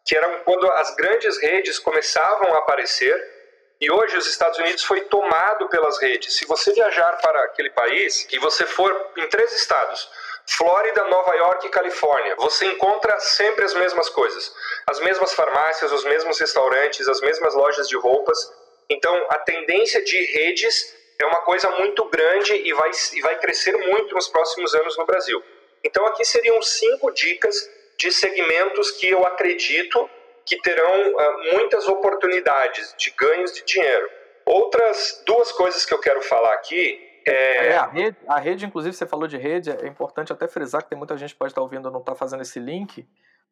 que 0.06 0.16
era 0.16 0.28
quando 0.42 0.72
as 0.74 0.96
grandes 0.96 1.38
redes 1.42 1.80
começavam 1.80 2.54
a 2.54 2.60
aparecer 2.60 3.39
e 3.82 3.90
hoje 3.90 4.18
os 4.18 4.28
Estados 4.28 4.60
Unidos 4.60 4.84
foi 4.84 5.02
tomado 5.02 5.70
pelas 5.70 6.00
redes. 6.00 6.36
Se 6.36 6.46
você 6.46 6.74
viajar 6.74 7.14
para 7.22 7.44
aquele 7.46 7.70
país 7.70 8.28
e 8.30 8.38
você 8.38 8.66
for 8.66 9.12
em 9.18 9.28
três 9.28 9.54
estados, 9.54 10.10
Flórida, 10.46 11.06
Nova 11.06 11.34
York 11.36 11.68
e 11.68 11.70
Califórnia, 11.70 12.36
você 12.36 12.66
encontra 12.66 13.20
sempre 13.20 13.64
as 13.64 13.74
mesmas 13.76 14.10
coisas. 14.10 14.54
As 14.88 15.00
mesmas 15.00 15.34
farmácias, 15.34 15.92
os 15.92 16.04
mesmos 16.04 16.40
restaurantes, 16.40 17.08
as 17.08 17.22
mesmas 17.22 17.54
lojas 17.54 17.88
de 17.88 17.96
roupas. 17.96 18.52
Então, 18.90 19.16
a 19.30 19.38
tendência 19.38 20.04
de 20.04 20.26
redes 20.26 20.94
é 21.20 21.26
uma 21.26 21.42
coisa 21.42 21.70
muito 21.72 22.04
grande 22.06 22.56
e 22.56 22.74
vai, 22.74 22.92
e 23.14 23.22
vai 23.22 23.38
crescer 23.40 23.78
muito 23.78 24.14
nos 24.14 24.28
próximos 24.28 24.74
anos 24.74 24.98
no 24.98 25.06
Brasil. 25.06 25.42
Então, 25.84 26.06
aqui 26.08 26.26
seriam 26.26 26.62
cinco 26.62 27.12
dicas 27.12 27.70
de 27.96 28.12
segmentos 28.12 28.92
que 28.92 29.08
eu 29.08 29.26
acredito 29.26 30.10
que 30.50 30.60
terão 30.64 31.14
uh, 31.14 31.54
muitas 31.54 31.88
oportunidades 31.88 32.96
de 32.98 33.12
ganhos 33.12 33.54
de 33.54 33.64
dinheiro. 33.64 34.10
Outras 34.44 35.24
duas 35.28 35.52
coisas 35.52 35.86
que 35.86 35.94
eu 35.94 36.00
quero 36.00 36.24
falar 36.24 36.54
aqui 36.56 37.08
é... 37.28 37.68
é... 37.68 37.78
a, 37.78 37.86
rede, 37.86 38.18
a 38.28 38.40
rede, 38.40 38.66
inclusive, 38.66 38.96
você 38.96 39.06
falou 39.06 39.28
de 39.28 39.38
rede, 39.38 39.70
é 39.70 39.88
importante 39.88 40.34
até 40.34 40.48
frisar 40.48 40.82
que 40.82 40.90
tem 40.90 40.98
muita 40.98 41.16
gente 41.16 41.34
que 41.34 41.40
pode 41.40 41.52
estar 41.52 41.62
ouvindo 41.62 41.88
e 41.88 41.92
não 41.92 42.00
está 42.00 42.16
fazendo 42.16 42.42
esse 42.42 42.60
link, 42.60 43.08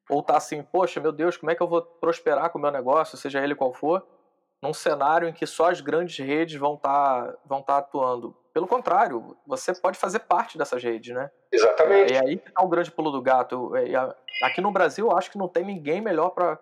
ou 0.10 0.22
está 0.22 0.38
assim, 0.38 0.64
poxa, 0.64 1.00
meu 1.00 1.12
Deus, 1.12 1.38
como 1.38 1.52
é 1.52 1.56
que 1.56 1.62
eu 1.62 1.68
vou 1.68 1.84
prosperar 1.84 2.50
com 2.50 2.58
o 2.58 2.62
meu 2.62 2.72
negócio, 2.72 3.16
seja 3.16 3.44
ele 3.44 3.54
qual 3.54 3.72
for, 3.72 4.04
num 4.60 4.74
cenário 4.74 5.28
em 5.28 5.34
que 5.34 5.46
só 5.46 5.70
as 5.70 5.82
grandes 5.82 6.18
redes 6.18 6.60
vão 6.60 6.74
estar 6.74 7.28
tá, 7.28 7.38
vão 7.46 7.62
tá 7.62 7.78
atuando. 7.78 8.36
Pelo 8.52 8.66
contrário, 8.66 9.38
você 9.46 9.72
pode 9.72 10.00
fazer 10.00 10.20
parte 10.20 10.58
dessas 10.58 10.82
redes, 10.82 11.14
né? 11.14 11.30
Exatamente. 11.52 12.14
É, 12.14 12.18
é 12.18 12.20
aí 12.22 12.38
que 12.38 12.50
está 12.50 12.64
o 12.64 12.68
grande 12.68 12.90
pulo 12.90 13.12
do 13.12 13.22
gato. 13.22 13.76
É, 13.76 13.92
aqui 14.44 14.62
no 14.62 14.72
Brasil, 14.72 15.06
eu 15.06 15.16
acho 15.16 15.30
que 15.30 15.38
não 15.38 15.48
tem 15.48 15.64
ninguém 15.64 16.02
melhor 16.02 16.32
para 16.32 16.60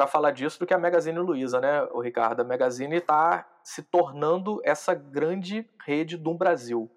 para 0.00 0.06
falar 0.06 0.30
disso 0.30 0.58
do 0.58 0.66
que 0.66 0.72
a 0.72 0.78
Magazine 0.78 1.18
Luiza, 1.18 1.60
né, 1.60 1.86
o 1.92 2.00
Ricardo? 2.00 2.40
A 2.40 2.44
Magazine 2.44 2.96
está 2.96 3.46
se 3.62 3.82
tornando 3.82 4.58
essa 4.64 4.94
grande 4.94 5.68
rede 5.84 6.16
do 6.16 6.32
Brasil. 6.32 6.90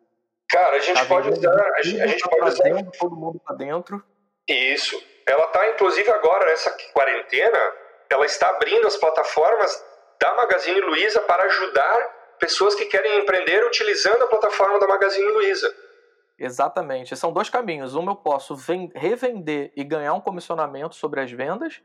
Cara, 0.49 0.77
a 0.77 0.79
gente 0.79 1.01
tá 1.01 1.05
pode 1.05 1.29
usar. 1.29 1.73
A 1.75 1.81
gente, 1.81 2.01
a 2.01 2.07
gente 2.07 2.21
tá 2.21 2.29
pode 2.29 2.53
usar. 2.53 2.63
Dentro, 2.63 2.91
todo 2.97 3.13
mundo 3.13 3.35
está 3.35 3.53
dentro. 3.55 4.01
Isso. 4.47 5.03
Ela 5.27 5.47
está, 5.47 5.69
inclusive, 5.71 6.09
agora 6.11 6.45
nessa 6.45 6.73
quarentena, 6.93 7.59
ela 8.09 8.25
está 8.25 8.47
abrindo 8.47 8.87
as 8.87 8.95
plataformas 8.95 9.83
da 10.17 10.33
Magazine 10.35 10.79
Luiza 10.79 11.19
para 11.23 11.43
ajudar 11.43 12.35
pessoas 12.39 12.73
que 12.73 12.85
querem 12.85 13.19
empreender 13.19 13.65
utilizando 13.65 14.23
a 14.23 14.27
plataforma 14.27 14.79
da 14.79 14.87
Magazine 14.87 15.27
Luiza. 15.27 15.75
Exatamente. 16.39 17.17
São 17.17 17.33
dois 17.33 17.49
caminhos. 17.49 17.95
Um 17.95 18.07
eu 18.07 18.15
posso 18.15 18.55
revender 18.95 19.73
e 19.75 19.83
ganhar 19.83 20.13
um 20.13 20.21
comissionamento 20.21 20.95
sobre 20.95 21.19
as 21.19 21.29
vendas, 21.29 21.81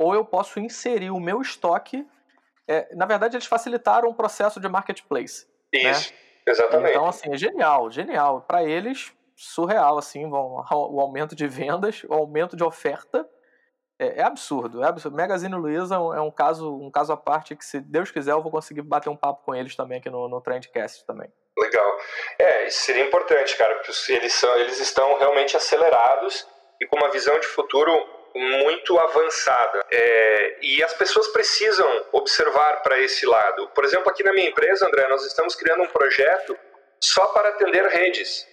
ou 0.00 0.14
eu 0.14 0.24
posso 0.24 0.58
inserir 0.58 1.10
o 1.10 1.20
meu 1.20 1.42
estoque. 1.42 2.08
É, 2.66 2.94
na 2.94 3.04
verdade, 3.04 3.36
eles 3.36 3.46
facilitaram 3.46 4.08
o 4.08 4.14
processo 4.14 4.58
de 4.58 4.66
marketplace. 4.66 5.46
Né? 5.74 5.90
Isso, 5.90 6.10
né? 6.10 6.18
exatamente. 6.46 6.90
Então, 6.92 7.06
assim, 7.06 7.30
é 7.30 7.36
genial, 7.36 7.90
genial. 7.90 8.40
Para 8.40 8.64
eles, 8.64 9.12
surreal, 9.36 9.98
assim, 9.98 10.24
o 10.32 11.00
aumento 11.00 11.36
de 11.36 11.46
vendas, 11.46 12.02
o 12.04 12.14
aumento 12.14 12.56
de 12.56 12.64
oferta. 12.64 13.28
É, 13.98 14.20
é 14.20 14.22
absurdo, 14.22 14.82
é 14.82 14.88
absurdo. 14.88 15.14
Magazine 15.14 15.54
Luiza 15.54 15.96
é 15.96 16.20
um 16.20 16.30
caso, 16.30 16.74
um 16.74 16.90
caso 16.90 17.12
à 17.12 17.16
parte 17.18 17.54
que, 17.54 17.62
se 17.62 17.78
Deus 17.78 18.10
quiser, 18.10 18.32
eu 18.32 18.42
vou 18.42 18.50
conseguir 18.50 18.80
bater 18.80 19.10
um 19.10 19.16
papo 19.16 19.44
com 19.44 19.54
eles 19.54 19.76
também 19.76 19.98
aqui 19.98 20.08
no, 20.08 20.26
no 20.30 20.40
Trendcast 20.40 21.04
também. 21.04 21.30
Legal. 21.58 21.98
É, 22.38 22.66
isso 22.66 22.84
seria 22.84 23.06
importante, 23.06 23.54
cara, 23.58 23.74
porque 23.74 23.92
eles, 24.12 24.32
são, 24.32 24.56
eles 24.56 24.80
estão 24.80 25.18
realmente 25.18 25.58
acelerados 25.58 26.48
e 26.80 26.86
com 26.86 26.96
uma 26.96 27.10
visão 27.10 27.38
de 27.38 27.46
futuro 27.48 27.92
muito 28.34 28.98
avançada. 28.98 29.86
É, 29.90 30.58
e 30.62 30.82
as 30.82 30.94
pessoas 30.94 31.28
precisam 31.28 32.06
observar 32.12 32.82
para 32.82 32.98
esse 33.00 33.26
lado. 33.26 33.68
Por 33.74 33.84
exemplo, 33.84 34.10
aqui 34.10 34.22
na 34.22 34.32
minha 34.32 34.48
empresa, 34.48 34.86
André, 34.86 35.06
nós 35.08 35.24
estamos 35.26 35.54
criando 35.54 35.82
um 35.82 35.88
projeto 35.88 36.56
só 37.00 37.26
para 37.26 37.50
atender 37.50 37.84
redes. 37.86 38.46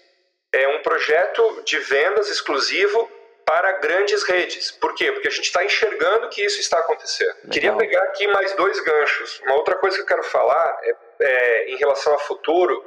É 0.51 0.67
um 0.69 0.81
projeto 0.81 1.61
de 1.63 1.77
vendas 1.79 2.29
exclusivo 2.29 3.11
para 3.45 3.71
grandes 3.79 4.23
redes. 4.23 4.71
Por 4.71 4.93
quê? 4.93 5.09
Porque 5.09 5.29
a 5.29 5.31
gente 5.31 5.45
está 5.45 5.63
enxergando 5.63 6.27
que 6.27 6.43
isso 6.43 6.59
está 6.59 6.79
acontecendo. 6.79 7.29
Legal. 7.35 7.51
Queria 7.51 7.73
pegar 7.77 8.03
aqui 8.03 8.27
mais 8.27 8.53
dois 8.57 8.77
ganchos. 8.81 9.39
Uma 9.41 9.55
outra 9.55 9.75
coisa 9.75 9.95
que 9.95 10.03
eu 10.03 10.07
quero 10.07 10.23
falar 10.23 10.79
é, 10.83 10.95
é, 11.21 11.69
em 11.69 11.77
relação 11.77 12.11
ao 12.11 12.19
futuro 12.19 12.83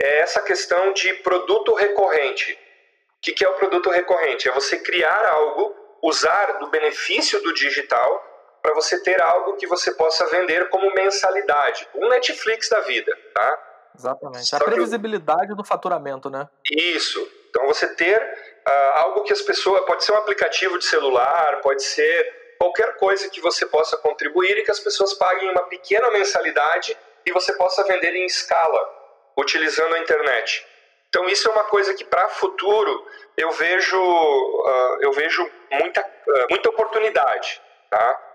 é 0.00 0.18
essa 0.18 0.40
questão 0.40 0.92
de 0.92 1.12
produto 1.14 1.74
recorrente. 1.74 2.52
O 2.52 3.20
que, 3.22 3.32
que 3.32 3.44
é 3.44 3.48
o 3.48 3.54
produto 3.54 3.90
recorrente? 3.90 4.48
É 4.48 4.52
você 4.52 4.78
criar 4.78 5.28
algo, 5.34 5.74
usar 6.02 6.58
do 6.58 6.68
benefício 6.68 7.40
do 7.42 7.54
digital 7.54 8.28
para 8.60 8.74
você 8.74 9.00
ter 9.02 9.20
algo 9.20 9.56
que 9.56 9.66
você 9.66 9.92
possa 9.94 10.26
vender 10.26 10.68
como 10.68 10.92
mensalidade. 10.94 11.88
Um 11.94 12.08
Netflix 12.08 12.68
da 12.68 12.80
vida, 12.80 13.16
tá? 13.34 13.68
Exatamente. 13.96 14.46
Só 14.46 14.56
a 14.56 14.60
previsibilidade 14.60 15.48
que... 15.48 15.54
do 15.54 15.64
faturamento, 15.64 16.30
né? 16.30 16.48
Isso. 16.70 17.20
Então 17.50 17.66
você 17.66 17.88
ter 17.94 18.18
uh, 18.18 18.98
algo 18.98 19.22
que 19.22 19.32
as 19.32 19.42
pessoas. 19.42 19.84
Pode 19.84 20.04
ser 20.04 20.12
um 20.12 20.16
aplicativo 20.16 20.78
de 20.78 20.84
celular, 20.84 21.60
pode 21.60 21.82
ser 21.82 22.56
qualquer 22.58 22.96
coisa 22.96 23.28
que 23.28 23.40
você 23.40 23.66
possa 23.66 23.96
contribuir 23.96 24.56
e 24.58 24.62
que 24.62 24.70
as 24.70 24.80
pessoas 24.80 25.14
paguem 25.14 25.50
uma 25.50 25.62
pequena 25.64 26.10
mensalidade 26.10 26.96
e 27.26 27.32
você 27.32 27.52
possa 27.54 27.82
vender 27.84 28.14
em 28.14 28.24
escala 28.24 29.02
utilizando 29.36 29.94
a 29.94 29.98
internet. 29.98 30.64
Então 31.12 31.28
isso 31.28 31.46
é 31.46 31.52
uma 31.52 31.64
coisa 31.64 31.92
que 31.92 32.06
para 32.06 32.26
futuro 32.30 33.06
eu 33.36 33.50
vejo 33.50 34.00
uh, 34.00 34.98
eu 35.02 35.12
vejo 35.12 35.46
muita 35.70 36.00
uh, 36.00 36.46
muita 36.48 36.70
oportunidade, 36.70 37.60
tá? 37.90 38.28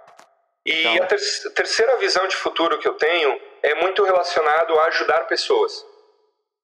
E 0.64 0.88
então... 0.88 1.04
a 1.04 1.08
ter 1.08 1.20
terceira 1.56 1.96
visão 1.96 2.28
de 2.28 2.36
futuro 2.36 2.78
que 2.78 2.88
eu 2.88 2.94
tenho 2.94 3.42
é 3.64 3.74
muito 3.82 4.04
relacionado 4.04 4.80
a 4.80 4.86
ajudar 4.86 5.26
pessoas. 5.26 5.84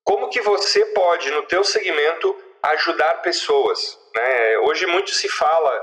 Como 0.04 0.30
que 0.30 0.40
você 0.42 0.86
pode 0.88 1.32
no 1.32 1.44
teu 1.44 1.64
segmento 1.64 2.38
ajudar 2.62 3.24
pessoas? 3.24 3.98
Né? 4.14 4.58
Hoje 4.60 4.86
muito 4.86 5.10
se 5.10 5.28
fala 5.30 5.74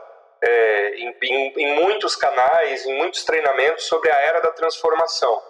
é, 0.43 0.95
em, 0.95 1.17
em, 1.23 1.53
em 1.57 1.75
muitos 1.83 2.15
canais, 2.15 2.87
em 2.87 2.95
muitos 2.99 3.25
treinamentos 3.25 3.87
sobre 3.87 4.13
a 4.13 4.21
era 4.21 4.41
da 4.41 4.53
transformação, 4.53 5.43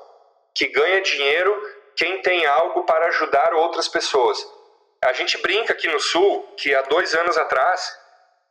que 0.54 0.68
ganha 0.68 1.02
dinheiro 1.02 1.52
quem 1.96 2.22
tem 2.22 2.46
algo 2.46 2.84
para 2.84 3.08
ajudar 3.08 3.52
outras 3.52 3.88
pessoas. 3.88 4.59
A 5.04 5.12
gente 5.12 5.38
brinca 5.38 5.72
aqui 5.72 5.88
no 5.88 5.98
Sul 5.98 6.54
que 6.56 6.74
há 6.74 6.82
dois 6.82 7.14
anos 7.14 7.36
atrás 7.38 7.98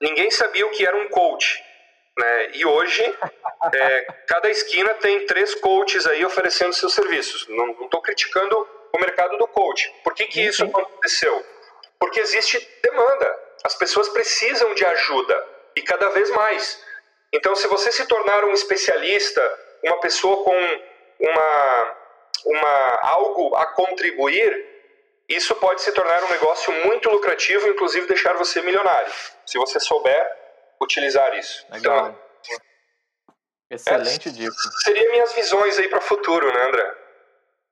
ninguém 0.02 0.32
sabia 0.32 0.66
o 0.66 0.72
que 0.72 0.86
era 0.86 0.98
um 0.98 1.10
coach. 1.10 1.64
Né? 2.18 2.52
E 2.54 2.66
hoje, 2.66 3.04
é, 3.74 4.02
cada 4.28 4.50
esquina 4.50 4.94
tem 4.96 5.26
três 5.26 5.56
coaches 5.56 6.08
aí 6.08 6.26
oferecendo 6.26 6.74
seus 6.74 6.94
serviços. 6.94 7.48
Não 7.50 7.72
estou 7.84 8.02
criticando 8.02 8.68
o 8.92 9.00
mercado 9.00 9.38
do 9.38 9.48
coach. 9.48 9.94
Por 10.04 10.14
que, 10.14 10.26
que 10.26 10.42
isso 10.42 10.64
aconteceu? 10.64 11.46
Porque 12.00 12.20
existe 12.20 12.60
demanda. 12.82 13.40
As 13.64 13.76
pessoas 13.76 14.10
precisam 14.10 14.74
de 14.74 14.86
ajuda 14.86 15.48
e 15.76 15.82
cada 15.82 16.10
vez 16.10 16.30
mais. 16.32 16.84
Então, 17.32 17.56
se 17.56 17.68
você 17.68 17.92
se 17.92 18.08
tornar 18.08 18.44
um 18.46 18.54
especialista, 18.54 19.42
uma 19.84 20.00
pessoa 20.00 20.44
com 20.44 20.82
uma 21.20 22.00
uma, 22.46 23.00
algo 23.02 23.56
a 23.56 23.66
contribuir, 23.68 24.79
isso 25.30 25.56
pode 25.56 25.82
se 25.82 25.92
tornar 25.92 26.24
um 26.24 26.30
negócio 26.30 26.74
muito 26.86 27.10
lucrativo, 27.10 27.68
inclusive 27.68 28.08
deixar 28.08 28.34
você 28.34 28.62
milionário, 28.62 29.14
se 29.46 29.58
você 29.58 29.80
souber 29.80 30.40
utilizar 30.82 31.38
isso. 31.38 31.66
Legal. 31.70 32.08
Então, 32.08 32.30
Excelente 33.70 34.32
dica. 34.32 34.52
Seria 34.84 35.12
minhas 35.12 35.32
visões 35.34 35.78
aí 35.78 35.88
para 35.88 36.00
o 36.00 36.02
futuro, 36.02 36.52
né, 36.52 36.68
André? 36.68 36.96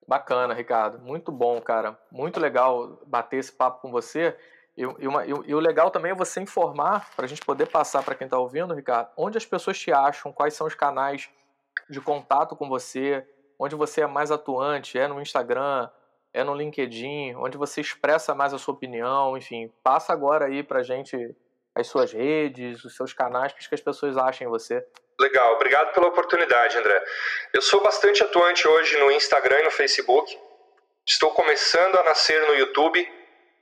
Bacana, 0.07 0.53
Ricardo. 0.53 0.99
Muito 0.99 1.31
bom, 1.31 1.59
cara. 1.59 1.97
Muito 2.11 2.39
legal 2.39 3.01
bater 3.05 3.39
esse 3.39 3.51
papo 3.51 3.81
com 3.81 3.91
você. 3.91 4.37
E, 4.77 4.83
e, 4.83 5.07
uma, 5.07 5.25
e, 5.25 5.29
e 5.29 5.55
o 5.55 5.59
legal 5.59 5.89
também 5.89 6.11
é 6.11 6.15
você 6.15 6.39
informar, 6.39 7.09
para 7.15 7.25
a 7.25 7.27
gente 7.27 7.43
poder 7.43 7.65
passar 7.65 8.03
para 8.03 8.13
quem 8.13 8.25
está 8.25 8.37
ouvindo, 8.37 8.75
Ricardo, 8.75 9.09
onde 9.17 9.37
as 9.37 9.45
pessoas 9.45 9.79
te 9.79 9.91
acham, 9.91 10.31
quais 10.31 10.53
são 10.53 10.67
os 10.67 10.75
canais 10.75 11.29
de 11.89 11.99
contato 11.99 12.55
com 12.55 12.69
você, 12.69 13.27
onde 13.57 13.75
você 13.75 14.01
é 14.01 14.07
mais 14.07 14.29
atuante, 14.29 14.99
é 14.99 15.07
no 15.07 15.19
Instagram, 15.19 15.89
é 16.33 16.43
no 16.43 16.53
LinkedIn, 16.53 17.35
onde 17.35 17.57
você 17.57 17.81
expressa 17.81 18.35
mais 18.35 18.53
a 18.53 18.57
sua 18.57 18.73
opinião, 18.73 19.37
enfim, 19.37 19.71
passa 19.83 20.13
agora 20.13 20.45
aí 20.45 20.63
pra 20.63 20.83
gente 20.83 21.35
as 21.73 21.87
suas 21.87 22.11
redes, 22.11 22.83
os 22.83 22.95
seus 22.95 23.13
canais, 23.13 23.53
para 23.53 23.67
que 23.67 23.75
as 23.75 23.81
pessoas 23.81 24.17
achem 24.17 24.47
você. 24.47 24.83
Legal, 25.19 25.55
obrigado 25.55 25.93
pela 25.93 26.07
oportunidade, 26.07 26.77
André. 26.77 27.03
Eu 27.53 27.61
sou 27.61 27.81
bastante 27.81 28.23
atuante 28.23 28.67
hoje 28.67 28.97
no 28.97 29.11
Instagram 29.11 29.59
e 29.59 29.63
no 29.63 29.71
Facebook. 29.71 30.37
Estou 31.05 31.31
começando 31.31 31.95
a 31.95 32.03
nascer 32.03 32.39
no 32.47 32.55
YouTube, 32.55 33.09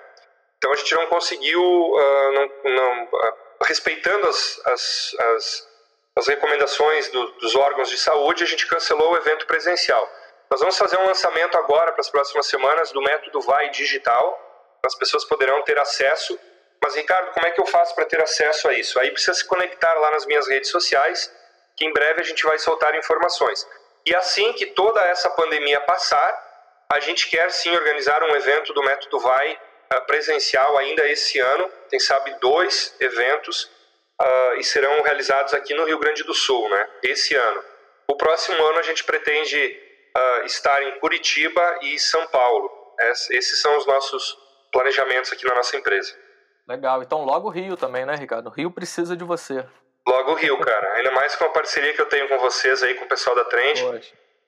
Então 0.57 0.73
a 0.73 0.77
gente 0.77 0.95
não 0.95 1.07
conseguiu, 1.07 1.63
uh, 1.63 2.33
não, 2.33 2.73
não, 2.75 3.05
uh, 3.05 3.65
respeitando 3.65 4.27
as, 4.27 4.61
as, 4.67 5.15
as, 5.19 5.69
as 6.17 6.27
recomendações 6.27 7.09
do, 7.11 7.33
dos 7.33 7.55
órgãos 7.55 7.91
de 7.91 7.99
saúde, 7.99 8.45
a 8.45 8.47
gente 8.47 8.67
cancelou 8.67 9.13
o 9.13 9.17
evento 9.17 9.47
presencial. 9.47 10.11
Nós 10.51 10.61
vamos 10.61 10.77
fazer 10.77 10.99
um 10.99 11.07
lançamento 11.07 11.57
agora 11.57 11.93
para 11.93 12.01
as 12.01 12.11
próximas 12.11 12.47
semanas 12.47 12.91
do 12.91 13.01
método 13.03 13.41
Vai 13.43 13.71
Digital. 13.71 14.79
As 14.85 14.95
pessoas 14.97 15.25
poderão 15.25 15.63
ter 15.63 15.79
acesso 15.79 16.39
mas, 16.83 16.95
Ricardo, 16.95 17.33
como 17.33 17.47
é 17.47 17.51
que 17.51 17.61
eu 17.61 17.67
faço 17.67 17.95
para 17.95 18.07
ter 18.07 18.23
acesso 18.23 18.69
a 18.69 18.73
isso? 18.73 18.99
Aí 18.99 19.11
precisa 19.11 19.35
se 19.35 19.45
conectar 19.45 19.93
lá 19.95 20.11
nas 20.13 20.25
minhas 20.25 20.49
redes 20.49 20.71
sociais, 20.71 21.31
que 21.77 21.85
em 21.85 21.93
breve 21.93 22.21
a 22.21 22.25
gente 22.25 22.43
vai 22.45 22.59
soltar 22.59 22.95
informações. 22.95 23.67
E 24.07 24.15
assim 24.15 24.53
que 24.55 24.67
toda 24.67 25.01
essa 25.03 25.29
pandemia 25.31 25.81
passar, 25.83 26.87
a 26.91 26.99
gente 27.01 27.29
quer 27.29 27.51
sim 27.51 27.71
organizar 27.71 28.23
um 28.23 28.35
evento 28.35 28.73
do 28.73 28.83
Método 28.83 29.21
Vai 29.21 29.53
uh, 29.53 30.01
presencial 30.07 30.79
ainda 30.79 31.07
esse 31.07 31.39
ano, 31.39 31.71
quem 31.91 32.01
sabe 32.01 32.35
dois 32.41 32.97
eventos, 32.99 33.65
uh, 34.21 34.55
e 34.59 34.65
serão 34.65 35.03
realizados 35.03 35.53
aqui 35.53 35.75
no 35.75 35.85
Rio 35.85 35.99
Grande 35.99 36.25
do 36.25 36.33
Sul, 36.35 36.69
né? 36.71 36.89
Esse 37.03 37.35
ano. 37.35 37.63
O 38.09 38.17
próximo 38.17 38.61
ano 38.65 38.79
a 38.79 38.83
gente 38.83 39.05
pretende 39.05 39.79
uh, 40.17 40.47
estar 40.47 40.83
em 40.83 40.99
Curitiba 40.99 41.79
e 41.83 41.99
São 41.99 42.27
Paulo. 42.29 42.71
Esses 43.31 43.61
são 43.61 43.77
os 43.79 43.87
nossos 43.87 44.37
planejamentos 44.73 45.33
aqui 45.33 45.47
na 45.47 45.55
nossa 45.55 45.77
empresa. 45.77 46.15
Legal. 46.71 47.03
Então 47.03 47.25
logo 47.25 47.49
o 47.49 47.51
Rio 47.51 47.77
também, 47.77 48.07
né, 48.07 48.15
Ricardo? 48.15 48.47
O 48.47 48.51
Rio 48.51 48.71
precisa 48.71 49.17
de 49.17 49.25
você. 49.25 49.67
Logo 50.07 50.31
o 50.31 50.35
Rio, 50.35 50.57
cara. 50.61 50.95
Ainda 50.95 51.11
mais 51.11 51.35
com 51.35 51.45
a 51.45 51.49
parceria 51.51 51.93
que 51.93 52.01
eu 52.01 52.09
tenho 52.09 52.29
com 52.29 52.39
vocês 52.39 52.81
aí, 52.85 52.95
com 52.95 53.07
o 53.07 53.09
pessoal 53.09 53.35
da 53.35 53.45
Trend. 53.45 53.83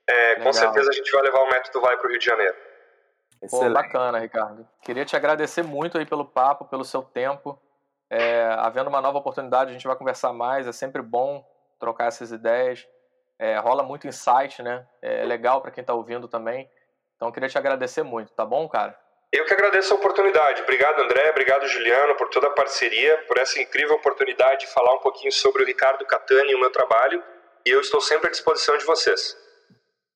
É, 0.07 0.37
com 0.37 0.53
certeza 0.53 0.91
a 0.91 0.93
gente 0.93 1.11
vai 1.11 1.23
levar 1.23 1.41
o 1.41 1.51
método 1.51 1.81
Vai 1.81 1.97
para 1.97 2.07
o 2.07 2.11
Rio 2.11 2.21
de 2.21 2.25
Janeiro. 2.25 2.55
Pô, 3.51 3.69
bacana, 3.71 4.21
Ricardo. 4.21 4.69
Queria 4.83 5.05
te 5.05 5.17
agradecer 5.17 5.65
muito 5.65 5.99
aí 5.99 6.07
pelo 6.07 6.25
papo, 6.25 6.65
pelo 6.65 6.85
seu 6.85 7.03
tempo. 7.03 7.59
É, 8.09 8.55
havendo 8.57 8.89
uma 8.89 9.01
nova 9.01 9.19
oportunidade, 9.19 9.71
a 9.71 9.73
gente 9.73 9.87
vai 9.87 9.97
conversar 9.97 10.33
mais. 10.33 10.69
É 10.69 10.73
sempre 10.73 11.03
bom 11.03 11.45
trocar 11.81 12.07
essas 12.07 12.31
ideias. 12.31 12.87
É, 13.37 13.59
rola 13.59 13.83
muito 13.83 14.07
insight, 14.07 14.63
né? 14.63 14.87
É 15.01 15.25
legal 15.25 15.61
para 15.61 15.73
quem 15.73 15.83
está 15.83 15.93
ouvindo 15.93 16.29
também. 16.29 16.71
Então, 17.17 17.29
eu 17.29 17.33
queria 17.33 17.49
te 17.49 17.59
agradecer 17.59 18.05
muito, 18.05 18.33
tá 18.33 18.45
bom, 18.45 18.69
cara? 18.69 18.97
Eu 19.33 19.47
que 19.47 19.55
agradeço 19.55 19.95
a 19.95 19.97
oportunidade. 19.97 20.61
Obrigado, 20.61 21.01
André. 21.01 21.31
Obrigado, 21.31 21.67
Juliano, 21.67 22.15
por 22.17 22.29
toda 22.29 22.49
a 22.49 22.51
parceria, 22.51 23.17
por 23.27 23.39
essa 23.39 23.59
incrível 23.63 23.97
oportunidade 23.97 24.67
de 24.67 24.73
falar 24.73 24.95
um 24.95 24.99
pouquinho 24.99 25.33
sobre 25.33 25.63
o 25.63 25.67
Ricardo 25.67 26.05
Catani 26.05 26.53
e 26.53 26.55
o 26.55 26.61
meu 26.61 26.71
trabalho. 26.71 27.23
E 27.65 27.71
eu 27.71 27.81
estou 27.81 27.99
sempre 27.99 28.29
à 28.29 28.31
disposição 28.31 28.77
de 28.77 28.85
vocês. 28.85 29.35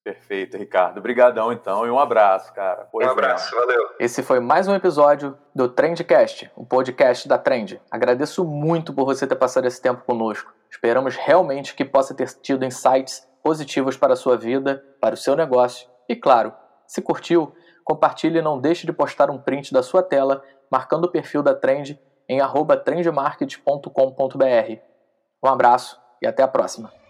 Perfeito, 0.04 0.58
Ricardo. 0.58 0.98
Obrigadão, 0.98 1.50
então, 1.50 1.86
e 1.86 1.90
um 1.90 1.98
abraço, 1.98 2.52
cara. 2.52 2.86
Pois 2.92 3.06
um 3.06 3.10
abraço, 3.10 3.54
não. 3.54 3.66
valeu. 3.66 3.90
Esse 3.98 4.22
foi 4.22 4.38
mais 4.38 4.68
um 4.68 4.74
episódio 4.74 5.36
do 5.54 5.66
Trendcast, 5.66 6.50
o 6.54 6.62
um 6.62 6.64
podcast 6.66 7.26
da 7.26 7.38
Trend. 7.38 7.80
Agradeço 7.90 8.44
muito 8.44 8.92
por 8.92 9.06
você 9.06 9.26
ter 9.26 9.34
passado 9.34 9.66
esse 9.66 9.80
tempo 9.80 10.04
conosco. 10.04 10.52
Esperamos 10.70 11.16
realmente 11.16 11.74
que 11.74 11.86
possa 11.86 12.14
ter 12.14 12.28
tido 12.40 12.66
insights 12.66 13.26
positivos 13.42 13.96
para 13.96 14.12
a 14.12 14.16
sua 14.16 14.36
vida, 14.36 14.84
para 15.00 15.14
o 15.14 15.18
seu 15.18 15.34
negócio. 15.34 15.88
E 16.08 16.14
claro, 16.14 16.52
se 16.86 17.00
curtiu, 17.00 17.52
compartilhe 17.86 18.40
e 18.40 18.42
não 18.42 18.58
deixe 18.58 18.84
de 18.84 18.92
postar 18.92 19.30
um 19.30 19.38
print 19.38 19.72
da 19.72 19.80
sua 19.80 20.02
tela 20.02 20.42
marcando 20.68 21.04
o 21.04 21.08
perfil 21.08 21.40
da 21.40 21.54
Trend 21.54 21.98
em 22.28 22.40
trendmarket.com.br. 22.84 24.80
Um 25.42 25.48
abraço 25.48 25.98
e 26.20 26.26
até 26.26 26.42
a 26.42 26.48
próxima. 26.48 27.05